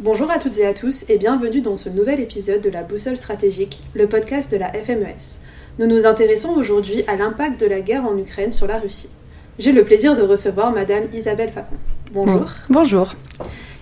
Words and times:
Bonjour 0.00 0.30
à 0.30 0.38
toutes 0.38 0.58
et 0.58 0.64
à 0.64 0.74
tous 0.74 1.04
et 1.08 1.18
bienvenue 1.18 1.60
dans 1.60 1.76
ce 1.76 1.88
nouvel 1.88 2.20
épisode 2.20 2.60
de 2.60 2.70
la 2.70 2.84
Boussole 2.84 3.16
stratégique, 3.16 3.80
le 3.94 4.06
podcast 4.06 4.48
de 4.48 4.56
la 4.56 4.72
FMES. 4.72 5.40
Nous 5.80 5.88
nous 5.88 6.06
intéressons 6.06 6.50
aujourd'hui 6.50 7.02
à 7.08 7.16
l'impact 7.16 7.60
de 7.60 7.66
la 7.66 7.80
guerre 7.80 8.04
en 8.04 8.16
Ukraine 8.16 8.52
sur 8.52 8.68
la 8.68 8.78
Russie. 8.78 9.08
J'ai 9.58 9.72
le 9.72 9.84
plaisir 9.84 10.14
de 10.14 10.22
recevoir 10.22 10.70
Madame 10.70 11.08
Isabelle 11.12 11.50
Facon. 11.50 11.74
Bonjour. 12.12 12.48
Bonjour. 12.68 13.14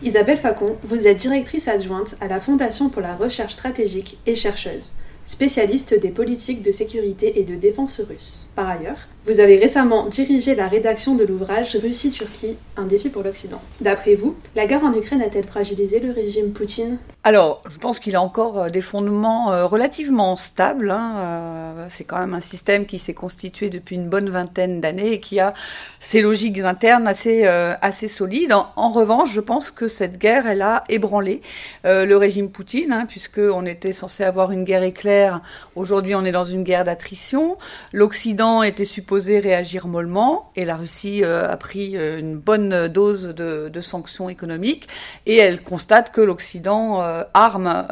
Isabelle 0.02 0.38
Facon, 0.38 0.78
vous 0.84 1.06
êtes 1.06 1.18
directrice 1.18 1.68
adjointe 1.68 2.16
à 2.22 2.28
la 2.28 2.40
Fondation 2.40 2.88
pour 2.88 3.02
la 3.02 3.14
recherche 3.14 3.52
stratégique 3.52 4.16
et 4.24 4.34
chercheuse 4.34 4.92
spécialiste 5.26 6.00
des 6.00 6.10
politiques 6.10 6.62
de 6.62 6.72
sécurité 6.72 7.40
et 7.40 7.44
de 7.44 7.56
défense 7.56 8.00
russes. 8.00 8.48
Par 8.54 8.70
ailleurs, 8.70 9.06
vous 9.26 9.40
avez 9.40 9.58
récemment 9.58 10.06
dirigé 10.06 10.54
la 10.54 10.68
rédaction 10.68 11.16
de 11.16 11.24
l'ouvrage 11.24 11.76
Russie-Turquie, 11.76 12.56
un 12.76 12.84
défi 12.84 13.08
pour 13.08 13.24
l'Occident. 13.24 13.60
D'après 13.80 14.14
vous, 14.14 14.36
la 14.54 14.66
guerre 14.66 14.84
en 14.84 14.94
Ukraine 14.94 15.20
a-t-elle 15.20 15.46
fragilisé 15.46 15.98
le 15.98 16.12
régime 16.12 16.52
Poutine? 16.52 16.98
Alors, 17.24 17.60
je 17.68 17.78
pense 17.78 17.98
qu'il 17.98 18.14
a 18.14 18.22
encore 18.22 18.56
euh, 18.56 18.68
des 18.68 18.80
fondements 18.80 19.50
euh, 19.50 19.66
relativement 19.66 20.36
stables. 20.36 20.92
Hein. 20.92 21.14
Euh, 21.18 21.86
c'est 21.88 22.04
quand 22.04 22.20
même 22.20 22.34
un 22.34 22.40
système 22.40 22.86
qui 22.86 23.00
s'est 23.00 23.14
constitué 23.14 23.68
depuis 23.68 23.96
une 23.96 24.08
bonne 24.08 24.30
vingtaine 24.30 24.80
d'années 24.80 25.14
et 25.14 25.18
qui 25.18 25.40
a 25.40 25.52
ses 25.98 26.22
logiques 26.22 26.60
internes 26.60 27.08
assez, 27.08 27.44
assez 27.46 28.06
solides. 28.06 28.52
En, 28.52 28.90
revanche, 28.90 29.32
je 29.32 29.40
pense 29.40 29.72
que 29.72 29.88
cette 29.88 30.18
guerre, 30.18 30.46
elle 30.46 30.62
a 30.62 30.84
ébranlé 30.88 31.42
le 31.84 32.14
régime 32.14 32.50
Poutine, 32.50 32.92
hein, 32.92 33.06
puisqu'on 33.08 33.66
était 33.66 33.92
censé 33.92 34.22
avoir 34.22 34.52
une 34.52 34.62
guerre 34.62 34.84
éclair 34.84 35.40
Aujourd'hui, 35.74 36.14
on 36.14 36.24
est 36.24 36.32
dans 36.32 36.44
une 36.44 36.62
guerre 36.62 36.84
d'attrition. 36.84 37.58
L'Occident 37.92 38.62
était 38.62 38.84
supposé 38.84 39.15
réagir 39.24 39.86
mollement 39.86 40.50
et 40.56 40.64
la 40.64 40.76
Russie 40.76 41.22
euh, 41.24 41.50
a 41.50 41.56
pris 41.56 41.96
euh, 41.96 42.18
une 42.18 42.36
bonne 42.36 42.88
dose 42.88 43.24
de, 43.24 43.80
sanctions 43.80 44.28
économiques 44.28 44.88
et 45.26 45.36
elle 45.36 45.62
constate 45.62 46.10
que 46.10 46.20
l'Occident 46.20 47.02
euh, 47.02 47.22
arme 47.34 47.86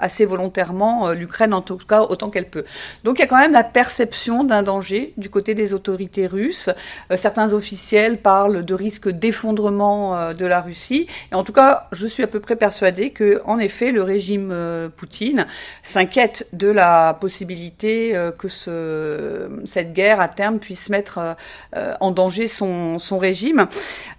assez 0.00 0.24
volontairement 0.24 1.10
l'Ukraine, 1.10 1.52
en 1.52 1.60
tout 1.60 1.76
cas 1.76 2.02
autant 2.02 2.30
qu'elle 2.30 2.48
peut. 2.48 2.64
Donc 3.04 3.18
il 3.18 3.20
y 3.20 3.24
a 3.24 3.26
quand 3.26 3.38
même 3.38 3.52
la 3.52 3.62
perception 3.62 4.42
d'un 4.42 4.62
danger 4.62 5.12
du 5.16 5.28
côté 5.28 5.54
des 5.54 5.74
autorités 5.74 6.26
russes. 6.26 6.70
certains 7.16 7.52
officiels 7.52 8.18
parlent 8.18 8.64
de 8.64 8.74
risque 8.74 9.08
d'effondrement 9.08 10.32
de 10.32 10.46
la 10.46 10.60
Russie. 10.60 11.06
Et 11.30 11.34
en 11.34 11.44
tout 11.44 11.52
cas, 11.52 11.88
je 11.92 12.06
suis 12.06 12.22
à 12.22 12.26
peu 12.26 12.40
près 12.40 12.56
persuadée 12.56 13.10
que, 13.10 13.42
en 13.44 13.58
effet, 13.58 13.90
le 13.90 14.02
régime 14.02 14.52
Poutine 14.96 15.46
s'inquiète 15.82 16.48
de 16.52 16.68
la 16.68 17.16
possibilité 17.20 18.14
que 18.38 18.48
ce, 18.48 19.48
cette 19.64 19.92
guerre 19.92 20.20
à 20.20 20.28
terme 20.28 20.57
puisse 20.58 20.88
mettre 20.88 21.36
euh, 21.76 21.94
en 22.00 22.10
danger 22.10 22.46
son, 22.46 22.98
régime. 23.18 23.68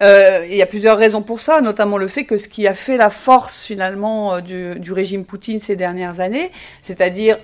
Euh, 0.04 0.46
il 0.50 0.56
y 0.56 0.62
a 0.62 0.66
plusieurs 0.66 0.98
raisons 0.98 1.22
pour 1.22 1.40
ça, 1.40 1.62
notamment 1.62 1.98
le 1.98 2.08
fait 2.08 2.26
que 2.26 2.38
ce 2.38 2.48
qui 2.48 2.68
a 2.68 2.74
fait 2.74 2.98
la 2.98 3.10
force 3.10 3.64
finalement 3.64 4.42
du 4.42 4.92
régime 4.92 5.26
Poutine 5.26 5.60
ces 5.60 5.76
dernières 5.76 6.20
années, 6.20 6.52
c'est-à-dire 6.82 7.38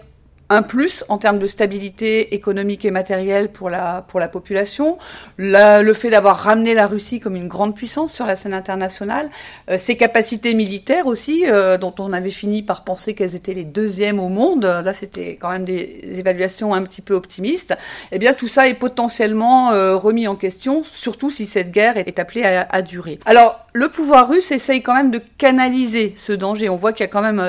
un 0.50 0.62
plus 0.62 1.04
en 1.10 1.18
termes 1.18 1.40
de 1.40 1.48
stabilité 1.48 2.36
économique 2.36 2.86
et 2.86 2.92
matérielle 2.92 3.50
pour 3.50 3.70
la, 3.70 4.06
pour 4.08 4.20
la 4.20 4.28
population, 4.28 4.98
le 5.38 5.94
fait 5.94 6.10
d'avoir 6.10 6.38
ramené 6.38 6.74
la 6.74 6.88
Russie 6.88 7.20
comme 7.20 7.36
une 7.36 7.48
grande 7.48 7.76
puissance 7.76 8.14
sur 8.14 8.26
la 8.26 8.36
scène 8.36 8.54
internationale, 8.54 9.30
euh, 9.70 9.78
ses 9.78 9.98
capacités 9.98 10.54
militaires 10.54 11.08
aussi, 11.08 11.46
euh, 11.48 11.78
dont 11.78 11.94
on 12.00 12.14
avait 12.14 12.30
fini 12.30 12.62
par 12.62 12.84
penser 12.84 13.16
qu'elles 13.16 13.36
étaient 13.36 13.54
les 13.54 13.64
deuxièmes 13.64 14.20
au 14.20 14.30
monde, 14.30 14.66
là 14.66 14.94
c'était 14.94 15.38
quand 15.40 15.50
même 15.50 15.66
des 15.66 16.02
évaluations 16.18 16.74
un 16.74 16.84
petit 16.84 17.02
peu 17.02 17.16
optimistes, 17.16 17.76
eh 18.12 18.20
bien 18.20 18.34
tout 18.34 18.48
ça 18.48 18.68
est 18.68 18.76
potentiellement 18.76 19.72
euh, 19.72 19.96
remis 19.96 20.28
en 20.28 20.36
question, 20.36 20.84
surtout 20.92 21.32
si 21.32 21.46
cette 21.46 21.72
guerre 21.72 21.98
est 21.98 22.20
appelée 22.20 22.44
à, 22.44 22.68
à, 22.70 22.82
durer. 22.82 23.20
Alors 23.26 23.66
le 23.74 23.90
pouvoir 23.90 24.30
russe 24.30 24.52
essaye 24.52 24.82
quand 24.84 24.94
même 24.94 25.12
de 25.12 25.22
canaliser 25.38 26.14
ce 26.16 26.34
danger, 26.34 26.70
on 26.70 26.76
voit 26.76 26.94
qu'il 26.94 27.04
y 27.04 27.10
a 27.10 27.12
quand 27.12 27.22
même 27.22 27.44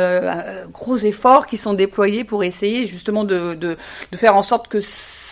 gros 0.72 0.96
efforts 0.96 1.46
qui 1.46 1.56
sont 1.56 1.74
déployés 1.74 2.24
pour 2.24 2.42
essayer 2.42 2.85
justement 2.86 3.24
de, 3.24 3.76
faire 4.14 4.36
en 4.36 4.42
sorte 4.42 4.68
que 4.68 4.80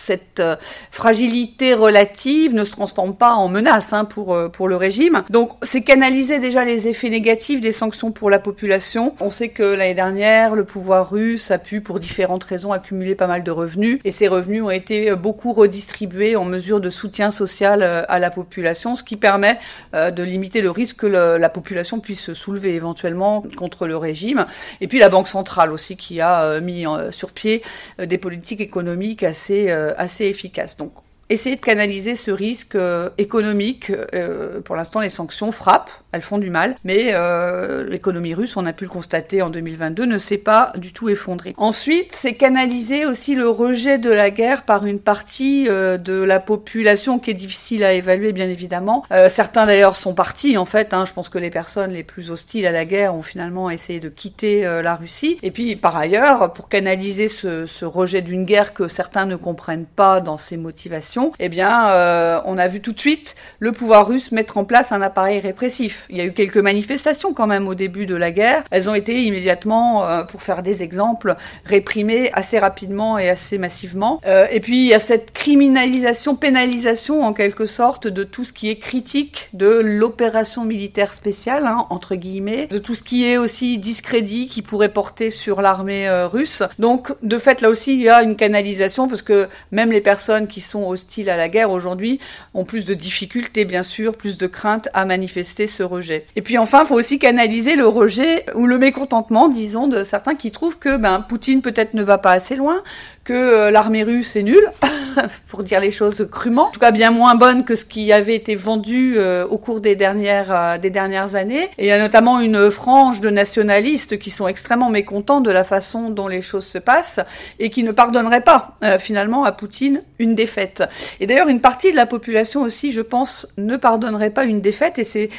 cette 0.05 0.39
euh, 0.39 0.55
fragilité 0.91 1.73
relative 1.73 2.53
ne 2.53 2.63
se 2.63 2.71
transforme 2.71 3.15
pas 3.15 3.33
en 3.33 3.47
menace 3.47 3.91
hein, 3.91 4.05
pour, 4.05 4.35
euh, 4.35 4.49
pour 4.49 4.67
le 4.67 4.75
régime. 4.75 5.23
Donc 5.31 5.51
c'est 5.63 5.81
canaliser 5.81 6.37
déjà 6.39 6.63
les 6.63 6.87
effets 6.87 7.09
négatifs 7.09 7.59
des 7.59 7.71
sanctions 7.71 8.11
pour 8.11 8.29
la 8.29 8.37
population. 8.37 9.15
On 9.19 9.31
sait 9.31 9.49
que 9.49 9.63
l'année 9.63 9.95
dernière, 9.95 10.53
le 10.55 10.63
pouvoir 10.63 11.09
russe 11.09 11.49
a 11.49 11.57
pu, 11.57 11.81
pour 11.81 11.99
différentes 11.99 12.43
raisons, 12.43 12.71
accumuler 12.71 13.15
pas 13.15 13.25
mal 13.25 13.43
de 13.43 13.49
revenus 13.49 13.99
et 14.05 14.11
ces 14.11 14.27
revenus 14.27 14.61
ont 14.61 14.69
été 14.69 15.09
euh, 15.09 15.15
beaucoup 15.15 15.53
redistribués 15.53 16.35
en 16.35 16.45
mesure 16.45 16.79
de 16.79 16.91
soutien 16.91 17.31
social 17.31 17.81
à 17.83 18.19
la 18.19 18.29
population, 18.29 18.95
ce 18.95 19.03
qui 19.03 19.15
permet 19.15 19.59
de 19.93 20.23
limiter 20.23 20.61
le 20.61 20.69
risque 20.69 20.97
que 20.97 21.07
la 21.07 21.49
population 21.49 21.99
puisse 21.99 22.21
se 22.21 22.33
soulever 22.33 22.75
éventuellement 22.75 23.43
contre 23.55 23.87
le 23.87 23.97
régime. 23.97 24.45
Et 24.81 24.87
puis 24.87 24.99
la 24.99 25.09
Banque 25.09 25.27
centrale 25.27 25.71
aussi 25.71 25.97
qui 25.97 26.21
a 26.21 26.59
mis 26.59 26.85
sur 27.11 27.31
pied 27.31 27.63
des 27.99 28.17
politiques 28.17 28.61
économiques 28.61 29.23
assez 29.23 29.73
assez 29.97 30.25
efficace. 30.25 30.77
Donc 30.77 30.93
essayer 31.29 31.55
de 31.55 31.61
canaliser 31.61 32.15
ce 32.15 32.31
risque 32.31 32.75
euh, 32.75 33.09
économique. 33.17 33.91
Euh, 34.13 34.61
pour 34.61 34.75
l'instant, 34.75 34.99
les 34.99 35.09
sanctions 35.09 35.51
frappent, 35.51 35.89
elles 36.11 36.21
font 36.21 36.37
du 36.37 36.49
mal, 36.49 36.75
mais 36.83 37.11
euh, 37.13 37.87
l'économie 37.87 38.33
russe, 38.33 38.55
on 38.57 38.65
a 38.65 38.73
pu 38.73 38.85
le 38.85 38.89
constater 38.89 39.41
en 39.41 39.49
2022, 39.49 40.05
ne 40.05 40.17
s'est 40.19 40.37
pas 40.37 40.71
du 40.77 40.93
tout 40.93 41.09
effondrée. 41.09 41.53
Ensuite, 41.57 42.13
c'est 42.13 42.33
canaliser 42.33 43.05
aussi 43.05 43.35
le 43.35 43.49
rejet 43.49 43.97
de 43.97 44.09
la 44.09 44.29
guerre 44.29 44.63
par 44.63 44.85
une 44.85 44.99
partie 44.99 45.65
de 45.65 46.23
la 46.23 46.39
population 46.39 47.19
qui 47.19 47.31
est 47.31 47.35
difficile 47.35 47.83
à 47.83 47.93
évaluer, 47.93 48.31
bien 48.31 48.47
évidemment. 48.47 49.03
certains 49.29 49.65
d'ailleurs 49.65 49.95
sont 49.95 50.13
partis, 50.13 50.57
en 50.57 50.65
fait. 50.65 50.93
Hein, 50.93 51.05
je 51.05 51.13
pense 51.13 51.29
que 51.29 51.37
les 51.37 51.49
personnes 51.49 51.91
les 51.91 52.03
plus 52.03 52.31
hostiles 52.31 52.65
à 52.65 52.71
la 52.71 52.85
guerre 52.85 53.15
ont 53.15 53.21
finalement 53.21 53.69
essayé 53.69 53.99
de 53.99 54.09
quitter 54.09 54.61
la 54.63 54.95
Russie. 54.95 55.37
Et 55.43 55.51
puis, 55.51 55.75
par 55.75 55.95
ailleurs, 55.97 56.53
pour 56.53 56.69
canaliser 56.69 57.27
ce, 57.27 57.65
ce 57.65 57.85
rejet 57.85 58.21
d'une 58.21 58.45
guerre 58.45 58.73
que 58.73 58.87
certains 58.87 59.25
ne 59.25 59.35
comprennent 59.35 59.85
pas 59.85 60.21
dans 60.21 60.37
ses 60.37 60.57
motivations, 60.57 61.14
eh 61.39 61.49
bien, 61.49 61.89
euh, 61.89 62.39
on 62.45 62.57
a 62.57 62.67
vu 62.67 62.81
tout 62.81 62.91
de 62.91 62.99
suite 62.99 63.35
le 63.59 63.71
pouvoir 63.71 64.07
russe 64.07 64.31
mettre 64.31 64.57
en 64.57 64.65
place 64.65 64.91
un 64.91 65.01
appareil 65.01 65.39
répressif. 65.39 66.05
Il 66.09 66.17
y 66.17 66.21
a 66.21 66.25
eu 66.25 66.33
quelques 66.33 66.57
manifestations 66.57 67.33
quand 67.33 67.47
même 67.47 67.67
au 67.67 67.75
début 67.75 68.05
de 68.05 68.15
la 68.15 68.31
guerre. 68.31 68.63
Elles 68.71 68.89
ont 68.89 68.95
été 68.95 69.23
immédiatement, 69.23 70.05
euh, 70.05 70.23
pour 70.23 70.41
faire 70.41 70.63
des 70.63 70.83
exemples, 70.83 71.35
réprimées 71.65 72.31
assez 72.33 72.59
rapidement 72.59 73.17
et 73.17 73.29
assez 73.29 73.57
massivement. 73.57 74.19
Euh, 74.25 74.47
et 74.51 74.59
puis, 74.59 74.77
il 74.77 74.87
y 74.87 74.93
a 74.93 74.99
cette 74.99 75.31
criminalisation, 75.31 76.35
pénalisation 76.35 77.23
en 77.23 77.33
quelque 77.33 77.65
sorte 77.65 78.07
de 78.07 78.23
tout 78.23 78.43
ce 78.43 78.53
qui 78.53 78.69
est 78.69 78.77
critique 78.77 79.49
de 79.53 79.67
l'opération 79.67 80.65
militaire 80.65 81.13
spéciale, 81.13 81.65
hein, 81.65 81.87
entre 81.89 82.15
guillemets, 82.15 82.67
de 82.67 82.77
tout 82.77 82.95
ce 82.95 83.03
qui 83.03 83.25
est 83.25 83.37
aussi 83.37 83.77
discrédit 83.77 84.47
qui 84.47 84.61
pourrait 84.61 84.89
porter 84.89 85.29
sur 85.29 85.61
l'armée 85.61 86.09
russe. 86.31 86.63
Donc, 86.79 87.13
de 87.23 87.37
fait, 87.37 87.61
là 87.61 87.69
aussi, 87.69 87.93
il 87.93 88.01
y 88.01 88.09
a 88.09 88.21
une 88.21 88.35
canalisation 88.35 89.07
parce 89.07 89.21
que 89.21 89.47
même 89.71 89.91
les 89.91 90.01
personnes 90.01 90.47
qui 90.47 90.61
sont 90.61 90.83
aussi 90.83 91.04
à 91.27 91.37
la 91.37 91.49
guerre 91.49 91.71
aujourd'hui 91.71 92.19
ont 92.53 92.65
plus 92.65 92.85
de 92.85 92.93
difficultés, 92.93 93.65
bien 93.65 93.83
sûr, 93.83 94.15
plus 94.15 94.37
de 94.37 94.47
craintes 94.47 94.89
à 94.93 95.05
manifester 95.05 95.67
ce 95.67 95.83
rejet. 95.83 96.25
Et 96.35 96.41
puis 96.41 96.57
enfin, 96.57 96.83
il 96.83 96.87
faut 96.87 96.95
aussi 96.95 97.19
canaliser 97.19 97.75
le 97.75 97.87
rejet 97.87 98.45
ou 98.55 98.65
le 98.65 98.77
mécontentement, 98.77 99.47
disons, 99.47 99.87
de 99.87 100.03
certains 100.03 100.35
qui 100.35 100.51
trouvent 100.51 100.77
que 100.77 100.97
ben, 100.97 101.21
Poutine 101.21 101.61
peut-être 101.61 101.93
ne 101.93 102.03
va 102.03 102.17
pas 102.17 102.31
assez 102.31 102.55
loin, 102.55 102.83
que 103.25 103.33
euh, 103.33 103.71
l'armée 103.71 104.03
russe 104.03 104.35
est 104.35 104.43
nulle, 104.43 104.71
pour 105.47 105.63
dire 105.63 105.79
les 105.79 105.89
choses 105.89 106.25
crûment, 106.31 106.67
en 106.67 106.71
tout 106.71 106.79
cas 106.79 106.91
bien 106.91 107.09
moins 107.09 107.33
bonne 107.33 107.65
que 107.65 107.75
ce 107.75 107.83
qui 107.83 108.13
avait 108.13 108.35
été 108.35 108.55
vendu 108.55 109.15
euh, 109.17 109.47
au 109.47 109.57
cours 109.57 109.81
des 109.81 109.95
dernières, 109.95 110.51
euh, 110.51 110.77
des 110.77 110.91
dernières 110.91 111.33
années. 111.33 111.63
Et 111.79 111.85
il 111.85 111.87
y 111.87 111.91
a 111.91 111.99
notamment 111.99 112.39
une 112.39 112.69
frange 112.69 113.21
de 113.21 113.31
nationalistes 113.31 114.19
qui 114.19 114.29
sont 114.29 114.47
extrêmement 114.47 114.91
mécontents 114.91 115.41
de 115.41 115.49
la 115.49 115.63
façon 115.63 116.11
dont 116.11 116.27
les 116.27 116.41
choses 116.41 116.67
se 116.67 116.77
passent 116.77 117.19
et 117.57 117.71
qui 117.71 117.83
ne 117.83 117.91
pardonneraient 117.91 118.41
pas 118.41 118.77
finalement 118.99 119.45
à 119.45 119.51
Poutine 119.51 120.03
une 120.19 120.35
défaite. 120.35 120.83
Et 121.19 121.25
d'ailleurs, 121.25 121.47
une 121.47 121.61
partie 121.61 121.91
de 121.91 121.95
la 121.95 122.05
population 122.05 122.61
aussi, 122.61 122.91
je 122.91 123.01
pense, 123.01 123.47
ne 123.57 123.77
pardonnerait 123.77 124.29
pas 124.29 124.43
une 124.43 124.61
défaite 124.61 124.99
et 124.99 125.03
c'est 125.03 125.29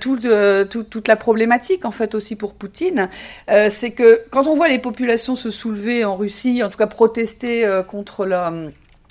tout, 0.00 0.18
toute 0.70 1.08
la 1.08 1.16
problématique 1.16 1.84
en 1.84 1.90
fait 1.90 2.14
aussi 2.14 2.36
pour 2.36 2.54
Poutine. 2.54 3.08
c'est 3.68 3.90
que 3.90 4.22
quand 4.30 4.46
on 4.46 4.56
voit 4.56 4.68
les 4.68 4.78
populations 4.78 5.36
se 5.36 5.50
soulever 5.50 6.04
en 6.04 6.16
Russie, 6.16 6.62
en 6.62 6.70
tout 6.70 6.78
cas 6.78 6.86
protester 6.86 7.25
euh, 7.44 7.82
contre 7.82 8.26
la, 8.26 8.52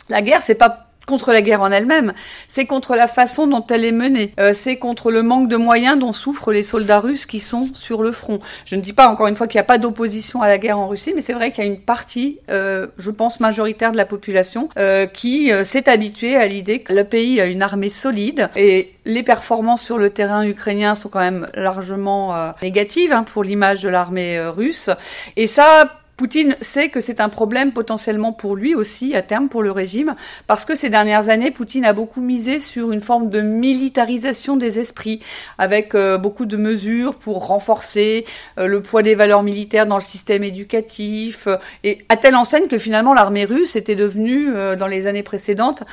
la 0.09 0.21
guerre, 0.21 0.41
c'est 0.41 0.55
pas 0.55 0.85
contre 1.05 1.31
la 1.31 1.41
guerre 1.41 1.61
en 1.61 1.71
elle-même, 1.71 2.13
c'est 2.47 2.65
contre 2.65 2.95
la 2.95 3.07
façon 3.07 3.47
dont 3.47 3.65
elle 3.69 3.85
est 3.85 3.91
menée, 3.91 4.33
euh, 4.39 4.53
c'est 4.53 4.77
contre 4.77 5.11
le 5.11 5.21
manque 5.21 5.47
de 5.47 5.55
moyens 5.55 5.97
dont 5.99 6.13
souffrent 6.13 6.51
les 6.51 6.63
soldats 6.63 6.99
russes 6.99 7.25
qui 7.25 7.39
sont 7.39 7.67
sur 7.73 8.01
le 8.01 8.11
front. 8.11 8.39
Je 8.65 8.75
ne 8.75 8.81
dis 8.81 8.93
pas 8.93 9.07
encore 9.07 9.27
une 9.27 9.35
fois 9.35 9.47
qu'il 9.47 9.57
n'y 9.57 9.63
a 9.63 9.65
pas 9.65 9.77
d'opposition 9.77 10.41
à 10.41 10.47
la 10.47 10.57
guerre 10.57 10.79
en 10.79 10.87
Russie, 10.87 11.13
mais 11.15 11.21
c'est 11.21 11.33
vrai 11.33 11.51
qu'il 11.51 11.63
y 11.63 11.67
a 11.67 11.69
une 11.69 11.79
partie, 11.79 12.39
euh, 12.49 12.87
je 12.97 13.11
pense 13.11 13.39
majoritaire 13.39 13.91
de 13.91 13.97
la 13.97 14.05
population, 14.05 14.69
qui 15.13 15.51
s'est 15.63 15.89
habituée 15.89 16.35
à 16.35 16.47
l'idée 16.47 16.79
que 16.79 16.93
le 16.93 17.03
pays 17.03 17.39
a 17.39 17.45
une 17.45 17.61
armée 17.61 17.89
solide 17.89 18.49
et 18.55 18.93
les 19.05 19.23
performances 19.23 19.81
sur 19.81 19.97
le 19.97 20.09
terrain 20.09 20.43
ukrainien 20.43 20.95
sont 20.95 21.09
quand 21.09 21.19
même 21.19 21.45
largement 21.53 22.53
négatives 22.61 23.11
hein, 23.11 23.23
pour 23.23 23.43
l'image 23.43 23.83
de 23.83 23.89
l'armée 23.89 24.39
russe. 24.39 24.89
Et 25.35 25.47
ça 25.47 25.91
Poutine 26.17 26.55
sait 26.61 26.87
que 26.87 27.01
c'est 27.01 27.19
un 27.19 27.27
problème 27.27 27.73
potentiellement 27.73 28.31
pour 28.31 28.55
lui 28.55 28.73
aussi, 28.73 29.15
à 29.15 29.21
terme, 29.21 29.49
pour 29.49 29.61
le 29.61 29.71
régime, 29.71 30.15
parce 30.47 30.63
que 30.63 30.73
ces 30.73 30.89
dernières 30.89 31.27
années, 31.27 31.51
Poutine 31.51 31.83
a 31.83 31.91
beaucoup 31.91 32.21
misé 32.21 32.61
sur 32.61 32.93
une 32.93 33.01
forme 33.01 33.29
de 33.29 33.41
militarisation 33.41 34.55
des 34.55 34.79
esprits, 34.79 35.19
avec 35.57 35.93
euh, 35.93 36.17
beaucoup 36.17 36.45
de 36.45 36.55
mesures 36.55 37.15
pour 37.15 37.47
renforcer 37.47 38.23
euh, 38.57 38.67
le 38.67 38.81
poids 38.81 39.03
des 39.03 39.13
valeurs 39.13 39.43
militaires 39.43 39.87
dans 39.87 39.97
le 39.97 40.03
système 40.03 40.45
éducatif, 40.45 41.47
euh, 41.47 41.57
et 41.83 41.97
à 42.07 42.15
telle 42.15 42.37
enseigne 42.37 42.67
que 42.67 42.77
finalement 42.77 43.13
l'armée 43.13 43.43
russe 43.43 43.75
était 43.75 43.95
devenue, 43.95 44.53
dans 44.77 44.87
les 44.87 45.07
années 45.07 45.23
précédentes, 45.23 45.83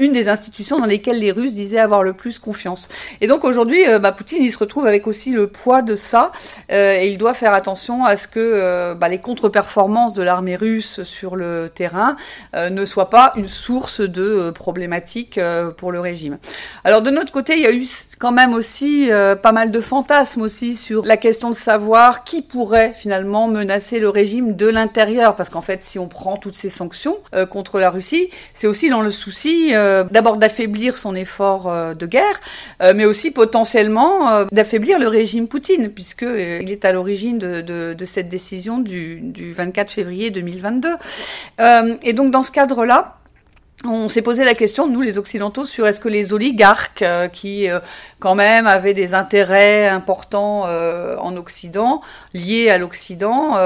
une 0.00 0.12
des 0.12 0.28
institutions 0.28 0.78
dans 0.78 0.86
lesquelles 0.86 1.18
les 1.18 1.30
Russes 1.30 1.54
disaient 1.54 1.78
avoir 1.78 2.02
le 2.02 2.12
plus 2.12 2.38
confiance. 2.38 2.88
Et 3.20 3.26
donc 3.26 3.44
aujourd'hui, 3.44 3.80
bah, 4.00 4.12
Poutine, 4.12 4.42
il 4.42 4.50
se 4.50 4.58
retrouve 4.58 4.86
avec 4.86 5.06
aussi 5.06 5.30
le 5.30 5.46
poids 5.46 5.82
de 5.82 5.96
ça, 5.96 6.32
et 6.68 7.08
il 7.08 7.18
doit 7.18 7.34
faire 7.34 7.52
attention 7.52 8.04
à 8.04 8.16
ce 8.16 8.26
que 8.26 8.94
bah, 8.94 9.08
les 9.08 9.18
contre 9.18 9.48
performance 9.60 10.14
de 10.14 10.22
l'armée 10.22 10.56
russe 10.56 11.02
sur 11.02 11.36
le 11.36 11.70
terrain 11.74 12.16
euh, 12.54 12.70
ne 12.70 12.86
soit 12.86 13.10
pas 13.10 13.34
une 13.36 13.46
source 13.46 14.00
de 14.00 14.22
euh, 14.22 14.52
problématiques 14.52 15.36
euh, 15.36 15.70
pour 15.70 15.92
le 15.92 16.00
régime. 16.00 16.38
Alors 16.82 17.02
de 17.02 17.10
notre 17.10 17.30
côté, 17.30 17.56
il 17.56 17.60
y 17.60 17.66
a 17.66 17.72
eu 17.72 17.86
quand 18.20 18.32
même 18.32 18.54
aussi 18.54 19.10
pas 19.42 19.52
mal 19.52 19.70
de 19.70 19.80
fantasmes 19.80 20.42
aussi 20.42 20.76
sur 20.76 21.04
la 21.04 21.16
question 21.16 21.50
de 21.50 21.56
savoir 21.56 22.22
qui 22.24 22.42
pourrait 22.42 22.92
finalement 22.96 23.48
menacer 23.48 23.98
le 23.98 24.08
régime 24.08 24.54
de 24.54 24.66
l'intérieur, 24.66 25.34
parce 25.36 25.48
qu'en 25.48 25.62
fait, 25.62 25.80
si 25.80 25.98
on 25.98 26.06
prend 26.06 26.36
toutes 26.36 26.56
ces 26.56 26.70
sanctions 26.70 27.16
contre 27.50 27.80
la 27.80 27.90
Russie, 27.90 28.30
c'est 28.54 28.66
aussi 28.66 28.90
dans 28.90 29.00
le 29.00 29.10
souci 29.10 29.72
d'abord 30.10 30.36
d'affaiblir 30.36 30.96
son 30.96 31.14
effort 31.14 31.94
de 31.94 32.06
guerre, 32.06 32.40
mais 32.94 33.06
aussi 33.06 33.30
potentiellement 33.30 34.44
d'affaiblir 34.52 34.98
le 34.98 35.08
régime 35.08 35.48
Poutine, 35.48 35.88
puisque 35.88 36.22
il 36.22 36.70
est 36.70 36.84
à 36.84 36.92
l'origine 36.92 37.38
de, 37.38 37.60
de, 37.60 37.94
de, 37.94 38.04
cette 38.04 38.28
décision 38.28 38.78
du, 38.78 39.20
du 39.20 39.52
24 39.52 39.90
février 39.90 40.30
2022. 40.30 40.88
Euh, 41.60 41.94
et 42.02 42.12
donc 42.12 42.30
dans 42.30 42.42
ce 42.42 42.50
cadre-là, 42.50 43.16
on 43.84 44.10
s'est 44.10 44.22
posé 44.22 44.44
la 44.44 44.54
question, 44.54 44.86
nous 44.86 45.00
les 45.00 45.16
Occidentaux, 45.16 45.64
sur 45.64 45.86
est-ce 45.86 46.00
que 46.00 46.08
les 46.08 46.34
oligarques 46.34 47.02
euh, 47.02 47.28
qui 47.28 47.70
euh, 47.70 47.80
quand 48.18 48.34
même 48.34 48.66
avaient 48.66 48.92
des 48.92 49.14
intérêts 49.14 49.88
importants 49.88 50.64
euh, 50.66 51.16
en 51.16 51.36
Occident, 51.36 52.02
liés 52.34 52.68
à 52.68 52.76
l'Occident, 52.76 53.56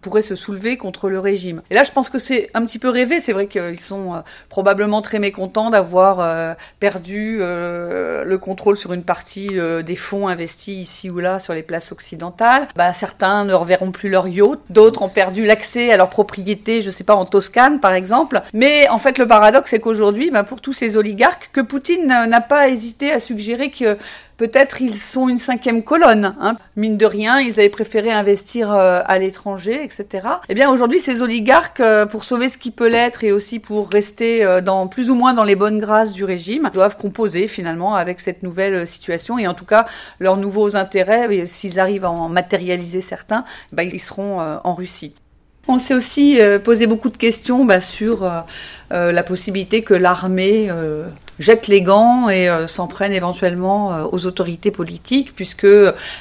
pourraient 0.00 0.22
se 0.22 0.34
soulever 0.34 0.76
contre 0.76 1.08
le 1.08 1.20
régime. 1.20 1.62
Et 1.70 1.74
là, 1.74 1.84
je 1.84 1.92
pense 1.92 2.10
que 2.10 2.18
c'est 2.18 2.50
un 2.54 2.64
petit 2.64 2.78
peu 2.78 2.88
rêvé. 2.88 3.20
C'est 3.20 3.32
vrai 3.32 3.46
qu'ils 3.46 3.80
sont 3.80 4.22
probablement 4.48 5.02
très 5.02 5.18
mécontents 5.18 5.70
d'avoir 5.70 6.56
perdu 6.80 7.38
le 7.38 8.36
contrôle 8.38 8.76
sur 8.76 8.92
une 8.92 9.04
partie 9.04 9.48
des 9.84 9.96
fonds 9.96 10.28
investis 10.28 10.76
ici 10.76 11.10
ou 11.10 11.20
là 11.20 11.38
sur 11.38 11.54
les 11.54 11.62
places 11.62 11.92
occidentales. 11.92 12.68
Bah, 12.74 12.92
certains 12.92 13.44
ne 13.44 13.54
reverront 13.54 13.92
plus 13.92 14.08
leur 14.08 14.26
yacht, 14.26 14.58
d'autres 14.70 15.02
ont 15.02 15.08
perdu 15.08 15.44
l'accès 15.44 15.92
à 15.92 15.96
leur 15.96 16.10
propriété, 16.10 16.82
je 16.82 16.90
sais 16.90 17.04
pas, 17.04 17.14
en 17.14 17.26
Toscane 17.26 17.80
par 17.80 17.92
exemple. 17.92 18.42
Mais 18.52 18.88
en 18.88 18.98
fait, 18.98 19.18
le 19.18 19.26
paradoxe 19.26 19.59
c'est 19.68 19.80
qu'aujourd'hui, 19.80 20.30
ben, 20.30 20.44
pour 20.44 20.60
tous 20.60 20.72
ces 20.72 20.96
oligarques, 20.96 21.50
que 21.52 21.60
Poutine 21.60 22.06
n'a 22.06 22.40
pas 22.40 22.68
hésité 22.68 23.12
à 23.12 23.20
suggérer 23.20 23.70
que 23.70 23.96
peut-être 24.40 24.80
ils 24.80 24.94
sont 24.94 25.28
une 25.28 25.38
cinquième 25.38 25.82
colonne. 25.82 26.34
Hein. 26.40 26.56
Mine 26.74 26.96
de 26.96 27.04
rien, 27.04 27.40
ils 27.40 27.60
avaient 27.60 27.68
préféré 27.68 28.10
investir 28.10 28.72
euh, 28.72 29.02
à 29.04 29.18
l'étranger, 29.18 29.84
etc. 29.84 30.26
Eh 30.48 30.54
bien, 30.54 30.70
aujourd'hui, 30.70 30.98
ces 30.98 31.20
oligarques, 31.20 31.80
euh, 31.80 32.06
pour 32.06 32.24
sauver 32.24 32.48
ce 32.48 32.56
qui 32.56 32.70
peut 32.70 32.88
l'être 32.88 33.22
et 33.22 33.32
aussi 33.32 33.58
pour 33.58 33.90
rester 33.90 34.42
euh, 34.42 34.62
plus 34.86 35.10
ou 35.10 35.14
moins 35.14 35.34
dans 35.34 35.44
les 35.44 35.56
bonnes 35.56 35.78
grâces 35.78 36.12
du 36.12 36.24
régime, 36.24 36.70
doivent 36.72 36.96
composer 36.96 37.48
finalement 37.48 37.96
avec 37.96 38.18
cette 38.18 38.42
nouvelle 38.42 38.86
situation 38.86 39.38
et 39.38 39.46
en 39.46 39.52
tout 39.52 39.66
cas 39.66 39.84
leurs 40.20 40.38
nouveaux 40.38 40.74
intérêts, 40.74 41.44
s'ils 41.46 41.78
arrivent 41.78 42.06
à 42.06 42.10
en 42.10 42.30
matérialiser 42.30 43.02
certains, 43.02 43.44
ben, 43.72 43.90
ils 43.92 44.00
seront 44.00 44.40
en 44.40 44.74
Russie. 44.74 45.14
On 45.68 45.78
s'est 45.78 45.94
aussi 45.94 46.38
posé 46.64 46.86
beaucoup 46.86 47.10
de 47.10 47.16
questions 47.16 47.64
bah, 47.66 47.80
sur 47.80 48.28
la 48.90 49.22
possibilité 49.22 49.82
que 49.82 49.94
l'armée 49.94 50.66
euh, 50.68 51.04
jette 51.38 51.68
les 51.68 51.80
gants 51.80 52.28
et 52.28 52.48
euh, 52.48 52.66
s'en 52.66 52.88
prenne 52.88 53.12
éventuellement 53.12 54.08
aux 54.10 54.26
autorités 54.26 54.72
politiques, 54.72 55.32
puisque 55.36 55.66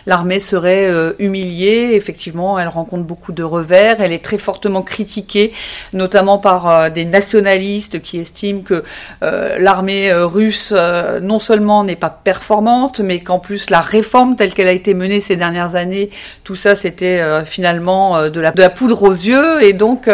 l'armée 0.05 0.39
serait 0.39 0.91
humiliée. 1.17 1.91
Effectivement, 1.93 2.59
elle 2.59 2.67
rencontre 2.67 3.03
beaucoup 3.03 3.31
de 3.31 3.43
revers. 3.43 4.01
Elle 4.01 4.13
est 4.13 4.23
très 4.23 4.37
fortement 4.37 4.83
critiquée, 4.83 5.51
notamment 5.93 6.37
par 6.37 6.91
des 6.91 7.05
nationalistes 7.05 8.01
qui 8.01 8.19
estiment 8.19 8.61
que 8.61 8.83
l'armée 9.21 10.13
russe 10.13 10.73
non 11.21 11.39
seulement 11.39 11.83
n'est 11.83 11.95
pas 11.95 12.09
performante, 12.09 12.99
mais 12.99 13.19
qu'en 13.19 13.39
plus 13.39 13.69
la 13.69 13.81
réforme 13.81 14.35
telle 14.35 14.53
qu'elle 14.53 14.67
a 14.67 14.73
été 14.73 14.93
menée 14.93 15.19
ces 15.19 15.35
dernières 15.35 15.75
années, 15.75 16.09
tout 16.43 16.55
ça 16.55 16.75
c'était 16.75 17.21
finalement 17.45 18.29
de 18.29 18.39
la, 18.39 18.51
de 18.51 18.61
la 18.61 18.69
poudre 18.69 19.03
aux 19.03 19.11
yeux. 19.11 19.63
Et 19.63 19.73
donc 19.73 20.09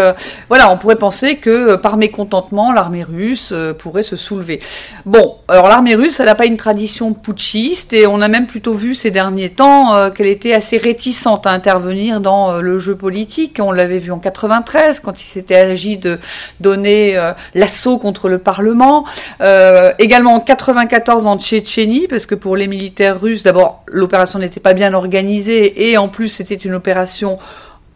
voilà, 0.49 0.71
on 0.71 0.77
pourrait 0.77 0.95
penser 0.95 1.37
que 1.37 1.75
par 1.75 1.97
mécontentement 1.97 2.44
l'armée 2.51 3.03
russe 3.03 3.49
euh, 3.51 3.73
pourrait 3.73 4.03
se 4.03 4.15
soulever. 4.15 4.59
Bon, 5.05 5.37
alors 5.47 5.67
l'armée 5.67 5.95
russe, 5.95 6.19
elle 6.19 6.27
n'a 6.27 6.35
pas 6.35 6.45
une 6.45 6.57
tradition 6.57 7.13
putschiste 7.13 7.93
et 7.93 8.07
on 8.07 8.21
a 8.21 8.27
même 8.27 8.47
plutôt 8.47 8.73
vu 8.73 8.95
ces 8.95 9.11
derniers 9.11 9.49
temps 9.49 9.95
euh, 9.95 10.09
qu'elle 10.09 10.27
était 10.27 10.53
assez 10.53 10.77
réticente 10.77 11.47
à 11.47 11.51
intervenir 11.51 12.21
dans 12.21 12.51
euh, 12.51 12.61
le 12.61 12.79
jeu 12.79 12.95
politique. 12.95 13.59
On 13.61 13.71
l'avait 13.71 13.97
vu 13.97 14.11
en 14.11 14.19
93 14.19 14.99
quand 14.99 15.21
il 15.21 15.25
s'était 15.25 15.55
agi 15.55 15.97
de 15.97 16.19
donner 16.59 17.17
l'assaut 17.53 17.97
contre 17.97 18.29
le 18.29 18.37
Parlement. 18.37 19.05
également 19.99 20.35
en 20.35 20.39
94 20.39 21.27
en 21.27 21.37
Tchétchénie, 21.37 22.07
parce 22.07 22.25
que 22.25 22.35
pour 22.35 22.55
les 22.55 22.67
militaires 22.67 23.19
russes, 23.19 23.43
d'abord 23.43 23.83
l'opération 23.87 24.39
n'était 24.39 24.59
pas 24.59 24.73
bien 24.73 24.93
organisée 24.93 25.89
et 25.89 25.97
en 25.97 26.07
plus 26.07 26.29
c'était 26.29 26.55
une 26.55 26.73
opération 26.73 27.37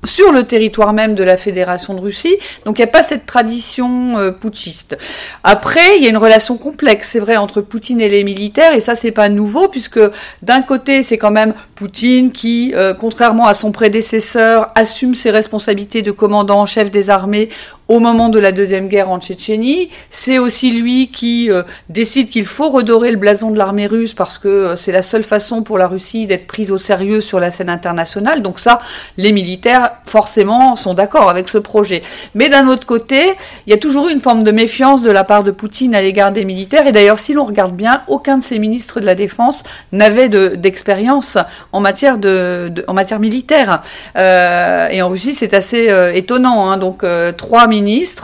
sur 0.06 0.32
le 0.32 0.44
territoire 0.44 0.94
même 0.94 1.16
de 1.16 1.24
la 1.24 1.38
Fédération 1.38 1.94
de 1.94 2.02
Russie. 2.02 2.36
Donc 2.66 2.80
il 2.80 2.82
n'y 2.82 2.88
a 2.88 2.92
pas 2.92 3.04
cette 3.04 3.26
tradition 3.26 4.18
euh, 4.18 4.32
putschiste. 4.32 4.98
Après, 5.44 5.98
il 5.98 6.04
y 6.04 6.08
a 6.08 6.10
une 6.10 6.18
relation 6.18 6.58
complexe, 6.58 7.10
c'est 7.12 7.20
vrai, 7.20 7.38
entre 7.38 7.62
Poutine 7.62 8.00
et 8.02 8.10
les 8.10 8.24
militaires, 8.24 8.74
et 8.74 8.80
ça 8.80 8.96
c'est 8.96 9.12
pas 9.12 9.30
nouveau, 9.30 9.68
puisque 9.68 10.00
d'un 10.42 10.62
côté 10.62 11.04
c'est 11.04 11.18
quand 11.18 11.32
même 11.32 11.54
Poutine 11.76 12.32
qui, 12.32 12.74
euh, 12.76 12.94
contrairement 12.94 13.48
à 13.48 13.54
son 13.54 13.72
prédécesseur, 13.72 14.72
assume 14.76 15.16
ses 15.16 15.32
responsabilités 15.32 16.02
de 16.02 16.12
commandant 16.12 16.62
en 16.62 16.66
chef 16.66 16.92
des 16.92 17.10
armées 17.10 17.50
au 17.90 18.00
moment 18.00 18.30
de 18.30 18.40
la 18.40 18.52
deuxième 18.52 18.88
guerre 18.88 19.10
en 19.10 19.20
Tchétchénie. 19.20 19.90
C'est 20.12 20.38
aussi 20.38 20.72
lui 20.72 21.10
qui 21.10 21.52
euh, 21.52 21.64
décide 21.90 22.30
qu'il 22.30 22.46
faut 22.46 22.70
redorer 22.70 23.10
le 23.10 23.18
blason 23.18 23.50
de 23.50 23.58
l'armée 23.58 23.88
russe 23.88 24.14
parce 24.14 24.38
que 24.38 24.48
euh, 24.48 24.76
c'est 24.76 24.92
la 24.92 25.02
seule 25.02 25.24
façon 25.24 25.64
pour 25.64 25.80
la 25.80 25.88
Russie 25.88 26.28
d'être 26.28 26.46
prise 26.46 26.72
au 26.72 26.78
sérieux 26.78 27.20
sur 27.20 27.40
la 27.40 27.50
scène 27.50 27.70
internationale. 27.70 28.44
Donc 28.44 28.60
ça, 28.60 28.80
les 29.18 29.32
militaires 29.32 29.94
forcément 30.06 30.76
sont 30.76 30.94
d'accord 30.94 31.30
avec 31.32 31.50
ce 31.50 31.58
projet. 31.58 32.04
Mais 32.36 32.48
d'un 32.50 32.68
autre 32.68 32.86
côté, 32.86 33.34
il 33.66 33.72
y 33.72 33.74
a 33.74 33.78
toujours 33.78 34.08
eu 34.08 34.12
une 34.12 34.22
forme 34.22 34.44
de 34.44 34.52
méfiance 34.52 35.02
de 35.02 35.10
la 35.10 35.24
part 35.24 35.44
de 35.44 35.50
Poutine 35.50 35.96
à 35.96 36.02
l'égard 36.02 36.32
des 36.32 36.46
militaires. 36.46 36.86
Et 36.86 36.92
d'ailleurs, 36.92 37.18
si 37.18 37.34
l'on 37.34 37.44
regarde 37.44 37.76
bien, 37.76 38.04
aucun 38.08 38.38
de 38.38 38.44
ces 38.44 38.60
ministres 38.60 39.00
de 39.00 39.06
la 39.06 39.16
Défense 39.16 39.64
n'avait 39.92 40.30
d'expérience 40.30 41.40
en 41.72 41.80
matière 41.80 42.20
de, 42.20 42.72
en 42.88 42.94
matière 42.94 43.20
militaire. 43.20 43.82
Euh, 44.16 44.88
et 44.90 45.02
en 45.02 45.10
Russie, 45.10 45.34
c'est 45.34 45.56
assez 45.56 45.90
euh, 45.90 46.14
étonnant. 46.14 46.70
Hein. 46.70 46.78
Donc 46.78 47.04
trois 47.36 47.66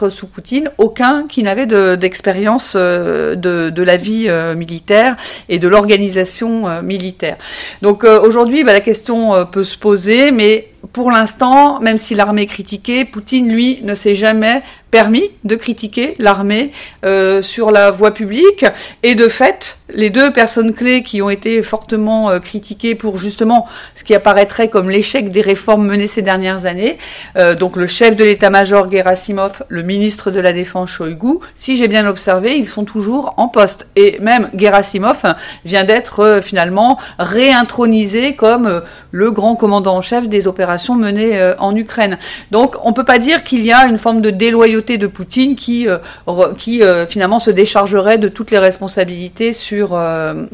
sous 0.09 0.27
Poutine, 0.27 0.69
aucun 0.77 1.25
qui 1.27 1.43
n'avait 1.43 1.65
d'expérience 1.65 2.73
euh, 2.75 3.35
de, 3.35 3.81
la 3.81 3.97
vie 3.97 4.25
euh, 4.27 4.55
militaire 4.55 5.15
et 5.49 5.59
de 5.59 5.67
l'organisation 5.67 6.67
euh, 6.67 6.81
militaire. 6.81 7.37
Donc 7.81 8.03
aujourd'hui, 8.03 8.63
bah, 8.63 8.73
la 8.73 8.81
question 8.81 9.45
peut 9.45 9.63
se 9.63 9.77
poser, 9.77 10.31
mais 10.31 10.69
pour 10.93 11.11
l'instant, 11.11 11.79
même 11.79 11.97
si 11.97 12.15
l'armée 12.15 12.43
est 12.43 12.47
critiquée, 12.47 13.05
Poutine, 13.05 13.49
lui, 13.49 13.79
ne 13.83 13.95
s'est 13.95 14.15
jamais 14.15 14.61
permis 14.95 15.31
de 15.43 15.57
critiquer 15.57 16.15
l'armée 16.19 16.71
euh, 17.05 17.41
sur 17.41 17.69
la 17.69 17.91
voie 17.91 18.13
publique. 18.13 18.65
Et 19.03 19.13
de 19.13 19.27
fait, 19.27 19.77
les 19.93 20.09
deux 20.09 20.31
personnes 20.31 20.73
clés 20.73 21.03
qui 21.03 21.21
ont 21.21 21.29
été 21.29 21.61
fortement 21.63 22.29
euh, 22.29 22.39
critiquées 22.39 22.95
pour 22.95 23.17
justement 23.17 23.67
ce 23.93 24.05
qui 24.05 24.15
apparaîtrait 24.15 24.69
comme 24.69 24.89
l'échec 24.89 25.31
des 25.31 25.41
réformes 25.41 25.85
menées 25.85 26.07
ces 26.07 26.21
dernières 26.21 26.65
années, 26.65 26.97
euh, 27.35 27.55
donc 27.55 27.75
le 27.75 27.87
chef 27.87 28.15
de 28.15 28.23
l'état-major 28.23 28.89
Gerasimov, 28.89 29.63
le 29.67 29.83
ministre 29.83 30.31
de 30.31 30.39
la 30.39 30.53
Défense 30.53 30.91
Shoigu, 30.91 31.39
si 31.55 31.75
j'ai 31.75 31.89
bien 31.89 32.07
observé, 32.07 32.55
ils 32.55 32.69
sont 32.69 32.85
toujours 32.85 33.33
en 33.35 33.49
poste. 33.49 33.89
Et 33.97 34.17
même 34.21 34.49
Gerasimov 34.55 35.23
vient 35.65 35.83
d'être 35.83 36.39
finalement 36.41 36.97
réintronisé 37.19 38.35
comme 38.35 38.81
le 39.11 39.31
grand 39.31 39.57
commandant 39.57 39.97
en 39.97 40.01
chef 40.01 40.29
des 40.29 40.47
opérations 40.47 40.95
menées 40.95 41.53
en 41.59 41.75
Ukraine. 41.75 42.17
Donc 42.51 42.77
on 42.81 42.93
peut 42.93 43.03
pas 43.03 43.19
dire 43.19 43.43
qu'il 43.43 43.65
y 43.65 43.73
a 43.73 43.87
une 43.87 43.97
forme 43.97 44.21
de 44.21 44.29
déloyauté 44.29 44.84
de 44.93 45.07
Poutine 45.07 45.55
qui, 45.55 45.87
euh, 45.87 45.97
euh, 46.27 47.05
finalement 47.05 47.39
se 47.39 47.51
déchargerait 47.51 48.17
de 48.17 48.27
toutes 48.27 48.51
les 48.51 48.59
responsabilités 48.59 49.53
sur, 49.53 49.91
euh, 49.93 50.45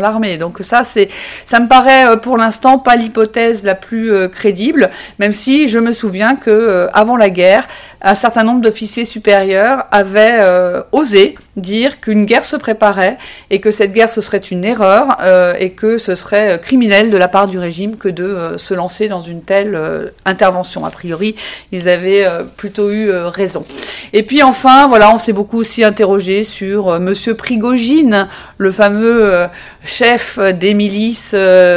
l'armée. 0.00 0.36
Donc 0.36 0.58
ça, 0.60 0.84
c'est, 0.84 1.08
ça 1.46 1.60
me 1.60 1.68
paraît 1.68 2.20
pour 2.20 2.36
l'instant 2.36 2.78
pas 2.78 2.96
l'hypothèse 2.96 3.62
la 3.64 3.74
plus 3.74 4.28
crédible, 4.30 4.90
même 5.18 5.32
si 5.32 5.68
je 5.68 5.78
me 5.78 5.92
souviens 5.92 6.34
que 6.36 6.88
avant 6.92 7.16
la 7.16 7.30
guerre, 7.30 7.68
un 8.00 8.14
certain 8.14 8.42
nombre 8.42 8.60
d'officiers 8.60 9.04
supérieurs 9.04 9.84
avaient 9.90 10.40
osé 10.90 11.36
dire 11.56 12.00
qu'une 12.00 12.24
guerre 12.24 12.46
se 12.46 12.56
préparait 12.56 13.18
et 13.50 13.60
que 13.60 13.70
cette 13.70 13.92
guerre 13.92 14.10
ce 14.10 14.22
serait 14.22 14.38
une 14.38 14.64
erreur 14.64 15.18
euh, 15.20 15.54
et 15.58 15.70
que 15.70 15.98
ce 15.98 16.14
serait 16.14 16.58
criminel 16.60 17.10
de 17.10 17.16
la 17.18 17.28
part 17.28 17.46
du 17.46 17.58
régime 17.58 17.96
que 17.96 18.08
de 18.08 18.24
euh, 18.24 18.58
se 18.58 18.72
lancer 18.72 19.06
dans 19.08 19.20
une 19.20 19.42
telle 19.42 19.74
euh, 19.74 20.08
intervention. 20.24 20.86
A 20.86 20.90
priori, 20.90 21.34
ils 21.70 21.90
avaient 21.90 22.26
plutôt 22.56 22.90
eu 22.90 23.10
raison. 23.10 23.64
Et 24.12 24.22
puis 24.22 24.42
enfin, 24.42 24.86
voilà, 24.88 25.14
on 25.14 25.18
s'est 25.18 25.32
beaucoup 25.32 25.58
aussi 25.58 25.84
interrogé 25.84 26.44
sur 26.44 26.98
Monsieur 27.00 27.34
Prigogine, 27.34 28.28
le 28.58 28.70
fameux 28.70 29.46
chef 29.84 30.38
des 30.38 30.74
milices 30.74 31.34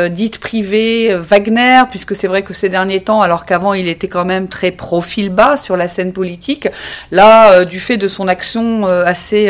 dites 0.10 0.39
privées 0.39 1.15
Wagner, 1.15 1.84
puisque 1.89 2.15
c'est 2.15 2.27
vrai 2.27 2.44
que 2.44 2.53
ces 2.53 2.70
derniers 2.70 3.01
temps, 3.01 3.22
alors 3.22 3.46
qu'avant 3.46 3.74
il 3.74 3.88
était 3.88 4.08
quand 4.08 4.25
même 4.25 4.48
très 4.48 4.72
profil 4.72 5.29
bas 5.29 5.58
sur 5.58 5.77
la 5.77 5.88
scène 5.88 6.13
politique, 6.13 6.67
là, 7.12 7.65
du 7.65 7.79
fait 7.79 7.98
de 7.98 8.08
son 8.08 8.27
action 8.27 8.86
assez 8.88 9.50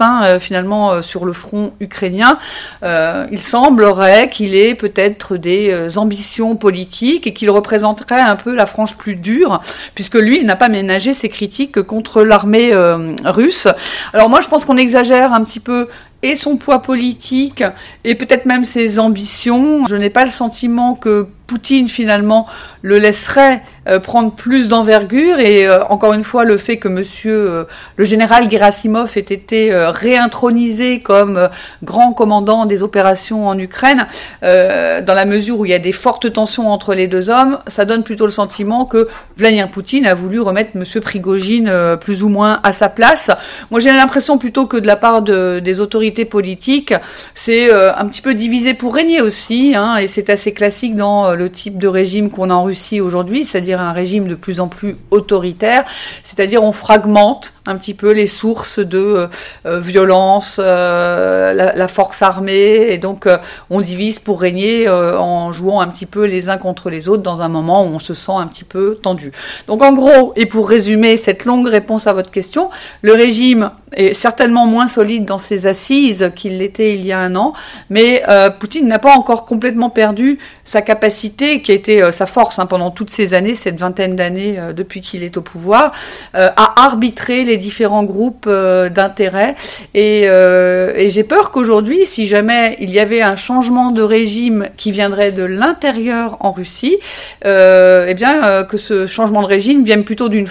hein, 0.00 0.38
finalement 0.38 1.02
sur 1.02 1.24
le 1.24 1.32
front 1.32 1.72
ukrainien, 1.80 2.38
il 2.82 3.40
semblerait 3.40 4.28
qu'il 4.28 4.54
ait 4.54 4.74
peut-être 4.74 5.36
des 5.36 5.70
euh, 5.70 5.96
ambitions 5.96 6.56
politiques 6.56 7.26
et 7.26 7.32
qu'il 7.32 7.50
représenterait 7.50 8.20
un 8.20 8.36
peu 8.36 8.54
la 8.54 8.66
frange 8.66 8.96
plus 8.96 9.16
dure, 9.16 9.60
puisque 9.94 10.14
lui, 10.14 10.38
il 10.38 10.46
n'a 10.46 10.56
pas 10.56 10.68
ménagé 10.68 11.14
ses 11.14 11.28
critiques 11.28 11.82
contre 11.82 12.22
l'armée 12.22 12.72
euh, 12.72 13.14
russe. 13.24 13.68
Alors 14.12 14.28
moi, 14.28 14.40
je 14.40 14.48
pense 14.48 14.64
qu'on 14.64 14.76
exagère 14.76 15.32
un 15.32 15.42
petit 15.44 15.60
peu 15.60 15.88
et 16.22 16.36
son 16.36 16.56
poids 16.56 16.82
politique 16.82 17.64
et 18.04 18.14
peut-être 18.14 18.46
même 18.46 18.64
ses 18.64 18.98
ambitions. 18.98 19.86
Je 19.86 19.96
n'ai 19.96 20.10
pas 20.10 20.24
le 20.24 20.30
sentiment 20.30 20.94
que 20.94 21.28
Poutine 21.50 21.88
finalement 21.88 22.46
le 22.82 22.98
laisserait 22.98 23.62
euh, 23.88 23.98
prendre 23.98 24.30
plus 24.30 24.68
d'envergure 24.68 25.40
et 25.40 25.66
euh, 25.66 25.82
encore 25.86 26.12
une 26.12 26.22
fois 26.22 26.44
le 26.44 26.56
fait 26.56 26.76
que 26.76 26.86
monsieur 26.86 27.34
euh, 27.34 27.64
le 27.96 28.04
général 28.04 28.48
Gerasimov 28.48 29.16
ait 29.16 29.20
été 29.20 29.74
réintronisé 29.74 31.00
comme 31.00 31.48
grand 31.82 32.12
commandant 32.12 32.66
des 32.66 32.84
opérations 32.84 33.48
en 33.48 33.58
Ukraine 33.58 34.06
dans 34.42 35.14
la 35.14 35.24
mesure 35.24 35.58
où 35.58 35.64
il 35.64 35.70
y 35.72 35.74
a 35.74 35.80
des 35.80 35.92
fortes 35.92 36.30
tensions 36.32 36.68
entre 36.68 36.94
les 36.94 37.08
deux 37.08 37.30
hommes 37.30 37.58
ça 37.66 37.84
donne 37.84 38.04
plutôt 38.04 38.26
le 38.26 38.32
sentiment 38.32 38.84
que 38.84 39.08
Vladimir 39.36 39.68
Poutine 39.68 40.06
a 40.06 40.14
voulu 40.14 40.40
remettre 40.40 40.76
monsieur 40.76 41.00
Prigogine 41.00 41.72
plus 42.00 42.22
ou 42.22 42.28
moins 42.28 42.60
à 42.62 42.72
sa 42.72 42.88
place 42.88 43.30
moi 43.70 43.80
j'ai 43.80 43.90
l'impression 43.90 44.38
plutôt 44.38 44.66
que 44.66 44.76
de 44.76 44.86
la 44.86 44.96
part 44.96 45.22
de, 45.22 45.58
des 45.58 45.80
autorités 45.80 46.09
politiques 46.24 46.94
c'est 47.34 47.70
un 47.72 48.06
petit 48.06 48.20
peu 48.20 48.34
divisé 48.34 48.74
pour 48.74 48.94
régner 48.94 49.20
aussi 49.20 49.74
hein, 49.74 49.96
et 49.96 50.06
c'est 50.06 50.30
assez 50.30 50.52
classique 50.52 50.96
dans 50.96 51.34
le 51.34 51.50
type 51.50 51.78
de 51.78 51.88
régime 51.88 52.30
qu'on 52.30 52.50
a 52.50 52.54
en 52.54 52.64
Russie 52.64 53.00
aujourd'hui, 53.00 53.44
c'est-à-dire 53.44 53.80
un 53.80 53.92
régime 53.92 54.28
de 54.28 54.34
plus 54.34 54.60
en 54.60 54.68
plus 54.68 54.96
autoritaire, 55.10 55.84
c'est-à-dire 56.22 56.62
on 56.62 56.72
fragmente 56.72 57.52
un 57.66 57.76
petit 57.76 57.94
peu 57.94 58.12
les 58.12 58.26
sources 58.26 58.78
de 58.78 58.98
euh, 58.98 59.26
euh, 59.66 59.80
violence, 59.80 60.60
euh, 60.62 61.52
la, 61.52 61.88
force 61.88 62.22
armée, 62.22 62.86
et 62.90 62.98
donc 62.98 63.28
on 63.68 63.80
divise 63.80 64.18
pour 64.18 64.40
régner 64.40 64.88
en 64.88 65.52
jouant 65.52 65.80
un 65.80 65.88
petit 65.88 66.06
peu 66.06 66.24
les 66.24 66.48
uns 66.48 66.56
contre 66.56 66.88
les 66.88 67.08
autres 67.08 67.22
dans 67.22 67.42
un 67.42 67.48
moment 67.48 67.84
où 67.84 67.88
on 67.88 67.98
se 67.98 68.14
sent 68.14 68.32
un 68.32 68.46
petit 68.46 68.64
peu 68.64 68.98
tendu. 69.02 69.32
Donc 69.66 69.82
en 69.82 69.92
gros, 69.92 70.32
et 70.36 70.46
pour 70.46 70.68
résumer 70.68 71.16
cette 71.16 71.44
longue 71.44 71.66
réponse 71.66 72.06
à 72.06 72.12
votre 72.12 72.30
question, 72.30 72.70
le 73.02 73.12
régime 73.12 73.72
est 73.92 74.12
certainement 74.12 74.66
moins 74.66 74.86
solide 74.86 75.24
dans 75.24 75.38
ses 75.38 75.66
assises 75.66 75.90
qu'il 76.34 76.58
l'était 76.58 76.94
il 76.94 77.04
y 77.04 77.12
a 77.12 77.18
un 77.18 77.36
an, 77.36 77.52
mais 77.88 78.22
Poutine 78.58 78.86
n'a 78.86 78.98
pas 78.98 79.14
encore 79.14 79.44
complètement 79.44 79.90
perdu 79.90 80.38
sa 80.64 80.82
capacité, 80.82 81.62
qui 81.62 81.72
a 81.72 81.74
été 81.74 82.12
sa 82.12 82.26
force 82.26 82.58
hein, 82.58 82.66
pendant 82.66 82.90
toutes 82.90 83.10
ces 83.10 83.34
années, 83.34 83.54
cette 83.54 83.78
vingtaine 83.78 84.16
d'années 84.16 84.58
depuis 84.74 85.00
qu'il 85.00 85.22
est 85.22 85.36
au 85.36 85.42
pouvoir, 85.42 85.92
à 86.34 86.84
arbitrer 86.84 87.44
les 87.44 87.56
différents 87.56 88.04
groupes 88.04 88.46
euh, 88.46 88.88
d'intérêt. 88.88 89.54
Euh, 89.96 90.92
et, 90.96 91.08
j'ai 91.08 91.24
peur 91.24 91.50
qu'aujourd'hui, 91.50 92.06
si 92.06 92.26
jamais 92.26 92.76
il 92.80 92.90
y 92.90 93.00
avait 93.00 93.22
un 93.22 93.36
changement 93.36 93.90
de 93.90 94.02
régime 94.02 94.68
qui 94.76 94.90
viendrait 94.90 95.32
de 95.32 95.42
l'intérieur 95.42 96.36
en 96.40 96.52
Russie, 96.52 96.98
euh, 97.44 98.06
eh 98.08 98.14
bien 98.14 98.64
que 98.64 98.76
ce 98.76 99.06
changement 99.06 99.42
de 99.42 99.46
régime 99.46 99.84
vienne 99.84 100.04
plutôt 100.04 100.28
d'une 100.28 100.46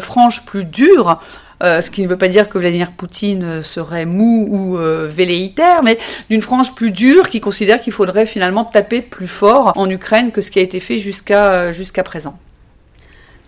frange 0.00 0.44
plus 0.44 0.64
dure. 0.64 1.18
Ce 1.64 1.90
qui 1.90 2.02
ne 2.02 2.08
veut 2.08 2.18
pas 2.18 2.28
dire 2.28 2.48
que 2.48 2.58
Vladimir 2.58 2.92
Poutine 2.92 3.62
serait 3.62 4.06
mou 4.06 4.48
ou 4.50 4.76
velléitaire, 5.08 5.82
mais 5.82 5.98
d'une 6.30 6.40
frange 6.40 6.74
plus 6.74 6.90
dure 6.90 7.28
qui 7.28 7.40
considère 7.40 7.80
qu'il 7.80 7.92
faudrait 7.92 8.26
finalement 8.26 8.64
taper 8.64 9.00
plus 9.00 9.28
fort 9.28 9.72
en 9.76 9.88
Ukraine 9.88 10.32
que 10.32 10.40
ce 10.40 10.50
qui 10.50 10.58
a 10.58 10.62
été 10.62 10.80
fait 10.80 10.98
jusqu'à 10.98 11.72
jusqu'à 11.72 12.02
présent. 12.02 12.36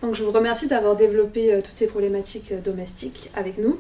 Donc 0.03 0.15
je 0.15 0.23
vous 0.23 0.31
remercie 0.31 0.69
d'avoir 0.69 0.95
développé 0.95 1.53
euh, 1.53 1.63
toutes 1.63 1.75
ces 1.75 1.87
problématiques 1.87 2.53
euh, 2.53 2.61
domestiques 2.61 3.31
avec 3.35 3.59
nous. 3.59 3.79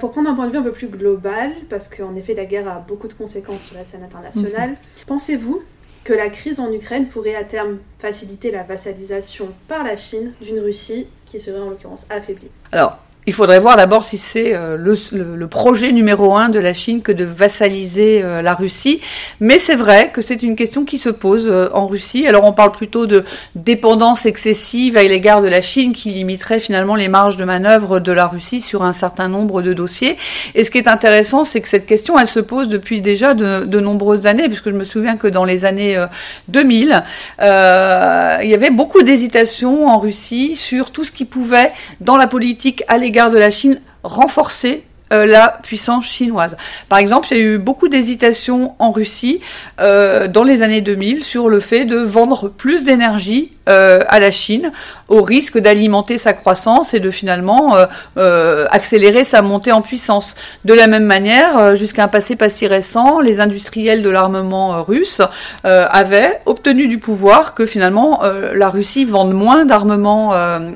Pour 0.00 0.12
prendre 0.12 0.30
un 0.30 0.34
point 0.34 0.46
de 0.46 0.52
vue 0.52 0.58
un 0.58 0.62
peu 0.62 0.72
plus 0.72 0.88
global, 0.88 1.52
parce 1.68 1.88
qu'en 1.88 2.14
effet 2.14 2.34
la 2.34 2.46
guerre 2.46 2.68
a 2.68 2.78
beaucoup 2.78 3.08
de 3.08 3.12
conséquences 3.12 3.62
sur 3.62 3.76
la 3.76 3.84
scène 3.84 4.02
internationale, 4.02 4.70
mhm. 4.70 4.76
pensez-vous 5.06 5.62
que 6.04 6.14
la 6.14 6.30
crise 6.30 6.58
en 6.58 6.72
Ukraine 6.72 7.08
pourrait 7.08 7.34
à 7.34 7.44
terme 7.44 7.78
faciliter 7.98 8.50
la 8.50 8.62
vassalisation 8.62 9.48
par 9.66 9.84
la 9.84 9.96
Chine 9.96 10.32
d'une 10.40 10.58
Russie 10.58 11.06
qui 11.26 11.38
serait 11.38 11.60
en 11.60 11.68
l'occurrence 11.68 12.06
affaiblie? 12.08 12.48
Alors, 12.72 12.98
il 13.28 13.34
faudrait 13.34 13.60
voir 13.60 13.76
d'abord 13.76 14.04
si 14.04 14.16
c'est 14.16 14.54
euh, 14.54 14.78
le, 14.78 15.46
projet 15.48 15.92
numéro 15.92 16.34
un 16.34 16.48
de 16.48 16.58
la 16.58 16.72
Chine 16.72 17.02
que 17.02 17.12
de 17.12 17.24
vassaliser 17.24 18.22
euh, 18.24 18.40
la 18.40 18.54
Russie. 18.54 19.02
Mais 19.40 19.58
c'est 19.58 19.74
vrai 19.74 20.10
que 20.10 20.22
c'est 20.22 20.42
une 20.42 20.56
question 20.56 20.86
qui 20.86 20.96
se 20.96 21.10
pose 21.10 21.46
euh, 21.46 21.68
en 21.74 21.86
Russie. 21.86 22.26
Alors 22.26 22.44
on 22.44 22.54
parle 22.54 22.72
plutôt 22.72 23.06
de 23.06 23.24
dépendance 23.54 24.24
excessive 24.24 24.96
à 24.96 25.02
l'égard 25.02 25.42
de 25.42 25.46
la 25.46 25.60
Chine 25.60 25.92
qui 25.92 26.10
limiterait 26.10 26.58
finalement 26.58 26.94
les 26.94 27.08
marges 27.08 27.36
de 27.36 27.44
manœuvre 27.44 28.00
de 28.00 28.12
la 28.12 28.26
Russie 28.26 28.62
sur 28.62 28.82
un 28.82 28.94
certain 28.94 29.28
nombre 29.28 29.60
de 29.60 29.74
dossiers. 29.74 30.16
Et 30.54 30.64
ce 30.64 30.70
qui 30.70 30.78
est 30.78 30.88
intéressant, 30.88 31.44
c'est 31.44 31.60
que 31.60 31.68
cette 31.68 31.86
question, 31.86 32.18
elle 32.18 32.26
se 32.26 32.40
pose 32.40 32.70
depuis 32.70 33.02
déjà 33.02 33.34
de, 33.34 33.78
nombreuses 33.78 34.26
années, 34.26 34.48
puisque 34.48 34.70
je 34.70 34.74
me 34.74 34.84
souviens 34.84 35.16
que 35.16 35.28
dans 35.28 35.44
les 35.44 35.66
années 35.66 36.02
2000, 36.48 37.04
il 37.40 37.44
y 37.44 38.54
avait 38.54 38.70
beaucoup 38.70 39.02
d'hésitations 39.02 39.86
en 39.86 39.98
Russie 39.98 40.56
sur 40.56 40.90
tout 40.90 41.04
ce 41.04 41.12
qui 41.12 41.26
pouvait, 41.26 41.72
dans 42.00 42.16
la 42.16 42.26
politique 42.26 42.84
à 42.88 42.96
l'égard 42.96 43.17
de 43.26 43.38
la 43.38 43.50
Chine 43.50 43.80
renforcer 44.04 44.84
euh, 45.12 45.26
la 45.26 45.58
puissance 45.62 46.06
chinoise. 46.06 46.56
Par 46.88 46.98
exemple, 46.98 47.28
il 47.30 47.36
y 47.36 47.40
a 47.40 47.44
eu 47.44 47.58
beaucoup 47.58 47.88
d'hésitations 47.88 48.74
en 48.78 48.92
Russie 48.92 49.40
euh, 49.80 50.28
dans 50.28 50.44
les 50.44 50.62
années 50.62 50.80
2000 50.80 51.24
sur 51.24 51.48
le 51.48 51.60
fait 51.60 51.84
de 51.84 51.96
vendre 51.96 52.48
plus 52.48 52.84
d'énergie 52.84 53.56
euh, 53.68 54.00
à 54.08 54.18
la 54.18 54.30
Chine 54.30 54.72
au 55.08 55.22
risque 55.22 55.58
d'alimenter 55.58 56.16
sa 56.16 56.32
croissance 56.32 56.94
et 56.94 57.00
de 57.00 57.10
finalement 57.10 57.76
euh, 57.76 57.86
euh, 58.18 58.66
accélérer 58.70 59.24
sa 59.24 59.42
montée 59.42 59.72
en 59.72 59.82
puissance. 59.82 60.36
De 60.64 60.74
la 60.74 60.86
même 60.86 61.04
manière, 61.04 61.76
jusqu'à 61.76 62.04
un 62.04 62.08
passé 62.08 62.36
pas 62.36 62.48
si 62.48 62.66
récent, 62.66 63.20
les 63.20 63.40
industriels 63.40 64.02
de 64.02 64.10
l'armement 64.10 64.82
russe 64.82 65.20
avaient 65.64 66.40
obtenu 66.46 66.88
du 66.88 66.98
pouvoir 66.98 67.54
que 67.54 67.66
finalement 67.66 68.22
la 68.54 68.68
Russie 68.68 69.04
vende 69.04 69.32
moins 69.32 69.64
d'armement 69.64 70.32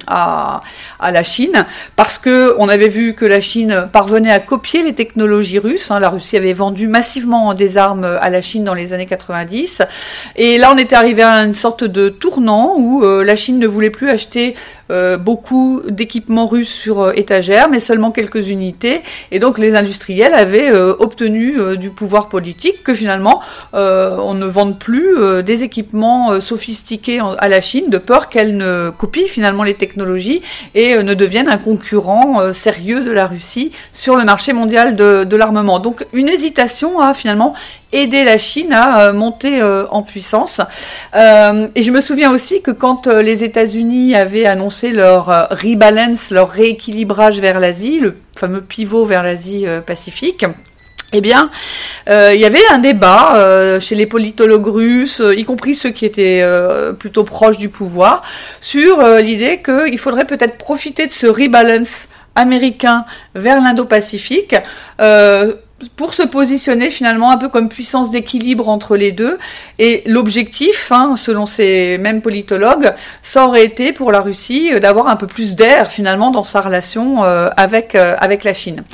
à, 0.07 0.61
à 0.99 1.11
la 1.11 1.23
Chine 1.23 1.67
parce 1.97 2.19
que 2.19 2.55
on 2.59 2.69
avait 2.69 2.89
vu 2.89 3.15
que 3.15 3.25
la 3.25 3.41
Chine 3.41 3.89
parvenait 3.93 4.33
à 4.33 4.39
copier 4.39 4.83
les 4.83 4.95
technologies 4.95 5.59
russes. 5.59 5.91
Hein. 5.91 6.01
La 6.01 6.09
Russie 6.09 6.37
avait 6.37 6.53
vendu 6.53 6.89
massivement 6.89 7.55
des 7.55 7.77
armes 7.77 8.05
à 8.05 8.31
la 8.31 8.41
Chine 8.41 8.65
dans 8.65 8.75
les 8.75 8.93
années 8.93 9.07
90 9.07 9.83
et 10.37 10.59
là 10.59 10.73
on 10.75 10.79
était 10.79 10.97
arrivé 10.97 11.23
à 11.23 11.45
une 11.45 11.55
sorte 11.55 11.85
de 11.85 12.09
tournant 12.09 12.82
où 12.83 13.05
euh, 13.05 13.23
la 13.23 13.37
Chine 13.37 13.59
ne 13.59 13.67
voulait 13.67 13.91
plus 13.91 14.11
acheter 14.11 14.57
euh, 14.91 15.17
beaucoup 15.17 15.83
d'équipements 15.89 16.47
russes 16.47 16.73
sur 16.73 17.01
euh, 17.01 17.13
étagère, 17.15 17.69
mais 17.69 17.81
seulement 17.81 18.11
quelques 18.11 18.49
unités. 18.49 19.03
Et 19.31 19.39
donc 19.39 19.59
les 19.59 19.75
industriels 19.75 20.35
avaient 20.35 20.73
obtenu 20.73 21.77
du 21.77 21.91
pouvoir 21.91 22.29
politique 22.29 22.83
que 22.83 22.95
finalement 22.95 23.41
on 23.73 24.35
ne 24.35 24.47
vende 24.47 24.79
plus 24.79 25.43
des 25.43 25.63
équipements 25.63 26.41
sophistiqués 26.41 27.21
à 27.39 27.49
la 27.49 27.61
Chine 27.61 27.91
de 27.91 27.99
peur 27.99 28.29
qu'elle 28.29 28.57
ne 28.57 28.91
copie 28.91 29.29
finalement 29.29 29.63
les 29.63 29.75
technologies 29.75 30.43
et 30.75 31.03
ne 31.03 31.15
devienne 31.15 31.49
un 31.49 31.59
concurrent 31.59 32.53
sérieux 32.53 33.03
de 33.03 33.11
la 33.11 33.27
Russie 33.27 33.73
sur 33.93 34.17
le 34.17 34.25
marché 34.25 34.53
mondial 34.53 34.97
de, 34.97 35.25
de 35.25 35.37
l'armement. 35.37 35.79
Donc 35.79 36.07
une 36.13 36.29
hésitation 36.29 37.01
à 37.01 37.15
finalement 37.15 37.55
aider 37.93 38.25
la 38.25 38.39
Chine 38.39 38.73
à 38.73 39.03
euh, 39.03 39.13
monter 39.13 39.61
euh, 39.61 39.87
en 39.91 40.03
puissance. 40.03 40.61
Euh, 41.15 41.69
et 41.75 41.83
je 41.83 41.91
me 41.91 42.01
souviens 42.01 42.33
aussi 42.33 42.63
que 42.63 42.71
quand 42.71 43.07
les 43.07 43.45
États-Unis 43.45 44.15
avaient 44.15 44.47
annoncé 44.47 44.72
leur 44.93 45.49
rebalance, 45.51 46.31
leur 46.31 46.51
rééquilibrage 46.51 47.41
vers 47.41 47.61
l'Asie, 47.61 48.01
le 48.01 48.17
fameux 48.37 48.63
pivot 48.63 49.05
vers 49.07 49.23
l'Asie 49.23 49.67
Pacifique, 49.87 50.45
eh 51.13 51.21
bien, 51.21 51.51
il 52.09 52.41
y 52.41 52.45
avait 52.45 52.67
un 52.71 52.79
débat 52.79 53.79
chez 53.81 53.95
les 53.95 54.07
politologues 54.07 54.67
russes, 54.67 55.23
y 55.37 55.45
compris 55.45 55.75
ceux 55.75 55.91
qui 55.91 56.07
étaient 56.07 56.43
plutôt 56.99 57.25
proches 57.25 57.59
du 57.59 57.69
pouvoir, 57.69 58.23
sur 58.61 59.03
l'idée 59.19 59.63
qu'il 59.63 59.99
faudrait 59.99 60.25
peut-être 60.25 60.57
profiter 60.57 61.07
de 61.07 61.13
ce 61.13 61.27
rebalance 61.27 62.09
américain 62.35 63.05
vers 63.35 63.61
l'Indo-Pacifique 63.61 64.57
pour 65.89 66.15
se 66.15 66.23
positionner 66.23 66.91
finalement 66.91 67.31
un 67.31 67.39
peu 67.39 67.49
comme 67.49 67.69
puissance 67.69 68.11
d'équilibre 68.11 68.69
entre 68.69 68.97
les 68.97 69.13
deux. 69.13 69.39
Et 69.79 70.03
l'objectif, 70.07 70.91
hein, 70.93 71.15
selon 71.17 71.47
ces 71.47 71.99
mêmes 71.99 72.23
politologues, 72.23 72.95
ça 73.23 73.47
aurait 73.47 73.65
été 73.65 73.93
pour 73.93 74.13
la 74.13 74.21
Russie 74.21 74.71
euh, 74.73 74.81
d'avoir 74.81 75.09
un 75.09 75.17
peu 75.17 75.27
plus 75.27 75.55
d'air 75.55 75.91
finalement 75.91 76.31
dans 76.31 76.45
sa 76.45 76.61
relation 76.61 77.25
euh, 77.25 77.51
avec 77.57 77.95
euh, 77.95 78.17
avec 78.19 78.45
la 78.45 78.53
Chine. 78.53 78.85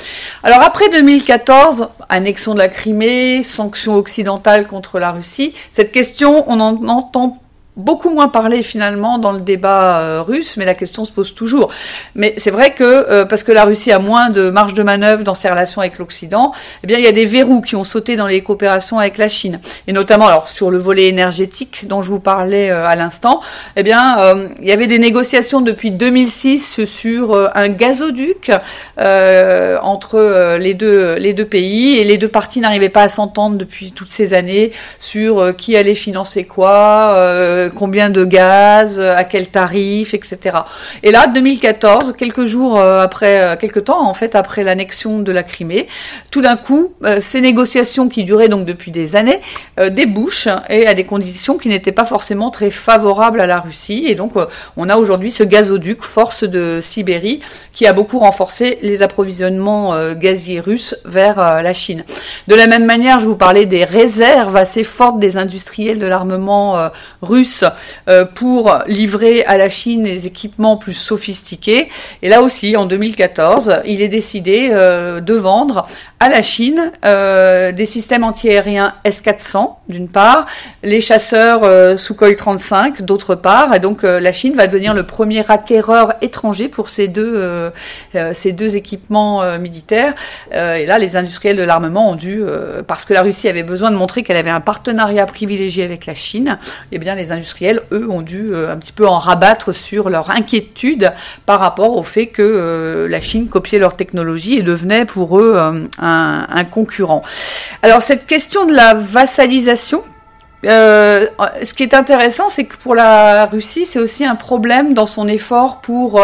Alors 0.42 0.62
après 0.62 0.88
2014, 0.90 1.88
annexion 2.08 2.54
de 2.54 2.58
la 2.58 2.68
Crimée, 2.68 3.42
sanctions 3.42 3.94
occidentales 3.94 4.66
contre 4.66 4.98
la 4.98 5.10
Russie, 5.10 5.54
cette 5.70 5.92
question 5.92 6.44
on 6.48 6.60
en 6.60 6.86
entend 6.88 7.38
beaucoup 7.78 8.10
moins 8.10 8.28
parlé 8.28 8.62
finalement 8.62 9.18
dans 9.18 9.30
le 9.32 9.40
débat 9.40 10.00
euh, 10.00 10.22
russe, 10.22 10.56
mais 10.56 10.64
la 10.64 10.74
question 10.74 11.04
se 11.04 11.12
pose 11.12 11.34
toujours. 11.34 11.70
Mais 12.16 12.34
c'est 12.36 12.50
vrai 12.50 12.74
que 12.74 12.82
euh, 12.84 13.24
parce 13.24 13.44
que 13.44 13.52
la 13.52 13.64
Russie 13.64 13.92
a 13.92 14.00
moins 14.00 14.30
de 14.30 14.50
marge 14.50 14.74
de 14.74 14.82
manœuvre 14.82 15.22
dans 15.22 15.34
ses 15.34 15.48
relations 15.48 15.80
avec 15.80 15.98
l'Occident, 15.98 16.52
eh 16.82 16.86
bien 16.86 16.98
il 16.98 17.04
y 17.04 17.08
a 17.08 17.12
des 17.12 17.24
verrous 17.24 17.62
qui 17.62 17.76
ont 17.76 17.84
sauté 17.84 18.16
dans 18.16 18.26
les 18.26 18.42
coopérations 18.42 18.98
avec 18.98 19.16
la 19.16 19.28
Chine, 19.28 19.60
et 19.86 19.92
notamment 19.92 20.26
alors 20.26 20.48
sur 20.48 20.70
le 20.70 20.78
volet 20.78 21.06
énergétique 21.06 21.86
dont 21.86 22.02
je 22.02 22.10
vous 22.10 22.20
parlais 22.20 22.68
euh, 22.68 22.84
à 22.84 22.96
l'instant. 22.96 23.40
Eh 23.76 23.84
bien 23.84 24.16
il 24.60 24.66
y 24.66 24.72
avait 24.72 24.88
des 24.88 24.98
négociations 24.98 25.60
depuis 25.60 25.92
2006 25.92 26.84
sur 26.84 27.50
un 27.54 27.68
gazoduc 27.68 28.50
entre 28.98 30.56
les 30.58 30.74
deux 30.74 31.14
les 31.14 31.32
deux 31.32 31.44
pays, 31.44 31.98
et 31.98 32.04
les 32.04 32.18
deux 32.18 32.28
parties 32.28 32.60
n'arrivaient 32.60 32.88
pas 32.88 33.02
à 33.02 33.08
s'entendre 33.08 33.56
depuis 33.56 33.92
toutes 33.92 34.10
ces 34.10 34.34
années 34.34 34.72
sur 34.98 35.54
qui 35.56 35.76
allait 35.76 35.94
financer 35.94 36.44
quoi 36.44 37.67
combien 37.74 38.10
de 38.10 38.24
gaz, 38.24 39.00
à 39.00 39.24
quel 39.24 39.48
tarif, 39.48 40.14
etc. 40.14 40.58
Et 41.02 41.10
là, 41.10 41.26
2014, 41.26 42.14
quelques 42.16 42.44
jours 42.44 42.78
euh, 42.78 43.02
après, 43.02 43.40
euh, 43.40 43.56
quelques 43.56 43.84
temps 43.84 44.08
en 44.08 44.14
fait 44.14 44.34
après 44.34 44.64
l'annexion 44.64 45.18
de 45.20 45.32
la 45.32 45.42
Crimée, 45.42 45.88
tout 46.30 46.40
d'un 46.40 46.56
coup, 46.56 46.92
euh, 47.04 47.20
ces 47.20 47.40
négociations 47.40 48.08
qui 48.08 48.24
duraient 48.24 48.48
donc 48.48 48.64
depuis 48.64 48.90
des 48.90 49.16
années 49.16 49.40
débouchent 49.90 50.48
et 50.68 50.86
à 50.86 50.94
des 50.94 51.04
conditions 51.04 51.56
qui 51.56 51.68
n'étaient 51.68 51.92
pas 51.92 52.04
forcément 52.04 52.50
très 52.50 52.70
favorables 52.70 53.40
à 53.40 53.46
la 53.46 53.60
Russie. 53.60 54.04
Et 54.08 54.14
donc, 54.14 54.32
on 54.76 54.88
a 54.88 54.96
aujourd'hui 54.96 55.30
ce 55.30 55.42
gazoduc, 55.42 56.02
force 56.02 56.44
de 56.44 56.80
Sibérie, 56.80 57.40
qui 57.72 57.86
a 57.86 57.92
beaucoup 57.92 58.18
renforcé 58.18 58.78
les 58.82 59.02
approvisionnements 59.02 60.12
gaziers 60.14 60.60
russes 60.60 60.96
vers 61.04 61.62
la 61.62 61.72
Chine. 61.72 62.04
De 62.48 62.54
la 62.54 62.66
même 62.66 62.84
manière, 62.84 63.20
je 63.20 63.26
vous 63.26 63.36
parlais 63.36 63.66
des 63.66 63.84
réserves 63.84 64.56
assez 64.56 64.84
fortes 64.84 65.18
des 65.20 65.36
industriels 65.36 65.98
de 65.98 66.06
l'armement 66.06 66.90
russe 67.22 67.57
euh, 68.08 68.24
pour 68.24 68.78
livrer 68.86 69.44
à 69.44 69.56
la 69.56 69.68
Chine 69.68 70.04
des 70.04 70.26
équipements 70.26 70.76
plus 70.76 70.94
sophistiqués. 70.94 71.88
Et 72.22 72.28
là 72.28 72.42
aussi, 72.42 72.76
en 72.76 72.86
2014, 72.86 73.80
il 73.84 74.02
est 74.02 74.08
décidé 74.08 74.68
euh, 74.70 75.20
de 75.20 75.34
vendre 75.34 75.86
à 76.20 76.28
la 76.28 76.42
Chine 76.42 76.90
euh, 77.04 77.70
des 77.72 77.84
systèmes 77.84 78.24
antiaériens 78.24 78.94
S-400 79.04 79.76
d'une 79.88 80.08
part, 80.08 80.46
les 80.82 81.00
chasseurs 81.00 81.98
Sukhoi 81.98 82.34
35 82.34 83.02
d'autre 83.02 83.34
part, 83.34 83.74
et 83.74 83.80
donc 83.80 84.02
la 84.02 84.32
Chine 84.32 84.54
va 84.54 84.66
devenir 84.66 84.92
le 84.92 85.04
premier 85.04 85.42
acquéreur 85.50 86.12
étranger 86.20 86.68
pour 86.68 86.90
ces 86.90 87.08
deux 87.08 87.72
ces 88.32 88.52
deux 88.52 88.76
équipements 88.76 89.58
militaires. 89.58 90.12
et 90.52 90.84
là, 90.84 90.98
les 90.98 91.16
industriels 91.16 91.56
de 91.56 91.62
l'armement 91.62 92.10
ont 92.10 92.16
dû, 92.16 92.42
parce 92.86 93.06
que 93.06 93.14
la 93.14 93.22
Russie 93.22 93.48
avait 93.48 93.62
besoin 93.62 93.90
de 93.90 93.96
montrer 93.96 94.22
qu'elle 94.22 94.36
avait 94.36 94.50
un 94.50 94.60
partenariat 94.60 95.24
privilégié 95.24 95.84
avec 95.84 96.04
la 96.04 96.14
Chine, 96.14 96.58
eh 96.92 96.98
bien 96.98 97.14
les 97.14 97.32
industriels 97.32 97.47
eux, 97.92 98.06
ont 98.10 98.22
dû 98.22 98.48
euh, 98.50 98.72
un 98.72 98.76
petit 98.76 98.92
peu 98.92 99.06
en 99.06 99.18
rabattre 99.18 99.74
sur 99.74 100.10
leur 100.10 100.30
inquiétude 100.30 101.12
par 101.46 101.60
rapport 101.60 101.96
au 101.96 102.02
fait 102.02 102.26
que 102.26 102.42
euh, 102.42 103.08
la 103.08 103.20
Chine 103.20 103.48
copiait 103.48 103.78
leur 103.78 103.96
technologie 103.96 104.58
et 104.58 104.62
devenait 104.62 105.04
pour 105.04 105.38
eux 105.38 105.54
euh, 105.56 105.86
un, 105.98 106.64
concurrent. 106.64 107.22
Alors 107.82 108.02
cette 108.02 108.26
question 108.26 108.66
de 108.66 108.74
la 108.74 108.94
vassalisation, 108.94 110.02
ce 110.62 111.74
qui 111.74 111.82
est 111.82 111.94
intéressant, 111.94 112.48
c'est 112.48 112.64
que 112.64 112.76
pour 112.76 112.94
la 112.94 113.46
Russie, 113.46 113.86
c'est 113.86 114.00
aussi 114.00 114.24
un 114.24 114.34
problème 114.34 114.92
dans 114.92 115.06
son 115.06 115.28
effort 115.28 115.80
pour 115.80 116.20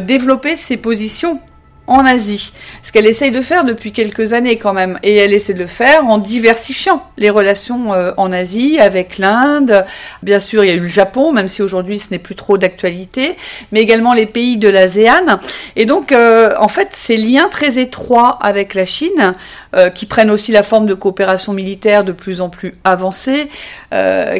développer 0.00 0.56
ses 0.56 0.76
positions 0.76 1.40
en 1.86 2.04
Asie. 2.04 2.52
Ce 2.82 2.92
qu'elle 2.92 3.06
essaye 3.06 3.30
de 3.30 3.40
faire 3.40 3.64
depuis 3.64 3.92
quelques 3.92 4.32
années 4.32 4.58
quand 4.58 4.72
même. 4.72 4.98
Et 5.02 5.16
elle 5.16 5.32
essaie 5.32 5.54
de 5.54 5.58
le 5.58 5.66
faire 5.66 6.04
en 6.06 6.18
diversifiant 6.18 7.04
les 7.16 7.30
relations 7.30 7.92
euh, 7.92 8.12
en 8.16 8.32
Asie 8.32 8.78
avec 8.78 9.18
l'Inde. 9.18 9.84
Bien 10.22 10.40
sûr, 10.40 10.64
il 10.64 10.68
y 10.68 10.70
a 10.70 10.74
eu 10.74 10.80
le 10.80 10.88
Japon, 10.88 11.32
même 11.32 11.48
si 11.48 11.62
aujourd'hui 11.62 11.98
ce 11.98 12.10
n'est 12.10 12.18
plus 12.18 12.34
trop 12.34 12.58
d'actualité, 12.58 13.36
mais 13.72 13.80
également 13.80 14.14
les 14.14 14.26
pays 14.26 14.56
de 14.56 14.68
l'ASEAN. 14.68 15.38
Et 15.76 15.86
donc, 15.86 16.12
euh, 16.12 16.54
en 16.58 16.68
fait, 16.68 16.88
ces 16.92 17.16
liens 17.16 17.48
très 17.48 17.78
étroits 17.78 18.38
avec 18.40 18.74
la 18.74 18.84
Chine, 18.84 19.34
euh, 19.74 19.90
qui 19.90 20.06
prennent 20.06 20.30
aussi 20.30 20.52
la 20.52 20.62
forme 20.62 20.86
de 20.86 20.94
coopération 20.94 21.52
militaire 21.52 22.04
de 22.04 22.12
plus 22.12 22.40
en 22.40 22.48
plus 22.48 22.74
avancée, 22.84 23.48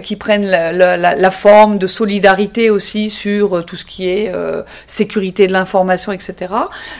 qui 0.02 0.16
prennent 0.16 0.44
la, 0.44 0.70
la, 0.70 0.96
la, 0.96 1.30
forme 1.30 1.78
de 1.78 1.86
solidarité 1.86 2.68
aussi 2.68 3.08
sur 3.08 3.64
tout 3.64 3.76
ce 3.76 3.86
qui 3.86 4.06
est 4.06 4.30
sécurité 4.86 5.46
de 5.46 5.52
l'information, 5.52 6.12
etc. 6.12 6.52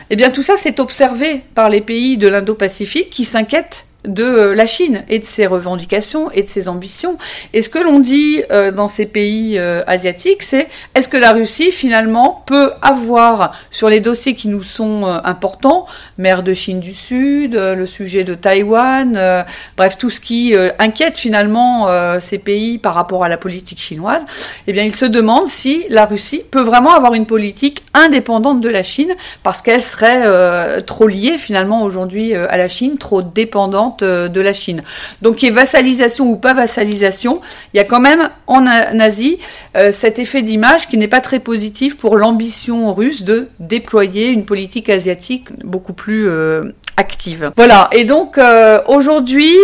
Eh 0.09 0.17
bien, 0.17 0.31
tout 0.37 0.43
ça, 0.43 0.59
c'est 0.59 0.81
observé 0.81 1.41
par 1.55 1.71
les 1.71 1.81
pays 1.81 2.19
de 2.19 2.29
l'Indo-Pacifique 2.29 3.09
qui 3.09 3.25
s'inquiètent 3.25 3.87
de 4.07 4.25
euh, 4.25 4.55
la 4.55 4.67
Chine 4.67 5.05
et 5.09 5.19
de 5.19 5.25
ses 5.25 5.47
revendications 5.47 6.31
et 6.31 6.43
de 6.43 6.49
ses 6.49 6.69
ambitions. 6.69 7.19
Et 7.53 7.63
ce 7.63 7.69
que 7.69 7.79
l'on 7.79 8.01
dit 8.01 8.43
euh, 8.51 8.71
dans 8.71 8.89
ces 8.89 9.07
pays 9.07 9.59
euh, 9.59 9.83
asiatiques, 9.87 10.43
c'est 10.43 10.69
est-ce 10.95 11.09
que 11.09 11.17
la 11.17 11.33
Russie 11.33 11.73
finalement 11.73 12.43
peut 12.47 12.71
avoir 12.83 13.53
sur 13.71 13.89
les 13.89 14.01
dossiers 14.01 14.35
qui 14.35 14.49
nous 14.49 14.63
sont 14.63 15.05
importants, 15.25 15.87
mer 16.19 16.43
de 16.43 16.55
Chine 16.55 16.81
du 16.81 16.95
Sud, 16.95 17.55
le 17.55 17.87
sujet 17.87 18.25
de 18.25 18.35
Taïwan, 18.35 19.45
bref 19.77 19.99
tout 19.99 20.11
ce 20.11 20.21
qui 20.21 20.55
inquiète 20.79 21.17
finalement 21.17 21.89
ces 22.21 22.39
pays 22.39 22.79
par 22.79 22.95
rapport 22.95 23.25
à 23.25 23.29
la 23.29 23.37
politique 23.37 23.81
chinoise, 23.81 24.25
eh 24.67 24.73
bien 24.73 24.85
il 24.85 24.95
se 24.95 25.05
demande 25.05 25.49
si 25.49 25.85
la 25.91 26.07
Russie 26.07 26.43
peut 26.51 26.63
vraiment 26.63 26.95
avoir 26.95 27.15
une 27.15 27.27
politique 27.27 27.83
indépendante 27.95 28.61
de 28.61 28.69
la 28.69 28.83
Chine 28.83 29.15
parce 29.43 29.63
qu'elle 29.63 29.83
serait 29.83 30.83
trop 30.83 31.07
liée 31.07 31.39
finalement 31.39 31.83
aujourd'hui 31.83 32.35
à 32.35 32.57
la 32.57 32.69
Chine, 32.69 32.99
trop 32.99 33.23
dépendante 33.23 33.96
euh, 34.03 34.29
de 34.29 34.41
la 34.41 34.53
Chine. 34.53 34.83
Donc, 35.23 35.37
qui 35.37 35.47
est 35.47 35.51
vassalisation 35.51 36.31
ou 36.31 36.37
pas 36.37 36.55
vassalisation, 36.55 37.41
il 37.75 37.79
y 37.79 37.81
a 37.81 37.85
quand 37.85 38.01
même 38.01 38.31
en 38.47 38.67
Asie 38.67 39.39
euh, 39.77 39.93
cet 39.93 40.19
effet 40.19 40.43
d'image 40.43 40.89
qui 40.89 40.97
n'est 40.97 41.09
pas 41.09 41.21
très 41.21 41.41
positif 41.41 41.97
pour 41.97 42.17
l'ambition 42.17 42.95
russe 42.95 43.23
de 43.25 43.49
déployer 43.61 44.29
une 44.29 44.45
politique 44.45 44.89
asiatique 44.89 45.49
beaucoup 45.65 45.93
plus 45.93 46.29
euh, 46.29 46.73
active. 46.97 47.53
Voilà, 47.57 47.89
et 47.93 48.05
donc 48.05 48.39
aujourd'hui, 48.87 49.55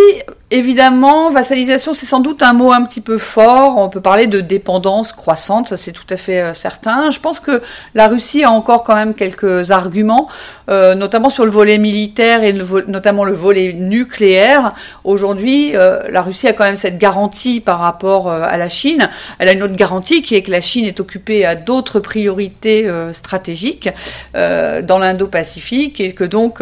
Évidemment, 0.55 1.31
vassalisation, 1.31 1.95
c'est 1.95 2.05
sans 2.05 2.21
doute 2.21 2.43
un 2.43 2.53
mot 2.53 2.73
un 2.73 2.85
petit 2.85 3.01
peu 3.01 3.17
fort. 3.17 3.79
On 3.79 3.89
peut 3.89 4.03
parler 4.03 4.27
de 4.27 4.41
dépendance 4.41 5.15
croissante, 5.15 5.69
ça 5.69 5.79
c'est 5.79 5.93
tout 5.93 6.05
à 6.11 6.19
fait 6.19 6.43
euh, 6.43 6.53
certain. 6.53 7.11
Je 7.11 7.21
pense 7.21 7.41
que 7.41 7.63
la 7.95 8.07
Russie 8.07 8.45
a 8.45 8.51
encore 8.51 8.85
quand 8.85 8.95
même 8.95 9.15
quelques 9.15 9.71
arguments, 9.71 10.29
euh, 10.69 10.95
notamment 10.95 11.31
sur 11.31 11.47
le 11.47 11.51
volet 11.51 11.79
militaire 11.79 12.45
et 12.45 12.53
notamment 12.53 13.25
le 13.25 13.33
volet 13.33 13.73
nucléaire. 13.73 14.75
Aujourd'hui, 15.05 15.75
euh, 15.75 16.03
la 16.11 16.21
Russie 16.21 16.49
a 16.49 16.53
quand 16.53 16.65
même 16.65 16.77
cette 16.77 16.99
garantie 16.99 17.63
par 17.63 17.79
rapport 17.79 18.31
à 18.31 18.59
la 18.59 18.69
Chine. 18.69 19.09
Elle 19.39 19.49
a 19.49 19.53
une 19.53 19.63
autre 19.63 19.77
garantie 19.77 20.21
qui 20.21 20.35
est 20.35 20.43
que 20.43 20.51
la 20.51 20.61
Chine 20.61 20.85
est 20.85 21.01
occupée 21.01 21.47
à 21.47 21.55
d'autres 21.55 21.99
priorités 21.99 22.87
stratégiques 23.13 23.89
dans 24.35 24.99
l'Indo-Pacifique 24.99 25.99
et 25.99 26.13
que 26.13 26.25
donc 26.25 26.61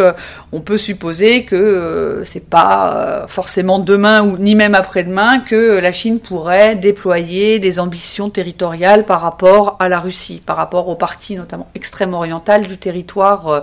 on 0.53 0.61
peut 0.61 0.79
supposer 0.79 1.45
que 1.45 2.23
c'est 2.25 2.49
pas 2.49 3.25
forcément 3.27 3.80
demain 3.81 4.23
ou 4.23 4.37
ni 4.39 4.55
même 4.55 4.75
après-demain 4.75 5.41
que 5.41 5.79
la 5.79 5.93
Chine 5.93 6.21
pourrait 6.21 6.77
déployer 6.77 7.59
des 7.59 7.79
ambitions 7.79 8.31
territoriales 8.31 9.05
par 9.05 9.21
rapport 9.21 9.77
à 9.81 9.89
la 9.89 10.01
Russie, 10.01 10.43
par 10.45 10.57
rapport 10.57 10.89
aux 10.89 10.95
parties 10.95 11.37
notamment 11.37 11.69
extrême 11.75 12.15
orientales 12.15 12.67
du 12.67 12.79
territoire 12.79 13.49
euh, 13.49 13.61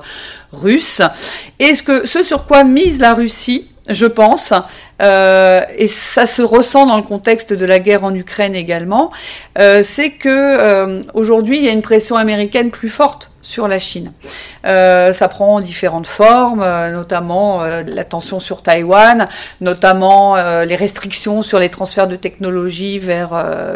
russe. 0.52 1.02
Et 1.60 1.74
ce, 1.76 2.24
sur 2.24 2.46
quoi 2.46 2.64
mise 2.64 3.00
la 3.00 3.14
Russie, 3.14 3.70
je 3.90 4.06
pense, 4.06 4.54
euh, 5.02 5.62
et 5.78 5.88
ça 5.88 6.26
se 6.26 6.42
ressent 6.42 6.86
dans 6.86 6.98
le 6.98 7.04
contexte 7.04 7.54
de 7.54 7.66
la 7.66 7.80
guerre 7.80 8.04
en 8.04 8.14
Ukraine 8.14 8.56
également, 8.56 9.12
euh, 9.60 9.82
c'est 9.84 10.12
que 10.12 11.02
aujourd'hui 11.14 11.58
il 11.58 11.64
y 11.64 11.70
a 11.70 11.72
une 11.72 11.82
pression 11.82 12.16
américaine 12.16 12.72
plus 12.72 12.90
forte 12.90 13.32
sur 13.48 13.70
la 13.70 13.80
Chine. 13.80 14.12
Euh, 14.66 15.14
ça 15.14 15.30
prend 15.30 15.62
différentes 15.62 16.06
formes, 16.06 16.62
euh, 16.62 16.92
notamment 16.92 17.64
la 17.64 18.04
tension 18.04 18.40
sur 18.40 18.62
Taïwan, 18.62 19.30
notamment 19.62 20.36
les 20.36 20.76
restrictions 20.76 21.42
sur 21.42 21.60
les 21.60 21.70
transferts 21.70 22.08
de 22.08 22.18
technologies 22.18 23.00
vers 23.00 23.30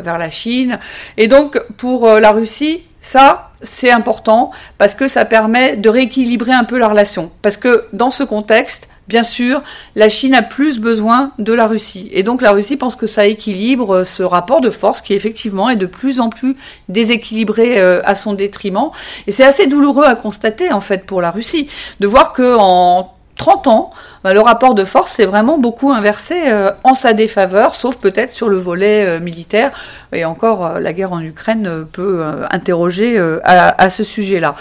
vers 0.03 0.17
la 0.17 0.29
Chine. 0.29 0.79
Et 1.17 1.27
donc 1.27 1.61
pour 1.77 2.07
la 2.07 2.31
Russie, 2.31 2.83
ça, 3.01 3.51
c'est 3.61 3.91
important 3.91 4.51
parce 4.77 4.93
que 4.93 5.07
ça 5.07 5.25
permet 5.25 5.75
de 5.77 5.89
rééquilibrer 5.89 6.53
un 6.53 6.63
peu 6.63 6.77
la 6.77 6.87
relation. 6.87 7.31
Parce 7.41 7.57
que 7.57 7.85
dans 7.93 8.11
ce 8.11 8.23
contexte, 8.23 8.89
bien 9.07 9.23
sûr, 9.23 9.61
la 9.95 10.09
Chine 10.09 10.35
a 10.35 10.41
plus 10.41 10.79
besoin 10.79 11.31
de 11.39 11.53
la 11.53 11.67
Russie. 11.67 12.09
Et 12.13 12.23
donc 12.23 12.41
la 12.41 12.51
Russie 12.51 12.77
pense 12.77 12.95
que 12.95 13.07
ça 13.07 13.25
équilibre 13.25 13.97
euh, 13.97 14.03
ce 14.03 14.23
rapport 14.23 14.61
de 14.61 14.69
force 14.69 15.01
qui 15.01 15.13
effectivement 15.13 15.69
est 15.69 15.75
de 15.75 15.85
plus 15.85 16.19
en 16.19 16.29
plus 16.29 16.55
déséquilibré 16.89 17.79
euh, 17.79 18.01
à 18.05 18.15
son 18.15 18.33
détriment. 18.33 18.91
Et 19.27 19.31
c'est 19.31 19.43
assez 19.43 19.67
douloureux 19.67 20.05
à 20.05 20.15
constater 20.15 20.71
en 20.71 20.81
fait 20.81 21.05
pour 21.05 21.21
la 21.21 21.31
Russie 21.31 21.69
de 21.99 22.07
voir 22.07 22.31
que 22.33 22.55
en 22.57 23.13
30 23.37 23.67
ans, 23.67 23.89
bah, 24.23 24.33
le 24.33 24.39
rapport 24.39 24.75
de 24.75 24.85
force 24.85 25.13
s'est 25.13 25.25
vraiment 25.25 25.57
beaucoup 25.57 25.91
inversé 25.91 26.43
euh, 26.45 26.71
en 26.83 26.93
sa 26.93 27.13
défaveur, 27.13 27.73
sauf 27.73 27.97
peut-être 27.97 28.29
sur 28.29 28.49
le 28.49 28.57
volet 28.57 29.05
euh, 29.05 29.19
militaire. 29.19 29.71
Et 30.13 30.25
encore, 30.25 30.79
la 30.79 30.93
guerre 30.93 31.11
en 31.11 31.21
Ukraine 31.21 31.85
peut 31.91 32.23
interroger 32.51 33.17
à, 33.43 33.81
à, 33.81 33.89
ce 33.89 34.03
sujet-là. 34.03 34.55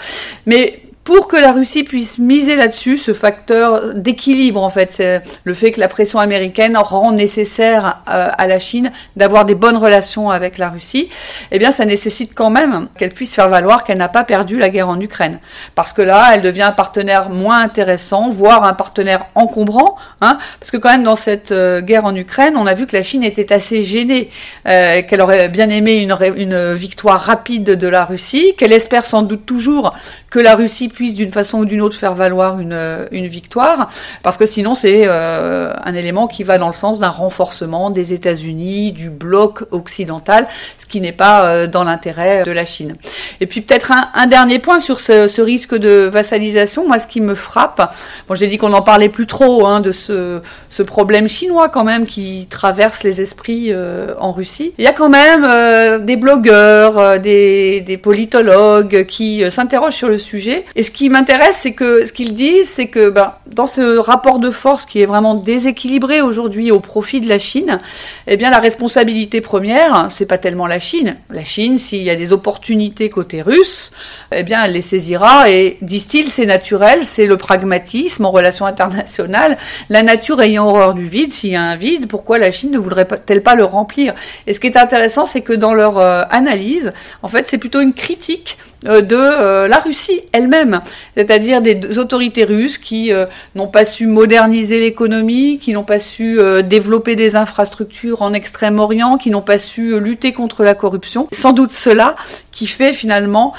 Mais 0.45 0.80
pour 1.03 1.27
que 1.27 1.35
la 1.35 1.51
Russie 1.51 1.83
puisse 1.83 2.19
miser 2.19 2.55
là-dessus, 2.55 2.97
ce 2.97 3.13
facteur 3.13 3.95
d'équilibre 3.95 4.61
en 4.61 4.69
fait, 4.69 5.01
le 5.43 5.53
fait 5.53 5.71
que 5.71 5.79
la 5.79 5.87
pression 5.87 6.19
américaine 6.19 6.77
rend 6.77 7.11
nécessaire 7.11 8.01
euh, 8.07 8.29
à, 8.37 8.47
la 8.47 8.59
Chine 8.59 8.91
d'avoir 9.15 9.45
des 9.45 9.55
bonnes 9.55 9.77
relations 9.77 10.29
avec 10.29 10.57
la 10.59 10.69
Russie, 10.69 11.09
eh 11.51 11.57
bien 11.57 11.71
ça 11.71 11.85
nécessite 11.85 12.33
quand 12.35 12.51
même 12.51 12.87
qu'elle 12.97 13.11
puisse 13.11 13.33
faire 13.33 13.49
valoir 13.49 13.83
qu'elle 13.83 13.97
n'a 13.97 14.09
pas 14.09 14.23
perdu 14.23 14.59
la 14.59 14.69
guerre 14.69 14.89
en 14.89 14.99
Ukraine, 14.99 15.39
parce 15.73 15.91
que 15.91 16.03
là 16.03 16.31
elle 16.33 16.43
devient 16.43 16.61
un 16.63 16.71
partenaire 16.71 17.29
moins 17.29 17.61
intéressant, 17.61 18.29
voire 18.29 18.63
un 18.63 18.73
partenaire 18.73 19.25
encombrant, 19.33 19.95
hein, 20.21 20.37
parce 20.59 20.69
que 20.69 20.77
quand 20.77 20.91
même 20.91 21.03
dans 21.03 21.15
cette 21.15 21.51
euh, 21.51 21.81
guerre 21.81 22.05
en 22.05 22.15
Ukraine, 22.15 22.55
on 22.57 22.67
a 22.67 22.75
vu 22.75 22.85
que 22.85 22.95
la 22.95 23.03
Chine 23.03 23.23
était 23.23 23.51
assez 23.51 23.81
gênée, 23.81 24.29
euh, 24.67 25.01
qu'elle 25.01 25.21
aurait 25.21 25.49
bien 25.49 25.69
aimé 25.69 25.97
une 25.97 26.73
victoire 26.73 27.19
rapide 27.19 27.63
de 27.63 27.87
la 27.87 28.05
Russie, 28.05 28.53
qu'elle 28.55 28.73
espère 28.73 29.05
sans 29.05 29.23
doute 29.23 29.45
toujours 29.45 29.95
que 30.31 30.39
la 30.39 30.55
Russie 30.55 30.87
puisse 30.87 31.13
d'une 31.13 31.29
façon 31.29 31.59
ou 31.59 31.65
d'une 31.65 31.81
autre 31.81 31.97
faire 31.97 32.13
valoir 32.13 32.59
une, 32.59 32.71
euh, 32.71 33.05
une 33.11 33.27
victoire, 33.27 33.91
parce 34.23 34.37
que 34.37 34.45
sinon 34.45 34.73
c'est 34.75 35.03
euh, 35.05 35.73
un 35.83 35.93
élément 35.93 36.27
qui 36.27 36.43
va 36.43 36.57
dans 36.57 36.67
le 36.67 36.73
sens 36.73 36.99
d'un 36.99 37.09
renforcement 37.09 37.89
des 37.89 38.13
États-Unis, 38.13 38.93
du 38.93 39.09
bloc 39.09 39.65
occidental, 39.71 40.47
ce 40.77 40.85
qui 40.85 41.01
n'est 41.01 41.11
pas 41.11 41.43
euh, 41.43 41.67
dans 41.67 41.83
l'intérêt 41.83 42.43
de 42.45 42.51
la 42.51 42.63
Chine. 42.63 42.95
Et 43.41 43.45
puis 43.45 43.59
peut-être 43.59 43.91
un, 43.91 44.09
un, 44.13 44.25
dernier 44.25 44.59
point 44.59 44.79
sur 44.79 45.01
ce, 45.01 45.27
ce, 45.27 45.41
risque 45.41 45.75
de 45.75 46.09
vassalisation, 46.11 46.87
moi 46.87 46.97
ce 46.97 47.07
qui 47.07 47.19
me 47.19 47.35
frappe, 47.35 47.93
bon 48.29 48.33
j'ai 48.33 48.47
dit 48.47 48.57
qu'on 48.57 48.69
n'en 48.69 48.83
parlait 48.83 49.09
plus 49.09 49.27
trop 49.27 49.65
hein, 49.65 49.81
de 49.81 49.91
ce, 49.91 50.41
ce 50.69 50.81
problème 50.81 51.27
chinois 51.27 51.67
quand 51.67 51.83
même 51.83 52.05
qui 52.05 52.47
traverse 52.49 53.03
les 53.03 53.19
esprits 53.19 53.73
en 54.17 54.31
Russie. 54.31 54.73
Il 54.77 54.85
y 54.85 54.87
a 54.87 54.93
quand 54.93 55.09
même 55.09 56.05
des 56.05 56.15
blogueurs, 56.15 57.19
des, 57.19 57.81
des 57.81 57.97
politologues 57.97 59.05
qui 59.07 59.43
s'interrogent 59.51 59.95
sur 59.95 60.07
le 60.07 60.20
sujet. 60.21 60.65
Et 60.75 60.83
ce 60.83 60.91
qui 60.91 61.09
m'intéresse, 61.09 61.57
c'est 61.59 61.73
que 61.73 62.05
ce 62.05 62.13
qu'ils 62.13 62.33
disent, 62.33 62.69
c'est 62.69 62.87
que 62.87 63.09
ben, 63.09 63.33
dans 63.47 63.67
ce 63.67 63.97
rapport 63.97 64.39
de 64.39 64.49
force 64.49 64.85
qui 64.85 65.01
est 65.01 65.05
vraiment 65.05 65.35
déséquilibré 65.35 66.21
aujourd'hui 66.21 66.71
au 66.71 66.79
profit 66.79 67.19
de 67.19 67.27
la 67.27 67.39
Chine, 67.39 67.79
eh 68.27 68.37
bien 68.37 68.49
la 68.49 68.59
responsabilité 68.59 69.41
première, 69.41 70.07
c'est 70.09 70.25
pas 70.25 70.37
tellement 70.37 70.67
la 70.67 70.79
Chine. 70.79 71.17
La 71.29 71.43
Chine, 71.43 71.77
s'il 71.77 72.03
y 72.03 72.09
a 72.09 72.15
des 72.15 72.31
opportunités 72.33 73.09
côté 73.09 73.41
russe, 73.41 73.91
eh 74.31 74.43
bien 74.43 74.63
elle 74.63 74.73
les 74.73 74.81
saisira 74.81 75.49
et 75.49 75.77
disent-ils, 75.81 76.29
c'est 76.29 76.45
naturel, 76.45 77.05
c'est 77.05 77.25
le 77.25 77.37
pragmatisme 77.37 78.25
en 78.25 78.31
relation 78.31 78.65
internationale. 78.65 79.57
La 79.89 80.03
nature 80.03 80.41
ayant 80.41 80.67
horreur 80.69 80.93
du 80.93 81.07
vide, 81.07 81.31
s'il 81.31 81.51
y 81.51 81.55
a 81.55 81.61
un 81.63 81.75
vide, 81.75 82.07
pourquoi 82.07 82.37
la 82.37 82.51
Chine 82.51 82.71
ne 82.71 82.77
voudrait-elle 82.77 83.43
pas 83.43 83.55
le 83.55 83.65
remplir? 83.65 84.13
Et 84.47 84.53
ce 84.53 84.59
qui 84.59 84.67
est 84.67 84.77
intéressant, 84.77 85.25
c'est 85.25 85.41
que 85.41 85.53
dans 85.53 85.73
leur 85.73 85.97
euh, 85.97 86.23
analyse, 86.29 86.93
en 87.23 87.27
fait, 87.27 87.47
c'est 87.47 87.57
plutôt 87.57 87.81
une 87.81 87.93
critique 87.93 88.57
de 88.83 89.15
euh, 89.15 89.67
la 89.67 89.77
Russie 89.77 90.21
elle-même, 90.31 90.81
c'est-à-dire 91.15 91.61
des 91.61 91.99
autorités 91.99 92.43
russes 92.43 92.77
qui 92.77 93.13
euh, 93.13 93.25
n'ont 93.53 93.67
pas 93.67 93.85
su 93.85 94.07
moderniser 94.07 94.79
l'économie, 94.79 95.59
qui 95.59 95.73
n'ont 95.73 95.83
pas 95.83 95.99
su 95.99 96.39
développer 96.63 97.15
des 97.15 97.35
infrastructures 97.35 98.21
en 98.21 98.33
Extrême-Orient, 98.33 99.17
qui 99.17 99.29
n'ont 99.29 99.41
pas 99.41 99.57
su 99.57 99.99
lutter 99.99 100.33
contre 100.33 100.63
la 100.63 100.73
corruption. 100.73 101.27
Sans 101.31 101.53
doute 101.53 101.71
cela 101.71 102.15
qui 102.51 102.67
fait 102.67 102.93
finalement 102.93 103.53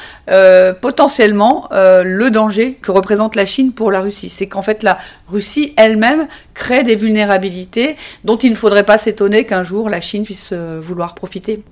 potentiellement 0.81 1.69
le 1.73 2.29
danger 2.31 2.75
que 2.81 2.91
représente 2.91 3.37
la 3.37 3.47
Chine 3.47 3.73
pour 3.73 3.91
la 3.91 4.01
Russie. 4.01 4.31
C'est 4.31 4.47
qu'en 4.47 4.63
fait 4.63 4.83
la 4.83 4.99
Russie 5.29 5.73
elle-même 5.77 6.27
crée 6.55 6.83
des 6.83 6.97
vulnérabilités 6.97 7.97
dont 8.25 8.37
il 8.37 8.51
ne 8.51 8.57
faudrait 8.57 8.85
pas 8.85 8.99
s'étonner 8.99 9.45
qu'un 9.45 9.63
jour 9.63 9.89
la 9.89 10.01
Chine 10.01 10.25
puisse 10.25 10.53
vouloir 10.53 11.15
profiter. 11.15 11.63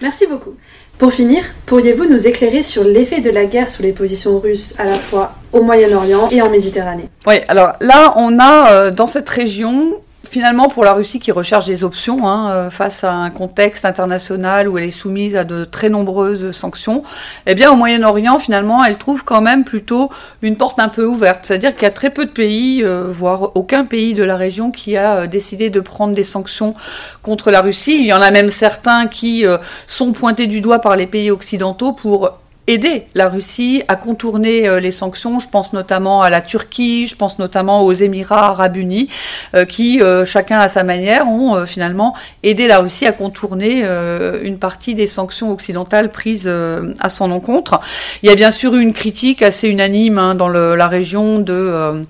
Merci 0.00 0.26
beaucoup. 0.26 0.56
Pour 0.98 1.12
finir, 1.12 1.44
pourriez-vous 1.66 2.04
nous 2.04 2.28
éclairer 2.28 2.62
sur 2.62 2.84
l'effet 2.84 3.20
de 3.20 3.30
la 3.30 3.46
guerre 3.46 3.68
sur 3.68 3.82
les 3.82 3.92
positions 3.92 4.38
russes 4.38 4.74
à 4.78 4.84
la 4.84 4.94
fois 4.94 5.32
au 5.52 5.62
Moyen-Orient 5.62 6.28
et 6.30 6.40
en 6.40 6.50
Méditerranée? 6.50 7.08
Oui, 7.26 7.40
alors 7.48 7.72
là, 7.80 8.14
on 8.16 8.38
a 8.38 8.70
euh, 8.70 8.90
dans 8.92 9.08
cette 9.08 9.28
région 9.28 10.00
finalement, 10.34 10.68
pour 10.68 10.82
la 10.82 10.94
Russie 10.94 11.20
qui 11.20 11.30
recherche 11.30 11.66
des 11.66 11.84
options 11.84 12.26
hein, 12.26 12.50
euh, 12.50 12.68
face 12.68 13.04
à 13.04 13.12
un 13.12 13.30
contexte 13.30 13.84
international 13.84 14.68
où 14.68 14.76
elle 14.76 14.82
est 14.82 14.90
soumise 14.90 15.36
à 15.36 15.44
de 15.44 15.62
très 15.62 15.90
nombreuses 15.90 16.50
sanctions, 16.50 17.04
eh 17.46 17.54
bien, 17.54 17.70
au 17.70 17.76
Moyen-Orient, 17.76 18.40
finalement, 18.40 18.84
elle 18.84 18.98
trouve 18.98 19.22
quand 19.22 19.40
même 19.40 19.62
plutôt 19.62 20.10
une 20.42 20.56
porte 20.56 20.80
un 20.80 20.88
peu 20.88 21.06
ouverte. 21.06 21.46
C'est-à-dire 21.46 21.72
qu'il 21.74 21.84
y 21.84 21.86
a 21.86 21.92
très 21.92 22.10
peu 22.10 22.24
de 22.24 22.32
pays, 22.32 22.82
euh, 22.82 23.04
voire 23.08 23.54
aucun 23.54 23.84
pays 23.84 24.14
de 24.14 24.24
la 24.24 24.34
région 24.34 24.72
qui 24.72 24.96
a 24.96 25.18
euh, 25.18 25.26
décidé 25.28 25.70
de 25.70 25.78
prendre 25.78 26.16
des 26.16 26.24
sanctions 26.24 26.74
contre 27.22 27.52
la 27.52 27.60
Russie. 27.60 27.94
Il 28.00 28.06
y 28.06 28.12
en 28.12 28.20
a 28.20 28.32
même 28.32 28.50
certains 28.50 29.06
qui 29.06 29.44
sont 29.86 30.12
pointés 30.12 30.48
du 30.48 30.60
doigt 30.60 30.80
par 30.80 30.96
les 30.96 31.06
pays 31.06 31.30
occidentaux 31.30 31.92
pour 31.92 32.32
aider 32.66 33.06
la 33.14 33.28
Russie 33.28 33.82
à 33.88 33.96
contourner 33.96 34.66
euh, 34.66 34.80
les 34.80 34.90
sanctions. 34.90 35.38
Je 35.38 35.48
pense 35.48 35.72
notamment 35.72 36.22
à 36.22 36.30
la 36.30 36.40
Turquie, 36.40 37.06
je 37.06 37.16
pense 37.16 37.38
notamment 37.38 37.84
aux 37.84 37.92
Émirats 37.92 38.48
arabes 38.48 38.76
unis, 38.76 39.08
euh, 39.54 39.64
qui, 39.64 40.00
euh, 40.00 40.24
chacun 40.24 40.58
à 40.58 40.68
sa 40.68 40.82
manière, 40.82 41.28
ont 41.28 41.66
finalement 41.66 42.14
aidé 42.42 42.66
la 42.66 42.78
Russie 42.78 43.06
à 43.06 43.12
contourner 43.12 43.84
une 44.42 44.58
partie 44.58 44.94
des 44.94 45.06
sanctions 45.06 45.50
occidentales 45.50 46.10
prises 46.10 46.50
à 47.00 47.08
son 47.08 47.30
encontre. 47.30 47.80
Il 48.22 48.28
y 48.28 48.32
a 48.32 48.34
bien 48.34 48.50
sûr 48.50 48.74
une 48.74 48.92
critique 48.92 49.42
assez 49.42 49.68
unanime 49.68 50.18
hein, 50.18 50.34
dans 50.34 50.48
la 50.48 50.88
région 50.88 51.38
de 51.38 52.04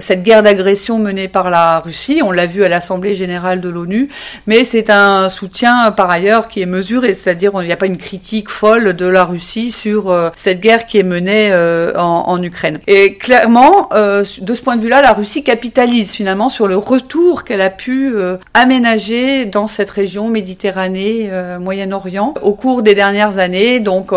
cette 0.00 0.22
guerre 0.22 0.42
d'agression 0.42 0.98
menée 0.98 1.28
par 1.28 1.50
la 1.50 1.80
Russie. 1.80 2.20
On 2.24 2.30
l'a 2.30 2.46
vu 2.46 2.64
à 2.64 2.68
l'Assemblée 2.68 3.14
générale 3.14 3.60
de 3.60 3.68
l'ONU, 3.68 4.08
mais 4.46 4.64
c'est 4.64 4.90
un 4.90 5.28
soutien 5.28 5.90
par 5.92 6.10
ailleurs 6.10 6.48
qui 6.48 6.60
est 6.60 6.66
mesuré, 6.66 7.14
c'est-à-dire 7.14 7.52
il 7.60 7.66
n'y 7.66 7.72
a 7.72 7.76
pas 7.76 7.86
une 7.86 7.98
critique 7.98 8.48
folle 8.48 8.94
de 8.94 9.06
la 9.06 9.24
Russie 9.24 9.75
sur 9.76 10.10
euh, 10.10 10.30
cette 10.36 10.60
guerre 10.60 10.86
qui 10.86 10.98
est 10.98 11.02
menée 11.02 11.50
euh, 11.52 11.92
en, 11.96 12.42
Ukraine. 12.42 12.80
Et 12.86 13.16
clairement, 13.16 13.88
euh, 13.92 14.24
de 14.40 14.54
ce 14.54 14.62
point 14.62 14.76
de 14.76 14.82
vue-là, 14.82 15.02
la 15.02 15.12
Russie 15.12 15.42
capitalise 15.42 16.12
finalement 16.12 16.48
sur 16.48 16.66
le 16.66 16.76
retour 16.76 17.44
qu'elle 17.44 17.60
a 17.60 17.70
pu 17.70 18.14
aménager 18.54 19.46
dans 19.46 19.66
cette 19.68 19.90
région 19.90 20.28
Méditerranée, 20.28 21.30
Moyen-Orient, 21.60 22.34
au 22.42 22.52
cours 22.52 22.82
des 22.82 22.94
dernières 22.94 23.38
années. 23.38 23.80
Donc 23.80 24.12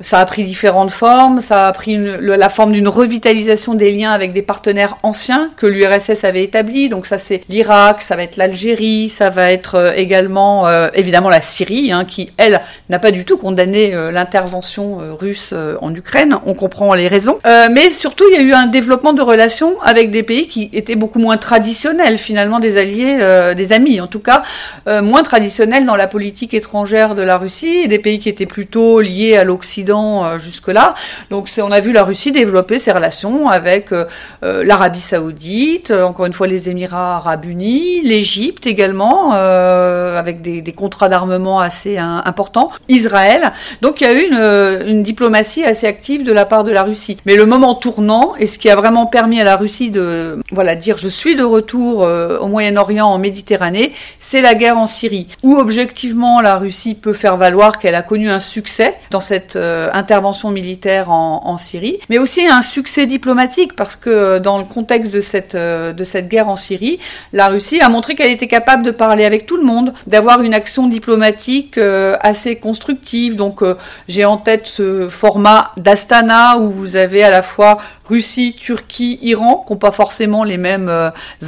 ça 0.00 0.18
a 0.18 0.26
pris 0.26 0.44
différentes 0.44 0.90
formes, 0.90 1.40
ça 1.40 1.68
a 1.68 1.72
pris 1.72 1.96
la 2.20 2.48
forme 2.48 2.72
d'une 2.72 2.88
revitalisation 2.88 3.74
des 3.74 3.92
liens 3.92 4.12
avec 4.12 4.32
des 4.32 4.42
partenaires 4.42 4.98
anciens 5.02 5.50
que 5.56 5.66
l'URSS 5.66 6.24
avait 6.24 6.42
établis. 6.42 6.88
Donc 6.88 7.06
ça 7.06 7.18
c'est 7.18 7.42
l'Irak, 7.48 8.02
ça 8.02 8.16
va 8.16 8.24
être 8.24 8.36
l'Algérie, 8.36 9.08
ça 9.08 9.30
va 9.30 9.52
être 9.52 9.76
euh, 9.76 9.92
également 9.94 10.66
euh, 10.66 10.88
évidemment 10.94 11.28
la 11.28 11.40
Syrie, 11.40 11.92
hein, 11.92 12.04
qui 12.04 12.30
elle 12.38 12.60
n'a 12.90 12.98
pas 12.98 13.12
du 13.12 13.24
tout 13.24 13.36
condamné 13.36 13.94
euh, 13.94 14.10
l'intervention 14.10 14.98
russe 15.18 15.54
en 15.80 15.94
Ukraine. 15.94 16.36
On 16.44 16.54
comprend 16.54 16.94
les 16.94 17.08
raisons, 17.08 17.38
mais 17.70 17.90
surtout 17.90 18.24
il 18.30 18.36
y 18.36 18.38
a 18.38 18.42
eu 18.42 18.52
un 18.52 18.66
développement 18.66 19.12
de 19.12 19.22
relations 19.22 19.80
avec 19.82 20.10
des 20.10 20.22
pays 20.22 20.46
qui 20.46 20.70
étaient 20.72 20.96
beaucoup 20.96 21.18
moins 21.18 21.36
traditionnels 21.36 22.18
finalement 22.18 22.58
des 22.58 22.76
alliés, 22.76 23.54
des 23.54 23.72
amis 23.72 24.00
en 24.00 24.06
tout 24.06 24.18
cas, 24.20 24.42
moins 24.86 25.22
traditionnels 25.22 25.86
dans 25.86 25.96
la 25.96 26.06
politique 26.06 26.54
étrangère 26.54 27.14
de 27.14 27.22
la 27.22 27.38
Russie, 27.38 27.88
des 27.88 27.98
pays 27.98 28.18
qui 28.18 28.28
étaient 28.28 28.46
plutôt 28.46 29.00
liés 29.00 29.36
à 29.36 29.44
l'Occident 29.44 29.83
euh, 29.90 30.38
jusque-là. 30.38 30.94
Donc 31.30 31.48
on 31.58 31.70
a 31.70 31.80
vu 31.80 31.92
la 31.92 32.04
Russie 32.04 32.32
développer 32.32 32.78
ses 32.78 32.92
relations 32.92 33.48
avec 33.48 33.92
euh, 33.92 34.06
euh, 34.42 34.64
l'Arabie 34.64 35.00
saoudite, 35.00 35.90
encore 35.90 36.26
une 36.26 36.32
fois 36.32 36.46
les 36.46 36.68
Émirats 36.68 37.16
arabes 37.16 37.44
unis, 37.44 38.02
l'Égypte 38.02 38.66
également, 38.66 39.32
avec 39.32 40.42
des, 40.42 40.62
contrats 40.72 41.08
d'armement 41.08 41.60
assez 41.60 41.98
importants, 41.98 42.70
Israël. 42.88 43.52
Donc 43.80 44.00
il 44.00 44.04
y 44.04 44.10
a 44.10 44.12
eu 44.12 44.26
une, 44.26 44.88
une, 44.88 45.02
diplomatie 45.02 45.64
assez 45.64 45.86
active 45.86 46.24
de 46.24 46.32
la 46.32 46.44
part 46.44 46.64
de 46.64 46.72
la 46.72 46.82
Russie. 46.82 47.16
Mais 47.26 47.36
le 47.36 47.46
moment 47.46 47.74
tournant, 47.74 48.34
et 48.38 48.46
ce 48.46 48.58
qui 48.58 48.68
a 48.70 48.76
vraiment 48.76 49.06
permis 49.06 49.40
à 49.40 49.44
la 49.44 49.56
Russie 49.56 49.90
de 49.90 50.40
voilà 50.50 50.74
dire 50.74 50.98
je 50.98 51.08
suis 51.08 51.36
de 51.36 51.44
retour 51.44 52.00
au 52.00 52.46
Moyen-Orient, 52.48 53.06
en 53.06 53.18
Méditerranée, 53.18 53.92
c'est 54.18 54.40
la 54.40 54.54
guerre 54.54 54.78
en 54.78 54.86
Syrie, 54.86 55.28
où 55.42 55.56
objectivement 55.56 56.40
la 56.40 56.56
Russie 56.56 56.94
peut 56.94 57.12
faire 57.12 57.36
valoir 57.36 57.78
qu'elle 57.78 57.94
a 57.94 58.02
connu 58.02 58.30
un 58.30 58.40
succès 58.40 58.94
dans 59.10 59.20
cette 59.20 59.56
euh, 59.74 59.90
intervention 59.92 60.50
militaire 60.50 61.10
en, 61.10 61.58
Syrie, 61.58 61.98
mais 62.08 62.18
aussi 62.18 62.46
un 62.46 62.62
succès 62.62 63.06
diplomatique 63.06 63.74
parce 63.74 63.96
que 63.96 64.10
euh, 64.10 64.40
dans 64.40 64.58
le 64.58 64.64
contexte 64.64 65.12
de 65.12 65.20
cette 65.20 65.54
euh, 65.54 65.92
de 65.92 66.04
cette 66.04 66.28
guerre 66.28 66.48
en 66.48 66.56
Syrie, 66.56 66.98
la 67.32 67.48
Russie 67.48 67.80
a 67.80 67.88
montré 67.88 68.14
qu'elle 68.14 68.30
était 68.30 68.46
capable 68.46 68.82
de 68.84 68.90
parler 68.90 69.24
avec 69.24 69.46
tout 69.46 69.56
le 69.56 69.64
monde, 69.64 69.92
d'avoir 70.06 70.42
une 70.42 70.54
action 70.54 70.86
diplomatique 70.86 71.78
assez 72.20 72.56
constructive. 72.56 73.36
Donc 73.36 73.62
j'ai 74.08 74.24
en 74.24 74.36
tête 74.36 74.66
ce 74.66 75.08
format 75.08 75.72
d'Astana 75.76 76.58
où 76.58 76.70
vous 76.70 76.96
avez 76.96 77.24
à 77.24 77.30
la 77.30 77.42
fois 77.42 77.78
Russie, 78.08 78.54
Turquie, 78.58 79.18
Iran, 79.22 79.64
qui 79.66 79.72
n'ont 79.72 79.78
pas 79.78 79.92
forcément 79.92 80.44
les 80.44 80.58
mêmes 80.58 80.90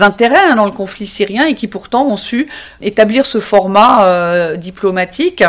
intérêts 0.00 0.50
hein, 0.50 0.56
dans 0.56 0.64
le 0.64 0.70
conflit 0.70 1.06
syrien 1.06 1.46
et 1.46 1.54
qui 1.54 1.68
pourtant 1.68 2.06
ont 2.06 2.16
su 2.16 2.48
établir 2.80 3.26
ce 3.26 3.40
format 3.40 4.56
diplomatique. 4.56 5.44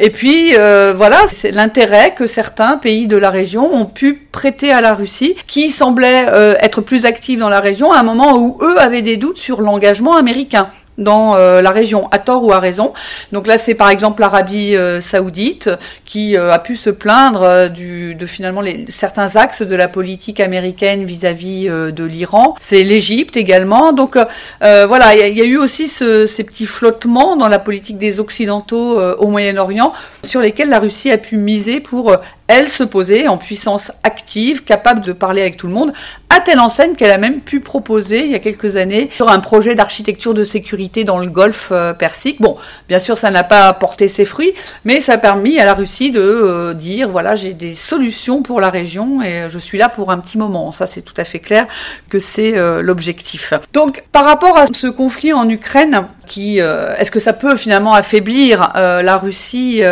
Et 0.00 0.10
puis 0.10 0.52
voilà, 0.54 1.26
c'est 1.30 1.50
l'intérêt 1.50 2.14
que 2.22 2.28
certains 2.28 2.76
pays 2.76 3.08
de 3.08 3.16
la 3.16 3.30
région 3.30 3.74
ont 3.74 3.84
pu 3.84 4.14
prêter 4.14 4.70
à 4.70 4.80
la 4.80 4.94
Russie, 4.94 5.34
qui 5.48 5.70
semblait 5.70 6.26
être 6.60 6.80
plus 6.80 7.04
active 7.04 7.40
dans 7.40 7.48
la 7.48 7.58
région 7.58 7.90
à 7.90 7.98
un 7.98 8.04
moment 8.04 8.38
où 8.38 8.58
eux 8.62 8.80
avaient 8.80 9.02
des 9.02 9.16
doutes 9.16 9.38
sur 9.38 9.60
l'engagement 9.60 10.14
américain 10.14 10.68
dans 10.98 11.36
euh, 11.36 11.60
la 11.62 11.70
région, 11.70 12.08
à 12.10 12.18
tort 12.18 12.44
ou 12.44 12.52
à 12.52 12.58
raison. 12.58 12.92
Donc 13.32 13.46
là, 13.46 13.58
c'est 13.58 13.74
par 13.74 13.88
exemple 13.88 14.20
l'Arabie 14.20 14.76
euh, 14.76 15.00
saoudite 15.00 15.70
qui 16.04 16.36
euh, 16.36 16.52
a 16.52 16.58
pu 16.58 16.76
se 16.76 16.90
plaindre 16.90 17.68
de 17.70 18.26
finalement 18.26 18.62
certains 18.88 19.36
axes 19.36 19.62
de 19.62 19.74
la 19.74 19.88
politique 19.88 20.40
américaine 20.40 21.04
vis-à-vis 21.04 21.66
de 21.66 22.04
l'Iran. 22.04 22.54
C'est 22.60 22.82
l'Égypte 22.82 23.36
également. 23.36 23.92
Donc 23.92 24.16
voilà, 24.60 25.14
il 25.14 25.36
y, 25.36 25.38
y, 25.38 25.40
a 25.40 25.44
eu 25.44 25.56
aussi 25.56 25.88
ce, 25.88 26.26
ces 26.26 26.44
petits 26.44 26.66
flottements 26.66 27.36
dans 27.36 27.48
la 27.48 27.58
politique 27.58 27.98
des 27.98 28.20
Occidentaux 28.20 29.00
au 29.00 29.26
Moyen-Orient 29.28 29.92
sur 30.22 30.40
lesquels 30.40 30.68
la 30.68 30.78
Russie 30.78 31.10
a 31.10 31.18
pu 31.18 31.36
miser 31.36 31.80
pour 31.80 32.16
elle 32.48 32.68
se 32.68 32.82
poser 32.82 33.28
en 33.28 33.38
puissance 33.38 33.92
active, 34.02 34.64
capable 34.64 35.00
de 35.00 35.12
parler 35.12 35.42
avec 35.42 35.56
tout 35.56 35.66
le 35.66 35.72
monde, 35.72 35.92
à 36.28 36.40
telle 36.40 36.60
enseigne 36.60 36.94
qu'elle 36.94 37.10
a 37.10 37.18
même 37.18 37.40
pu 37.40 37.60
proposer 37.60 38.24
il 38.24 38.30
y 38.30 38.34
a 38.34 38.38
quelques 38.38 38.76
années 38.76 39.10
sur 39.14 39.30
un 39.30 39.40
projet 39.40 39.74
d'architecture 39.74 40.34
de 40.34 40.44
sécurité 40.44 41.04
dans 41.04 41.18
le 41.18 41.28
Golfe 41.28 41.68
euh, 41.72 41.92
Persique. 41.92 42.40
Bon, 42.40 42.56
bien 42.88 42.98
sûr, 42.98 43.18
ça 43.18 43.30
n'a 43.30 43.44
pas 43.44 43.72
porté 43.74 44.08
ses 44.08 44.24
fruits, 44.24 44.52
mais 44.84 45.00
ça 45.00 45.14
a 45.14 45.18
permis 45.18 45.58
à 45.58 45.64
la 45.64 45.74
Russie 45.74 46.10
de 46.10 46.20
euh, 46.20 46.74
dire 46.74 47.08
voilà, 47.08 47.36
j'ai 47.36 47.52
des 47.52 47.74
solutions 47.74 48.42
pour 48.42 48.60
la 48.60 48.70
région 48.70 49.22
et 49.22 49.48
je 49.48 49.58
suis 49.58 49.78
là 49.78 49.88
pour 49.88 50.10
un 50.10 50.18
petit 50.18 50.38
moment. 50.38 50.72
Ça, 50.72 50.86
c'est 50.86 51.02
tout 51.02 51.14
à 51.16 51.24
fait 51.24 51.40
clair 51.40 51.66
que 52.08 52.18
c'est 52.18 52.56
euh, 52.56 52.82
l'objectif. 52.82 53.52
Donc, 53.72 54.04
par 54.12 54.24
rapport 54.24 54.56
à 54.56 54.66
ce 54.66 54.86
conflit 54.86 55.32
en 55.32 55.48
Ukraine, 55.48 56.06
qui 56.26 56.58
est-ce 56.58 57.10
que 57.10 57.20
ça 57.20 57.32
peut 57.32 57.56
finalement 57.56 57.94
affaiblir 57.94 58.72
la 58.74 59.16
Russie 59.16 59.82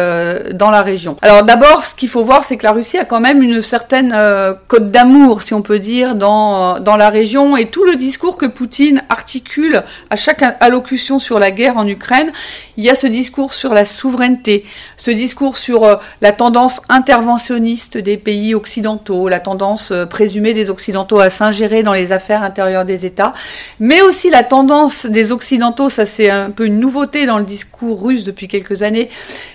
dans 0.53 0.71
la 0.71 0.83
région? 0.83 1.17
Alors 1.23 1.43
d'abord, 1.43 1.85
ce 1.85 1.95
qu'il 1.95 2.09
faut 2.09 2.25
voir, 2.25 2.45
c'est 2.45 2.57
que 2.57 2.65
la 2.65 2.73
Russie 2.73 2.99
a 2.99 3.05
quand 3.05 3.21
même 3.21 3.43
une 3.43 3.63
certaine 3.63 4.13
euh, 4.15 4.55
cote 4.69 4.91
d'amour, 4.91 5.43
si 5.43 5.55
on 5.55 5.63
peut 5.63 5.79
dire, 5.79 6.15
dans, 6.15 6.77
euh, 6.77 6.81
dans 6.81 6.97
la 6.97 7.11
région. 7.11 7.57
Et 7.57 7.67
tout 7.67 7.85
le 7.85 7.97
discours 7.97 8.37
que 8.37 8.47
Poutine 8.47 9.03
articule 9.09 9.83
à 10.11 10.17
chaque 10.17 10.43
allocution 10.61 11.19
sur 11.19 11.39
la 11.39 11.51
guerre 11.51 11.77
en 11.77 11.87
Ukraine, 11.87 12.33
il 12.81 12.85
y 12.85 12.89
a 12.89 12.95
ce 12.95 13.07
discours 13.07 13.53
sur 13.53 13.75
la 13.75 13.85
souveraineté, 13.85 14.65
ce 14.97 15.11
discours 15.11 15.59
sur 15.59 15.85
euh, 15.85 15.97
la 16.23 16.33
tendance 16.33 16.81
interventionniste 16.89 17.99
des 17.99 18.17
pays 18.17 18.55
occidentaux, 18.55 19.29
la 19.29 19.39
tendance 19.39 19.93
présumée 20.09 20.55
des 20.55 20.71
Occidentaux 20.71 21.21
à 21.21 21.29
s'ingérer 21.29 21.83
dans 21.83 21.93
les 21.93 22.11
affaires 22.11 22.43
intérieures 22.43 22.87
des 22.87 23.05
États, 23.05 23.35
mais 23.81 24.01
aussi 24.01 24.31
la 24.31 24.45
tendance 24.45 25.05
des 25.05 25.31
Occidentaux, 25.31 25.91
ça 25.91 26.07
c'est 26.07 26.31
un 26.31 26.51
peu 26.51 26.65
une 26.65 26.81
nouveauté 26.81 27.27
dans 27.27 27.37
le 27.37 27.45
discours 27.45 28.03
russe 28.03 28.25
depuis 28.25 28.49
quelques 28.49 28.83
années, 28.83 29.11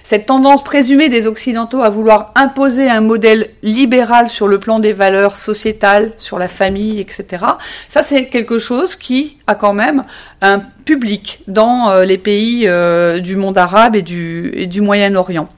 cette 0.06 0.28
tendance 0.28 0.64
présumée 0.64 1.10
des 1.10 1.26
Occidentaux 1.26 1.82
à 1.82 1.90
vouloir 1.90 2.32
imposer 2.36 2.88
un 2.88 3.02
modèle 3.02 3.50
libéral 3.64 4.30
sur 4.30 4.48
le 4.48 4.60
plan 4.60 4.80
des 4.80 4.94
valeurs 4.94 5.36
sociétales, 5.36 6.14
sur 6.18 6.38
la 6.38 6.48
famille, 6.48 7.00
etc. 7.00 7.44
Ça, 7.90 8.04
c'est 8.04 8.28
quelque 8.28 8.60
chose 8.60 8.96
qui 8.96 9.40
a 9.48 9.56
quand 9.56 9.74
même 9.74 10.04
un 10.44 10.60
public 10.60 11.42
dans 11.48 11.90
euh, 11.90 12.06
les 12.06 12.20
pays 12.20 12.68
euh, 12.68 13.20
du 13.20 13.36
monde 13.36 13.58
arabe 13.58 13.96
et 13.96 14.04
du, 14.04 14.52
et 14.54 14.68
du 14.68 14.80
Moyen-Orient. 14.80 15.50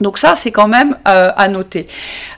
Donc 0.00 0.18
ça, 0.18 0.34
c'est 0.34 0.50
quand 0.50 0.68
même 0.68 0.96
euh, 1.08 1.30
à 1.36 1.48
noter. 1.48 1.88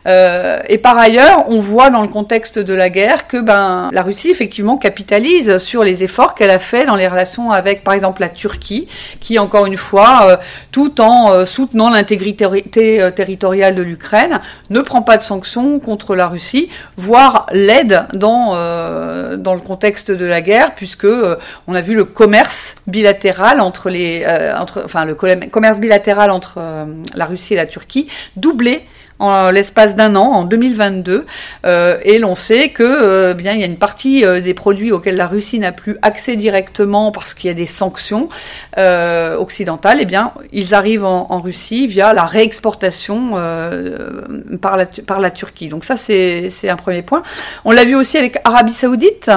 Euh, 0.06 0.60
et 0.68 0.78
par 0.78 0.96
ailleurs, 0.96 1.44
on 1.48 1.60
voit 1.60 1.90
dans 1.90 2.02
le 2.02 2.08
contexte 2.08 2.58
de 2.58 2.72
la 2.72 2.88
guerre 2.88 3.28
que 3.28 3.36
ben 3.36 3.90
la 3.92 4.02
Russie 4.02 4.30
effectivement 4.30 4.78
capitalise 4.78 5.58
sur 5.58 5.84
les 5.84 6.02
efforts 6.02 6.34
qu'elle 6.34 6.50
a 6.50 6.58
fait 6.58 6.86
dans 6.86 6.96
les 6.96 7.06
relations 7.06 7.52
avec, 7.52 7.84
par 7.84 7.94
exemple, 7.94 8.22
la 8.22 8.30
Turquie, 8.30 8.88
qui 9.20 9.38
encore 9.38 9.66
une 9.66 9.76
fois, 9.76 10.20
euh, 10.24 10.36
tout 10.72 11.00
en 11.00 11.44
soutenant 11.44 11.90
l'intégrité 11.90 12.46
territoriale 13.14 13.74
de 13.74 13.82
l'Ukraine, 13.82 14.40
ne 14.70 14.80
prend 14.80 15.02
pas 15.02 15.16
de 15.16 15.22
sanctions 15.22 15.78
contre 15.80 16.16
la 16.16 16.28
Russie, 16.28 16.70
voire 16.96 17.46
l'aide 17.52 18.06
dans 18.14 18.50
dans 19.36 19.54
le 19.54 19.60
contexte 19.60 20.10
de 20.10 20.24
la 20.24 20.40
guerre, 20.40 20.74
puisque 20.74 21.06
on 21.66 21.74
a 21.74 21.80
vu 21.80 21.94
le 21.94 22.04
commerce 22.04 22.76
bilatéral 22.86 23.60
entre 23.60 23.90
les 23.90 24.24
entre 24.58 24.82
enfin 24.84 25.04
le 25.04 25.14
commerce 25.14 25.80
bilatéral 25.80 26.30
entre 26.30 26.60
la 27.14 27.24
Russie 27.26 27.49
la 27.54 27.66
Turquie, 27.66 28.08
doublé 28.36 28.84
en 29.20 29.50
l'espace 29.50 29.94
d'un 29.94 30.16
an, 30.16 30.32
en 30.32 30.44
2022, 30.44 31.26
euh, 31.66 31.98
et 32.02 32.18
l'on 32.18 32.34
sait 32.34 32.70
que 32.70 32.82
euh, 32.82 33.34
bien 33.34 33.52
il 33.52 33.60
y 33.60 33.62
a 33.62 33.66
une 33.66 33.76
partie 33.76 34.24
euh, 34.24 34.40
des 34.40 34.54
produits 34.54 34.92
auxquels 34.92 35.16
la 35.16 35.26
Russie 35.26 35.58
n'a 35.58 35.72
plus 35.72 35.98
accès 36.00 36.36
directement 36.36 37.12
parce 37.12 37.34
qu'il 37.34 37.48
y 37.48 37.50
a 37.50 37.54
des 37.54 37.66
sanctions 37.66 38.28
occidentales, 39.38 39.98
eh 40.00 40.06
bien 40.06 40.32
ils 40.52 40.74
arrivent 40.74 41.04
en, 41.04 41.40
Russie 41.40 41.86
via 41.86 42.12
la 42.12 42.24
réexportation 42.24 43.32
par 44.60 45.20
la 45.20 45.30
Turquie. 45.30 45.68
Donc 45.68 45.84
ça 45.84 45.96
c'est 45.96 46.48
c'est 46.48 46.70
un 46.70 46.76
premier 46.76 47.02
point. 47.02 47.22
On 47.64 47.72
l'a 47.72 47.84
vu 47.84 47.94
aussi 47.94 48.16
avec 48.16 48.38
Arabie 48.44 48.72
Saoudite, 48.72 49.30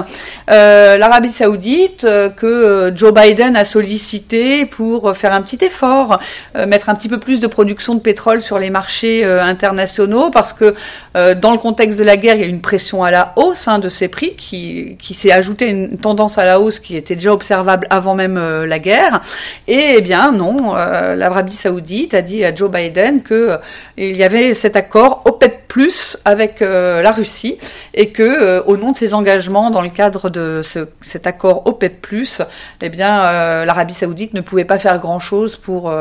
l'Arabie 0.47 1.31
Saoudite 1.31 2.07
que 2.37 2.91
Joe 2.95 3.13
Biden 3.13 3.57
a 3.57 3.65
sollicité 3.65 4.65
pour 4.65 5.15
faire 5.15 5.33
un 5.33 5.41
petit 5.41 5.63
effort, 5.65 6.19
mettre 6.55 6.89
un 6.89 6.95
petit 6.95 7.09
peu 7.09 7.19
plus 7.19 7.41
de 7.41 7.47
production 7.47 7.95
de 7.95 7.99
pétrole 7.99 8.41
sur 8.41 8.59
les 8.59 8.69
marchés 8.69 9.25
internationaux 9.25 9.72
nationaux 9.73 10.29
parce 10.31 10.53
que 10.53 10.75
euh, 11.15 11.35
dans 11.35 11.51
le 11.51 11.57
contexte 11.57 11.99
de 11.99 12.03
la 12.03 12.17
guerre, 12.17 12.35
il 12.35 12.41
y 12.41 12.43
a 12.43 12.47
une 12.47 12.61
pression 12.61 13.03
à 13.03 13.11
la 13.11 13.33
hausse 13.35 13.67
hein, 13.67 13.79
de 13.79 13.89
ces 13.89 14.07
prix 14.07 14.35
qui, 14.35 14.97
qui 14.99 15.13
s'est 15.13 15.31
ajoutée 15.31 15.67
une 15.67 15.97
tendance 15.97 16.37
à 16.37 16.45
la 16.45 16.59
hausse 16.59 16.79
qui 16.79 16.95
était 16.95 17.15
déjà 17.15 17.33
observable 17.33 17.87
avant 17.89 18.15
même 18.15 18.37
euh, 18.37 18.65
la 18.65 18.79
guerre. 18.79 19.21
Et 19.67 19.95
eh 19.97 20.01
bien 20.01 20.31
non, 20.31 20.75
euh, 20.75 21.15
l'Arabie 21.15 21.55
Saoudite 21.55 22.13
a 22.13 22.21
dit 22.21 22.43
à 22.43 22.53
Joe 22.53 22.71
Biden 22.71 23.21
que 23.21 23.57
il 23.97 24.15
y 24.15 24.23
avait 24.23 24.53
cet 24.53 24.75
accord 24.75 25.21
OPEP 25.25 25.67
plus 25.67 26.17
avec 26.25 26.59
la 26.59 27.11
Russie 27.11 27.57
et 27.95 28.11
que 28.11 28.61
au 28.67 28.77
nom 28.77 28.91
de 28.91 28.97
ses 28.97 29.13
engagements 29.15 29.71
dans 29.71 29.81
le 29.81 29.89
cadre 29.89 30.29
de 30.29 30.61
ce, 30.63 30.87
cet 31.01 31.25
accord 31.25 31.65
OPEP 31.65 31.99
plus, 32.01 32.41
eh 32.81 32.89
bien 32.89 33.65
l'Arabie 33.65 33.93
Saoudite 33.93 34.33
ne 34.35 34.41
pouvait 34.41 34.65
pas 34.65 34.77
faire 34.77 34.99
grand 34.99 35.19
chose 35.19 35.55
pour 35.55 35.91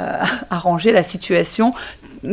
arranger 0.50 0.92
la 0.92 1.02
situation 1.02 1.72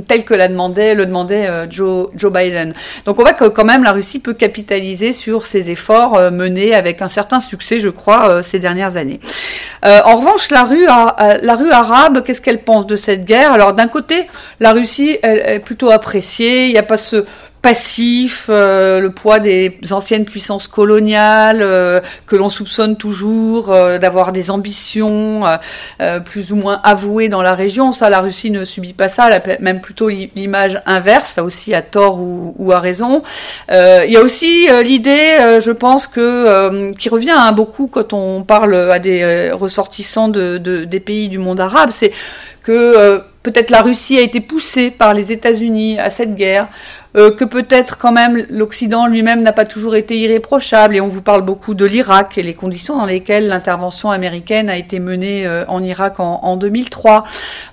tel 0.08 0.24
que 0.24 0.34
l'a 0.34 0.48
demandé, 0.48 0.94
le 0.94 1.06
demandait 1.06 1.48
euh, 1.48 1.70
Joe, 1.70 2.10
Biden. 2.16 2.74
Donc 3.06 3.20
on 3.20 3.24
voit 3.24 3.34
que 3.34 3.46
quand 3.46 3.66
même 3.66 3.84
la 3.84 3.92
Russie 3.92 4.20
peut 4.20 4.34
capitaliser 4.34 5.14
sur 5.14 5.48
ces 5.48 5.72
efforts 5.72 6.16
euh, 6.16 6.32
menés 6.32 6.76
avec 6.76 7.02
un 7.02 7.08
certain 7.08 7.40
succès, 7.40 7.80
je 7.80 7.90
crois, 7.90 8.30
euh, 8.30 8.44
ces 8.44 8.60
dernières 8.60 8.98
années. 8.98 9.20
en 9.84 10.16
revanche, 10.16 10.52
la 10.52 10.64
rue, 10.64 10.86
arabe, 11.72 12.24
qu'est-ce 12.24 12.42
qu'elle 12.42 12.62
pense 12.62 12.86
de 12.86 12.96
cette 12.96 13.26
guerre? 13.26 13.52
Alors 13.52 13.74
d'un 13.74 13.88
côté, 13.88 14.28
la 14.60 14.74
Russie 14.74 15.18
est 15.24 15.60
plutôt 15.60 15.90
appréciée. 15.90 16.68
Il 16.68 16.74
n'y 16.74 16.78
a 16.78 16.84
pas 16.84 16.98
ce 16.98 17.26
passif, 17.62 18.46
euh, 18.50 19.00
le 19.00 19.12
poids 19.12 19.40
des 19.40 19.78
anciennes 19.92 20.24
puissances 20.24 20.68
coloniales 20.68 21.62
euh, 21.62 22.00
que 22.26 22.38
l'on 22.38 22.50
soupçonne 22.50 22.96
toujours 22.96 23.72
euh, 23.72 23.98
d'avoir 23.98 24.32
des 24.32 24.50
ambitions 24.50 25.44
plus 26.26 26.52
ou 26.52 26.56
moins 26.56 26.80
avouées 26.84 27.30
dans 27.30 27.42
la 27.42 27.54
région. 27.54 27.92
Ça, 27.92 28.10
la 28.10 28.22
Russie 28.22 28.52
ne 28.52 28.66
subit 28.66 28.94
pas 28.94 29.08
ça, 29.08 29.28
elle 29.28 29.34
a 29.34 29.60
même 29.60 29.82
plutôt 29.82 30.10
l'image 30.10 30.82
inverse, 30.86 31.36
là 31.36 31.44
aussi 31.44 31.74
à 31.74 31.82
tort 31.82 32.20
ou, 32.20 32.72
à 32.72 32.80
raison. 32.80 33.24
il 33.70 34.10
y 34.10 34.18
a 34.18 34.22
aussi 34.22 34.68
l'idée, 34.84 35.60
je 35.60 35.72
pense 35.72 36.08
que 36.08 36.92
qui 36.94 37.10
revient 37.10 37.32
hein, 37.32 37.52
beaucoup 37.52 37.88
quand 37.88 38.14
on 38.14 38.44
parle 38.44 38.76
à 38.92 39.00
des 39.00 39.52
ressortissants 39.52 40.30
de, 40.30 40.58
de, 40.58 40.86
des 40.86 41.00
pays 41.00 41.30
du 41.30 41.38
monde 41.38 41.60
arabe, 41.60 41.92
c'est 41.94 42.12
que 42.64 43.22
peut-être 43.44 43.72
la 43.72 43.82
Russie 43.82 44.18
a 44.18 44.22
été 44.22 44.42
poussée 44.42 44.92
par 44.92 45.14
les 45.14 45.32
États-Unis 45.32 46.00
à 46.00 46.10
cette 46.10 46.36
guerre, 46.36 46.68
euh, 47.18 47.32
que 47.32 47.44
peut-être 47.44 47.98
quand 47.98 48.12
même 48.12 48.46
l'Occident 48.50 49.08
lui-même 49.08 49.42
n'a 49.42 49.52
pas 49.52 49.66
toujours 49.66 49.96
été 49.96 50.18
irréprochable, 50.18 50.96
et 50.96 51.02
on 51.02 51.08
vous 51.08 51.24
parle 51.24 51.42
beaucoup 51.42 51.74
de 51.74 51.86
l'Irak 51.86 52.38
et 52.38 52.44
les 52.44 52.54
conditions 52.54 52.98
dans 52.98 53.08
lesquelles 53.08 53.48
l'intervention 53.48 54.12
américaine 54.12 54.70
a 54.70 54.78
été 54.78 55.00
menée 55.00 55.48
euh, 55.48 55.66
en 55.68 55.84
Irak 55.84 56.20
en, 56.20 56.40
en, 56.44 56.56
2003. 56.56 57.24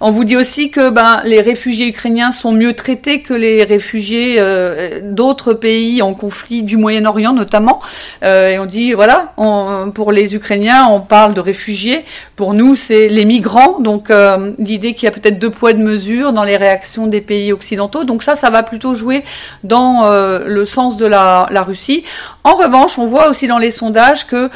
On 0.00 0.10
vous 0.10 0.24
dit 0.24 0.36
aussi 0.36 0.70
que 0.70 0.88
ben, 0.88 1.20
les 1.24 1.42
réfugiés 1.42 1.86
ukrainiens 1.86 2.32
sont 2.32 2.52
mieux 2.52 2.72
traités 2.72 3.20
que 3.20 3.34
les 3.34 3.62
réfugiés 3.64 4.36
euh, 4.38 5.00
d'autres 5.02 5.52
pays 5.52 6.00
en 6.00 6.14
conflit 6.14 6.62
du 6.62 6.78
Moyen-Orient 6.78 7.34
notamment, 7.34 7.80
et 8.22 8.58
on 8.58 8.66
dit 8.66 8.92
voilà, 8.92 9.32
on, 9.36 9.90
pour 9.94 10.12
les 10.12 10.34
Ukrainiens 10.34 10.86
on 10.90 11.00
parle 11.00 11.34
de 11.34 11.40
réfugiés, 11.40 12.04
pour 12.36 12.54
nous 12.54 12.74
c'est 12.74 13.08
les 13.08 13.24
migrants, 13.24 13.80
donc 13.80 14.10
l'idée 14.58 14.94
qu'il 14.94 15.04
y 15.04 15.08
a 15.08 15.10
peut-être 15.10 15.38
deux 15.38 15.50
poids 15.50 15.72
de 15.72 15.78
mesure 15.78 16.32
dans 16.32 16.44
les 16.44 16.56
réactions 16.56 17.06
des 17.06 17.20
pays 17.20 17.52
occidentaux. 17.52 18.04
Donc 18.04 18.22
ça, 18.22 18.36
ça 18.36 18.50
va 18.50 18.62
plutôt 18.62 18.94
jouer 18.94 19.24
dans 19.64 20.04
euh, 20.04 20.40
le 20.46 20.64
sens 20.64 20.96
de 20.96 21.06
la, 21.06 21.46
Russie. 21.66 22.04
En 22.46 22.54
revanche, 22.54 22.96
on 22.96 23.06
voit 23.06 23.28
aussi 23.28 23.48
dans 23.48 23.58
les 23.58 23.72
sondages 23.72 24.24
que 24.24 24.50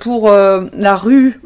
pour 0.00 0.28
la 0.28 0.96
rue, 0.96 1.40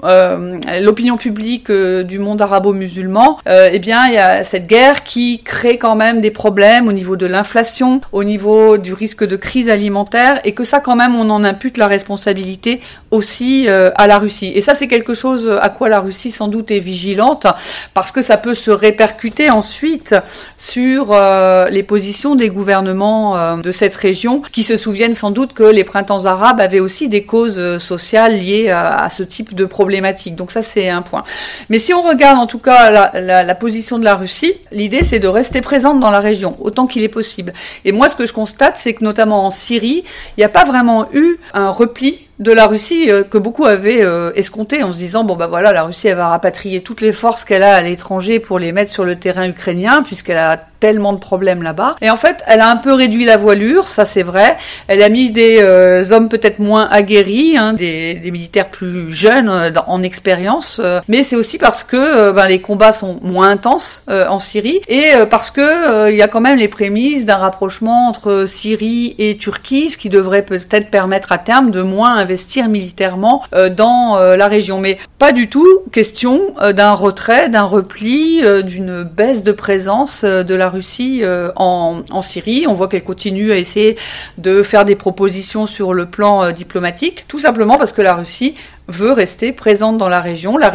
l'opinion 0.80 1.18
publique 1.18 1.70
du 1.70 2.18
monde 2.18 2.40
arabo-musulman, 2.40 3.36
eh 3.46 3.78
bien, 3.78 4.06
il 4.06 4.14
y 4.14 4.18
a 4.18 4.42
cette 4.42 4.66
guerre 4.66 5.04
qui 5.04 5.42
crée 5.42 5.76
quand 5.76 5.94
même 5.94 6.22
des 6.22 6.30
problèmes 6.30 6.88
au 6.88 6.92
niveau 6.92 7.16
de 7.16 7.26
l'inflation, 7.26 8.00
au 8.12 8.24
niveau 8.24 8.78
du 8.78 8.94
risque 8.94 9.22
de 9.22 9.36
crise 9.36 9.68
alimentaire, 9.68 10.40
et 10.44 10.52
que 10.52 10.64
ça, 10.64 10.80
quand 10.80 10.96
même, 10.96 11.14
on 11.14 11.28
en 11.28 11.44
impute 11.44 11.76
la 11.76 11.88
responsabilité 11.88 12.80
aussi 13.10 13.68
à 13.68 14.06
la 14.06 14.18
Russie. 14.18 14.50
Et 14.54 14.62
ça, 14.62 14.74
c'est 14.74 14.88
quelque 14.88 15.12
chose 15.12 15.58
à 15.60 15.68
quoi 15.68 15.90
la 15.90 16.00
Russie 16.00 16.30
sans 16.30 16.48
doute 16.48 16.70
est 16.70 16.78
vigilante, 16.78 17.46
parce 17.92 18.12
que 18.12 18.22
ça 18.22 18.38
peut 18.38 18.54
se 18.54 18.70
répercuter 18.70 19.50
ensuite 19.50 20.14
sur 20.56 21.08
euh, 21.10 21.68
les 21.70 21.82
positions 21.82 22.36
des 22.36 22.48
gouvernements 22.48 23.36
euh, 23.36 23.56
de 23.56 23.72
cette 23.72 23.96
région, 23.96 24.42
qui 24.52 24.62
se 24.62 24.76
souviennent 24.76 25.14
sans 25.14 25.30
doute 25.30 25.52
que 25.52 25.64
les 25.64 25.81
printemps 25.84 26.24
arabes 26.24 26.60
avaient 26.60 26.80
aussi 26.80 27.08
des 27.08 27.24
causes 27.24 27.58
euh, 27.58 27.78
sociales 27.78 28.38
liées 28.38 28.70
à, 28.70 29.08
ce 29.08 29.22
type 29.22 29.54
de 29.54 29.64
problématique. 29.64 30.34
Donc 30.34 30.50
ça, 30.50 30.62
c'est 30.62 30.88
un 30.88 31.02
point. 31.02 31.22
Mais 31.68 31.78
si 31.78 31.92
on 31.92 32.02
regarde 32.02 32.38
en 32.38 32.46
tout 32.46 32.58
cas 32.58 32.90
la 32.90 33.54
position 33.54 33.98
de 33.98 34.04
la 34.04 34.14
Russie, 34.14 34.54
l'idée 34.70 35.02
c'est 35.02 35.18
de 35.18 35.28
rester 35.28 35.60
présente 35.60 36.00
dans 36.00 36.10
la 36.10 36.20
région 36.20 36.56
autant 36.60 36.86
qu'il 36.86 37.02
est 37.02 37.08
possible. 37.08 37.52
Et 37.84 37.92
moi, 37.92 38.08
ce 38.08 38.16
que 38.16 38.26
je 38.26 38.32
constate, 38.32 38.76
c'est 38.76 38.94
que 38.94 39.04
notamment 39.04 39.46
en 39.46 39.50
Syrie, 39.50 40.04
il 40.36 40.40
n'y 40.40 40.44
a 40.44 40.48
pas 40.48 40.64
vraiment 40.64 41.08
eu 41.12 41.38
un 41.54 41.70
repli 41.70 42.28
de 42.38 42.52
la 42.52 42.66
Russie 42.66 43.10
que 43.30 43.38
beaucoup 43.38 43.66
avaient 43.66 44.04
escompté 44.34 44.82
en 44.82 44.90
se 44.90 44.96
disant 44.96 45.24
bon 45.24 45.36
bah 45.36 45.46
voilà 45.46 45.72
la 45.72 45.84
Russie 45.84 46.08
elle 46.08 46.16
va 46.16 46.28
rapatrier 46.28 46.82
toutes 46.82 47.00
les 47.00 47.12
forces 47.12 47.44
qu'elle 47.44 47.62
a 47.62 47.74
à 47.74 47.82
l'étranger 47.82 48.40
pour 48.40 48.58
les 48.58 48.72
mettre 48.72 48.90
sur 48.90 49.04
le 49.04 49.16
terrain 49.16 49.46
ukrainien 49.46 50.02
puisqu'elle 50.02 50.38
a 50.38 50.58
tellement 50.82 51.12
de 51.12 51.18
problèmes 51.18 51.62
là-bas. 51.62 51.94
Et 52.02 52.10
en 52.10 52.16
fait, 52.16 52.42
elle 52.48 52.60
a 52.60 52.68
un 52.68 52.74
peu 52.76 52.92
réduit 52.92 53.24
la 53.24 53.36
voilure, 53.36 53.86
ça 53.86 54.04
c'est 54.04 54.24
vrai. 54.24 54.56
Elle 54.88 55.00
a 55.04 55.08
mis 55.08 55.30
des 55.30 55.60
euh, 55.60 56.10
hommes 56.10 56.28
peut-être 56.28 56.58
moins 56.58 56.88
aguerris, 56.90 57.56
hein, 57.56 57.72
des, 57.72 58.20
militaires 58.32 58.68
plus 58.68 59.12
jeunes 59.12 59.48
euh, 59.48 59.70
en 59.86 60.02
expérience. 60.02 60.80
Euh. 60.82 61.00
mais 61.06 61.22
c'est 61.22 61.36
aussi 61.36 61.56
parce 61.56 61.84
que 61.84 62.32
ben, 62.32 62.48
les 62.48 62.60
combats 62.60 62.92
sont 62.92 63.20
moins 63.22 63.50
intenses 63.50 64.04
en 64.08 64.40
Syrie 64.40 64.80
et 64.88 65.12
parce 65.30 65.52
que 65.52 66.10
il 66.10 66.16
y 66.16 66.22
a 66.22 66.28
quand 66.28 66.40
même 66.40 66.56
les 66.56 66.66
prémices 66.66 67.26
d'un 67.26 67.36
rapprochement 67.36 68.08
entre 68.08 68.46
Syrie 68.48 69.14
et 69.18 69.36
Turquie, 69.36 69.90
ce 69.90 69.96
qui 69.96 70.08
devrait 70.08 70.42
peut-être 70.42 70.90
permettre 70.90 71.30
à 71.30 71.38
terme 71.38 71.70
de 71.70 71.82
moins 71.82 72.16
investir 72.22 72.68
militairement 72.68 73.42
dans 73.76 74.16
la 74.18 74.48
région. 74.48 74.78
Mais 74.78 74.98
pas 75.18 75.32
du 75.32 75.48
tout 75.48 75.66
question 75.92 76.54
d'un 76.74 76.92
retrait, 76.92 77.48
d'un 77.48 77.64
repli, 77.64 78.42
d'une 78.64 79.02
baisse 79.04 79.42
de 79.42 79.52
présence 79.52 80.24
de 80.24 80.54
la 80.54 80.68
Russie 80.68 81.22
euh, 81.22 81.50
en, 81.56 82.22
Syrie. 82.22 82.66
On 82.68 82.74
voit 82.74 82.88
qu'elle 82.88 83.02
continue 83.02 83.52
à 83.52 83.56
essayer 83.56 83.96
de 84.38 84.62
faire 84.62 84.84
des 84.84 84.94
propositions 84.94 85.66
sur 85.66 85.92
le 85.92 86.06
plan 86.06 86.44
euh, 86.44 86.52
diplomatique, 86.52 87.24
tout 87.26 87.40
simplement 87.40 87.78
parce 87.78 87.92
que 87.92 88.02
la 88.02 88.14
Russie 88.14 88.54
veut 88.88 89.12
rester 89.12 89.52
présente 89.52 89.98
dans 89.98 90.08
la 90.08 90.20
région. 90.20 90.56
La, 90.56 90.70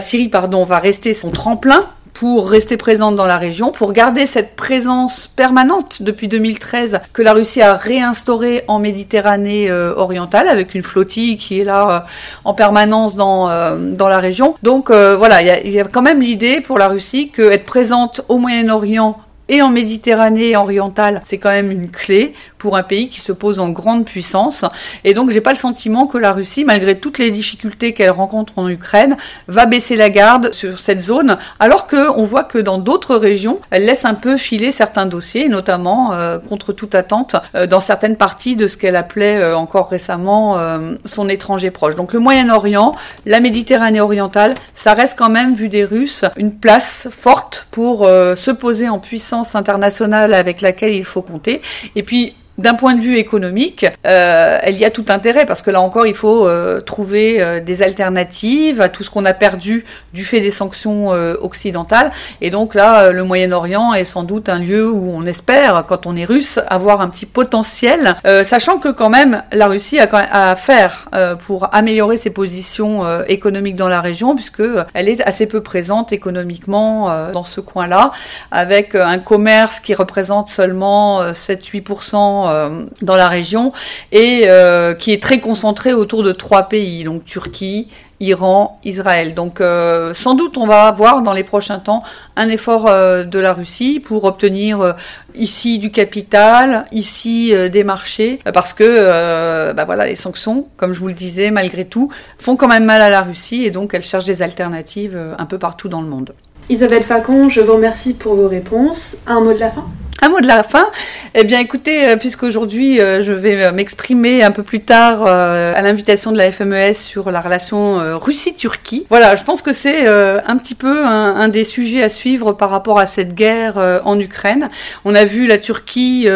Syrie 0.00 0.30
va 0.30 0.78
rester 0.78 1.14
son 1.14 1.30
tremplin 1.30 1.86
pour 2.14 2.50
rester 2.50 2.76
présente 2.76 3.16
dans 3.16 3.26
la 3.26 3.38
région, 3.38 3.72
pour 3.72 3.92
garder 3.92 4.26
cette 4.26 4.56
présence 4.56 5.26
permanente 5.26 6.02
depuis 6.02 6.28
2013 6.28 7.00
que 7.12 7.22
la 7.22 7.32
Russie 7.32 7.62
a 7.62 7.74
réinstaurée 7.74 8.64
en 8.68 8.78
Méditerranée 8.78 9.70
euh, 9.70 9.94
orientale 9.96 10.48
avec 10.48 10.74
une 10.74 10.82
flottille 10.82 11.36
qui 11.36 11.60
est 11.60 11.64
là 11.64 12.06
en 12.44 12.54
permanence 12.54 13.16
dans, 13.16 13.48
dans 13.76 14.08
la 14.08 14.18
région. 14.18 14.54
Donc 14.62 14.90
voilà, 14.90 15.42
il 15.42 15.68
y, 15.68 15.72
y 15.72 15.80
a, 15.80 15.84
quand 15.84 16.02
même 16.02 16.20
l'idée 16.20 16.60
pour 16.60 16.78
la 16.78 16.88
Russie 16.88 17.30
qu'être 17.30 17.64
présente 17.64 18.22
au 18.28 18.38
Moyen-Orient 18.38 19.18
et 19.50 19.62
en 19.62 19.70
Méditerranée 19.70 20.56
orientale, 20.56 21.20
c'est 21.26 21.38
quand 21.38 21.50
même 21.50 21.72
une 21.72 21.90
clé 21.90 22.34
pour 22.60 22.76
un 22.76 22.84
pays 22.84 23.08
qui 23.08 23.20
se 23.20 23.32
pose 23.32 23.58
en 23.58 23.70
grande 23.70 24.04
puissance. 24.04 24.64
Et 25.02 25.12
donc, 25.12 25.30
j'ai 25.30 25.40
pas 25.40 25.50
le 25.50 25.58
sentiment 25.58 26.06
que 26.06 26.18
la 26.18 26.32
Russie, 26.32 26.64
malgré 26.64 27.00
toutes 27.00 27.18
les 27.18 27.32
difficultés 27.32 27.92
qu'elle 27.92 28.10
rencontre 28.10 28.58
en 28.58 28.68
Ukraine, 28.68 29.16
va 29.48 29.66
baisser 29.66 29.96
la 29.96 30.10
garde 30.10 30.52
sur 30.52 30.78
cette 30.78 31.00
zone, 31.00 31.38
alors 31.58 31.88
que 31.88 32.10
on 32.16 32.24
voit 32.24 32.44
que 32.44 32.58
dans 32.58 32.78
d'autres 32.78 33.16
régions, 33.16 33.58
elle 33.70 33.86
laisse 33.86 34.04
un 34.04 34.14
peu 34.14 34.36
filer 34.36 34.70
certains 34.70 35.06
dossiers, 35.06 35.48
notamment 35.48 36.12
euh, 36.12 36.38
contre 36.38 36.72
toute 36.72 36.94
attente 36.94 37.34
euh, 37.56 37.66
dans 37.66 37.80
certaines 37.80 38.16
parties 38.16 38.54
de 38.54 38.68
ce 38.68 38.76
qu'elle 38.76 38.96
appelait 38.96 39.38
euh, 39.38 39.56
encore 39.56 39.88
récemment 39.88 40.58
son 41.06 41.28
étranger 41.28 41.70
proche. 41.70 41.96
Donc, 41.96 42.12
le 42.12 42.20
Moyen-Orient, 42.20 42.94
la 43.26 43.40
Méditerranée 43.40 44.00
orientale, 44.00 44.54
ça 44.74 44.92
reste 44.92 45.14
quand 45.18 45.30
même, 45.30 45.54
vu 45.54 45.68
des 45.68 45.84
Russes, 45.84 46.24
une 46.36 46.52
place 46.52 47.08
forte 47.10 47.66
pour 47.70 48.06
se 48.06 48.50
poser 48.50 48.88
en 48.88 48.98
puissance 48.98 49.39
internationale 49.54 50.34
avec 50.34 50.60
laquelle 50.60 50.94
il 50.94 51.04
faut 51.04 51.22
compter. 51.22 51.60
Et 51.96 52.02
puis, 52.02 52.34
d'un 52.60 52.74
point 52.74 52.94
de 52.94 53.00
vue 53.00 53.16
économique, 53.16 53.86
euh, 54.06 54.58
elle 54.62 54.76
y 54.76 54.84
a 54.84 54.90
tout 54.90 55.06
intérêt 55.08 55.46
parce 55.46 55.62
que 55.62 55.70
là 55.70 55.80
encore, 55.80 56.06
il 56.06 56.14
faut 56.14 56.46
euh, 56.46 56.80
trouver 56.80 57.40
euh, 57.40 57.60
des 57.60 57.82
alternatives 57.82 58.80
à 58.80 58.88
tout 58.88 59.02
ce 59.02 59.10
qu'on 59.10 59.24
a 59.24 59.32
perdu 59.32 59.84
du 60.12 60.24
fait 60.24 60.40
des 60.40 60.50
sanctions 60.50 61.12
euh, 61.12 61.34
occidentales. 61.40 62.12
Et 62.40 62.50
donc 62.50 62.74
là, 62.74 63.12
le 63.12 63.24
Moyen-Orient 63.24 63.94
est 63.94 64.04
sans 64.04 64.24
doute 64.24 64.48
un 64.48 64.58
lieu 64.58 64.90
où 64.90 65.12
on 65.14 65.24
espère, 65.24 65.84
quand 65.86 66.06
on 66.06 66.16
est 66.16 66.24
russe, 66.24 66.58
avoir 66.68 67.00
un 67.00 67.08
petit 67.08 67.26
potentiel, 67.26 68.16
sachant 68.44 68.78
que 68.78 68.88
quand 68.88 69.10
même 69.10 69.42
la 69.52 69.66
Russie 69.68 69.98
a, 69.98 70.06
quand 70.06 70.18
même 70.18 70.28
à 70.32 70.56
faire 70.56 71.08
pour 71.46 71.74
améliorer 71.74 72.18
ses 72.18 72.30
positions 72.30 73.22
économiques 73.24 73.76
dans 73.76 73.88
la 73.88 74.00
région, 74.00 74.34
puisque 74.34 74.62
elle 74.94 75.08
est 75.08 75.22
assez 75.22 75.46
peu 75.46 75.62
présente 75.62 76.12
économiquement 76.12 77.30
dans 77.32 77.44
ce 77.44 77.60
coin-là, 77.60 78.12
avec 78.50 78.94
un 78.94 79.18
commerce 79.18 79.80
qui 79.80 79.94
représente 79.94 80.48
seulement 80.48 81.30
7-8% 81.32 82.49
euh, 82.50 82.84
dans 83.02 83.16
la 83.16 83.28
région 83.28 83.72
et 84.12 84.42
euh, 84.46 84.94
qui 84.94 85.12
est 85.12 85.22
très 85.22 85.40
concentré 85.40 85.92
autour 85.92 86.22
de 86.22 86.32
trois 86.32 86.64
pays, 86.64 87.04
donc 87.04 87.24
Turquie, 87.24 87.88
Iran, 88.20 88.78
Israël. 88.84 89.34
Donc 89.34 89.60
euh, 89.60 90.12
sans 90.12 90.34
doute 90.34 90.58
on 90.58 90.66
va 90.66 90.84
avoir 90.84 91.22
dans 91.22 91.32
les 91.32 91.44
prochains 91.44 91.78
temps 91.78 92.02
un 92.36 92.48
effort 92.48 92.84
de 92.84 93.38
la 93.38 93.52
Russie 93.52 94.00
pour 94.00 94.24
obtenir 94.24 94.94
ici 95.34 95.78
du 95.78 95.90
capital, 95.90 96.84
ici 96.92 97.54
des 97.70 97.84
marchés, 97.84 98.40
parce 98.52 98.72
que 98.72 99.72
bah 99.72 99.84
voilà 99.84 100.06
les 100.06 100.14
sanctions, 100.14 100.66
comme 100.76 100.92
je 100.92 101.00
vous 101.00 101.08
le 101.08 101.14
disais, 101.14 101.50
malgré 101.50 101.84
tout, 101.84 102.10
font 102.38 102.56
quand 102.56 102.68
même 102.68 102.84
mal 102.84 103.00
à 103.00 103.10
la 103.10 103.22
Russie 103.22 103.64
et 103.64 103.70
donc 103.70 103.94
elle 103.94 104.02
cherche 104.02 104.26
des 104.26 104.42
alternatives 104.42 105.18
un 105.38 105.46
peu 105.46 105.58
partout 105.58 105.88
dans 105.88 106.02
le 106.02 106.08
monde. 106.08 106.34
Isabelle 106.70 107.02
Facon, 107.02 107.48
je 107.48 107.60
vous 107.60 107.72
remercie 107.72 108.14
pour 108.14 108.36
vos 108.36 108.46
réponses. 108.46 109.16
Un 109.26 109.40
mot 109.40 109.52
de 109.52 109.58
la 109.58 109.72
fin 109.72 109.84
un 110.22 110.28
mot 110.28 110.40
de 110.40 110.46
la 110.46 110.62
fin. 110.62 110.90
Eh 111.34 111.44
bien, 111.44 111.60
écoutez, 111.60 112.08
euh, 112.08 112.16
puisqu'aujourd'hui 112.16 113.00
euh, 113.00 113.22
je 113.22 113.32
vais 113.32 113.64
euh, 113.64 113.72
m'exprimer 113.72 114.42
un 114.42 114.50
peu 114.50 114.62
plus 114.62 114.80
tard 114.80 115.26
à 115.26 115.80
l'invitation 115.82 116.30
de 116.30 116.36
la 116.36 116.52
FMES 116.52 116.92
sur 116.94 117.30
la 117.30 117.40
relation 117.40 118.18
Russie-Turquie. 118.18 119.06
Voilà, 119.08 119.36
je 119.36 119.44
pense 119.44 119.62
que 119.62 119.72
c'est 119.72 120.06
un 120.06 120.56
petit 120.56 120.74
peu 120.74 121.04
un, 121.04 121.48
des 121.48 121.64
sujets 121.64 122.02
à 122.02 122.08
suivre 122.08 122.52
par 122.52 122.70
rapport 122.70 122.98
à 122.98 123.06
cette 123.06 123.34
guerre 123.34 124.00
en 124.04 124.18
Ukraine. 124.18 124.68
On 125.04 125.14
a 125.14 125.24
vu 125.24 125.46
la 125.46 125.58
Turquie 125.58 126.28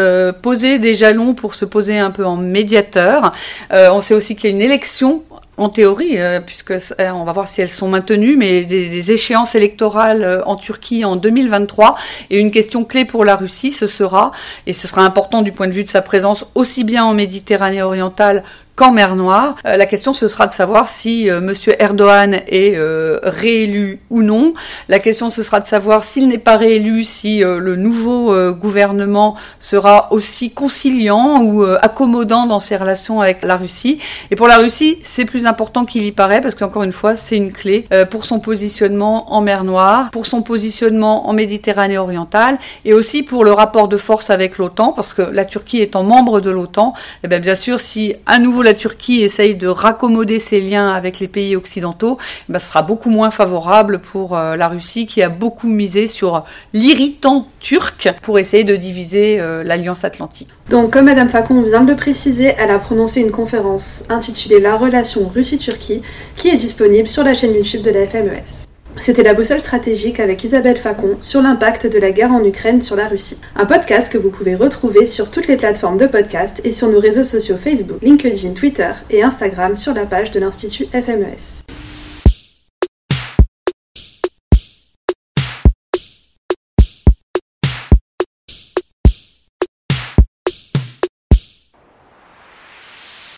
poser 0.42 0.78
des 0.78 0.94
jalons 0.94 1.34
pour 1.34 1.54
se 1.54 1.64
poser 1.64 1.98
un 1.98 2.10
peu 2.10 2.24
en 2.24 2.36
médiateur. 2.36 3.32
on 3.70 4.00
sait 4.00 4.14
aussi 4.14 4.36
qu'il 4.36 4.50
y 4.50 4.52
a 4.52 4.56
une 4.56 4.62
élection 4.62 5.22
en 5.56 5.68
théorie, 5.68 6.18
euh, 6.18 6.40
puisque 6.40 6.72
euh, 6.72 7.10
on 7.14 7.24
va 7.24 7.32
voir 7.32 7.48
si 7.48 7.60
elles 7.60 7.70
sont 7.70 7.88
maintenues, 7.88 8.36
mais 8.36 8.64
des, 8.64 9.10
échéances 9.10 9.54
électorales 9.54 10.22
euh, 10.22 10.44
en 10.46 10.56
Turquie 10.56 11.04
en 11.04 11.16
2023. 11.16 11.96
Et 12.30 12.38
une 12.38 12.50
question 12.50 12.84
clé 12.84 13.04
pour 13.04 13.24
la 13.24 13.36
Russie, 13.36 13.72
ce 13.72 13.86
sera, 13.86 14.32
et 14.66 14.72
ce 14.72 14.88
sera 14.88 15.02
important 15.02 15.42
du 15.42 15.52
point 15.52 15.66
de 15.66 15.72
vue 15.72 15.84
de 15.84 15.88
sa 15.88 16.02
présence 16.02 16.44
aussi 16.54 16.84
bien 16.84 17.04
en 17.04 17.14
Méditerranée 17.14 17.82
orientale 17.82 18.42
qu'en 18.76 18.90
mer 18.90 19.14
Noire. 19.14 19.54
Euh, 19.66 19.76
la 19.76 19.86
question 19.86 20.12
ce 20.12 20.28
sera 20.28 20.46
de 20.46 20.52
savoir 20.52 20.88
si 20.88 21.30
euh, 21.30 21.40
Monsieur 21.40 21.80
Erdogan 21.80 22.40
est 22.48 22.74
euh, 22.76 23.20
réélu 23.22 24.00
ou 24.10 24.22
non. 24.22 24.54
La 24.88 24.98
question 24.98 25.30
ce 25.30 25.42
sera 25.42 25.60
de 25.60 25.64
savoir 25.64 26.02
s'il 26.04 26.28
n'est 26.28 26.38
pas 26.38 26.56
réélu, 26.56 27.04
si 27.04 27.40
le 27.40 27.76
nouveau 27.76 28.52
gouvernement 28.52 29.36
sera 29.58 30.12
aussi 30.12 30.50
conciliant 30.50 31.42
ou 31.42 31.62
accommodant 31.62 32.46
dans 32.46 32.58
ses 32.58 32.76
relations 32.76 33.20
avec 33.20 33.42
la 33.42 33.56
Russie. 33.56 33.98
Et 34.30 34.36
pour 34.36 34.48
la 34.48 34.58
Russie, 34.58 34.98
c'est 35.02 35.24
plus 35.24 35.46
important 35.46 35.84
qu'il 35.84 36.04
y 36.04 36.12
paraît 36.12 36.40
parce 36.40 36.54
qu'encore 36.54 36.82
une 36.82 36.92
fois, 36.92 37.16
c'est 37.16 37.36
une 37.36 37.52
clé 37.52 37.86
pour 38.10 38.24
son 38.24 38.40
positionnement 38.40 39.32
en 39.32 39.40
mer 39.40 39.64
Noire, 39.64 40.10
pour 40.10 40.26
son 40.26 40.42
positionnement 40.42 41.28
en 41.28 41.32
Méditerranée 41.32 41.98
orientale 41.98 42.58
et 42.84 42.94
aussi 42.94 43.22
pour 43.22 43.44
le 43.44 43.52
rapport 43.52 43.88
de 43.88 43.96
force 43.96 44.30
avec 44.30 44.58
l'OTAN 44.58 44.92
parce 44.92 45.14
que 45.14 45.22
la 45.22 45.44
Turquie 45.44 45.80
étant 45.80 46.02
membre 46.02 46.40
de 46.40 46.50
l'OTAN, 46.50 46.94
eh 47.22 47.28
bien, 47.28 47.40
bien 47.40 47.54
sûr, 47.54 47.80
si 47.80 48.14
à 48.26 48.38
nouveau 48.38 48.63
la 48.64 48.74
Turquie 48.74 49.22
essaye 49.22 49.54
de 49.54 49.68
raccommoder 49.68 50.38
ses 50.38 50.60
liens 50.60 50.92
avec 50.92 51.20
les 51.20 51.28
pays 51.28 51.56
occidentaux, 51.56 52.18
ben, 52.48 52.58
ce 52.58 52.66
sera 52.66 52.82
beaucoup 52.82 53.10
moins 53.10 53.30
favorable 53.30 54.00
pour 54.00 54.36
euh, 54.36 54.56
la 54.56 54.68
Russie 54.68 55.06
qui 55.06 55.22
a 55.22 55.28
beaucoup 55.28 55.68
misé 55.68 56.06
sur 56.06 56.44
l'irritant 56.72 57.46
turc 57.60 58.12
pour 58.22 58.38
essayer 58.38 58.64
de 58.64 58.76
diviser 58.76 59.40
euh, 59.40 59.62
l'Alliance 59.62 60.04
Atlantique. 60.04 60.48
Donc, 60.70 60.92
comme 60.92 61.06
Madame 61.06 61.28
Facon 61.28 61.62
vient 61.62 61.82
de 61.82 61.90
le 61.90 61.96
préciser, 61.96 62.54
elle 62.58 62.70
a 62.70 62.78
prononcé 62.78 63.20
une 63.20 63.30
conférence 63.30 64.04
intitulée 64.08 64.60
La 64.60 64.76
relation 64.76 65.28
Russie-Turquie 65.28 66.02
qui 66.36 66.48
est 66.48 66.56
disponible 66.56 67.08
sur 67.08 67.22
la 67.22 67.34
chaîne 67.34 67.54
YouTube 67.54 67.82
de 67.82 67.90
la 67.90 68.06
FMES. 68.06 68.73
C'était 68.96 69.22
la 69.22 69.34
boussole 69.34 69.60
stratégique 69.60 70.20
avec 70.20 70.44
Isabelle 70.44 70.78
Facon 70.78 71.16
sur 71.20 71.42
l'impact 71.42 71.86
de 71.86 71.98
la 71.98 72.12
guerre 72.12 72.32
en 72.32 72.44
Ukraine 72.44 72.80
sur 72.80 72.96
la 72.96 73.08
Russie. 73.08 73.38
Un 73.56 73.66
podcast 73.66 74.10
que 74.10 74.18
vous 74.18 74.30
pouvez 74.30 74.54
retrouver 74.54 75.06
sur 75.06 75.30
toutes 75.30 75.48
les 75.48 75.56
plateformes 75.56 75.98
de 75.98 76.06
podcast 76.06 76.60
et 76.64 76.72
sur 76.72 76.88
nos 76.88 77.00
réseaux 77.00 77.24
sociaux 77.24 77.56
Facebook, 77.56 77.98
LinkedIn, 78.02 78.52
Twitter 78.52 78.92
et 79.10 79.22
Instagram 79.22 79.76
sur 79.76 79.94
la 79.94 80.06
page 80.06 80.30
de 80.30 80.40
l'Institut 80.40 80.86
FMES. 80.86 81.64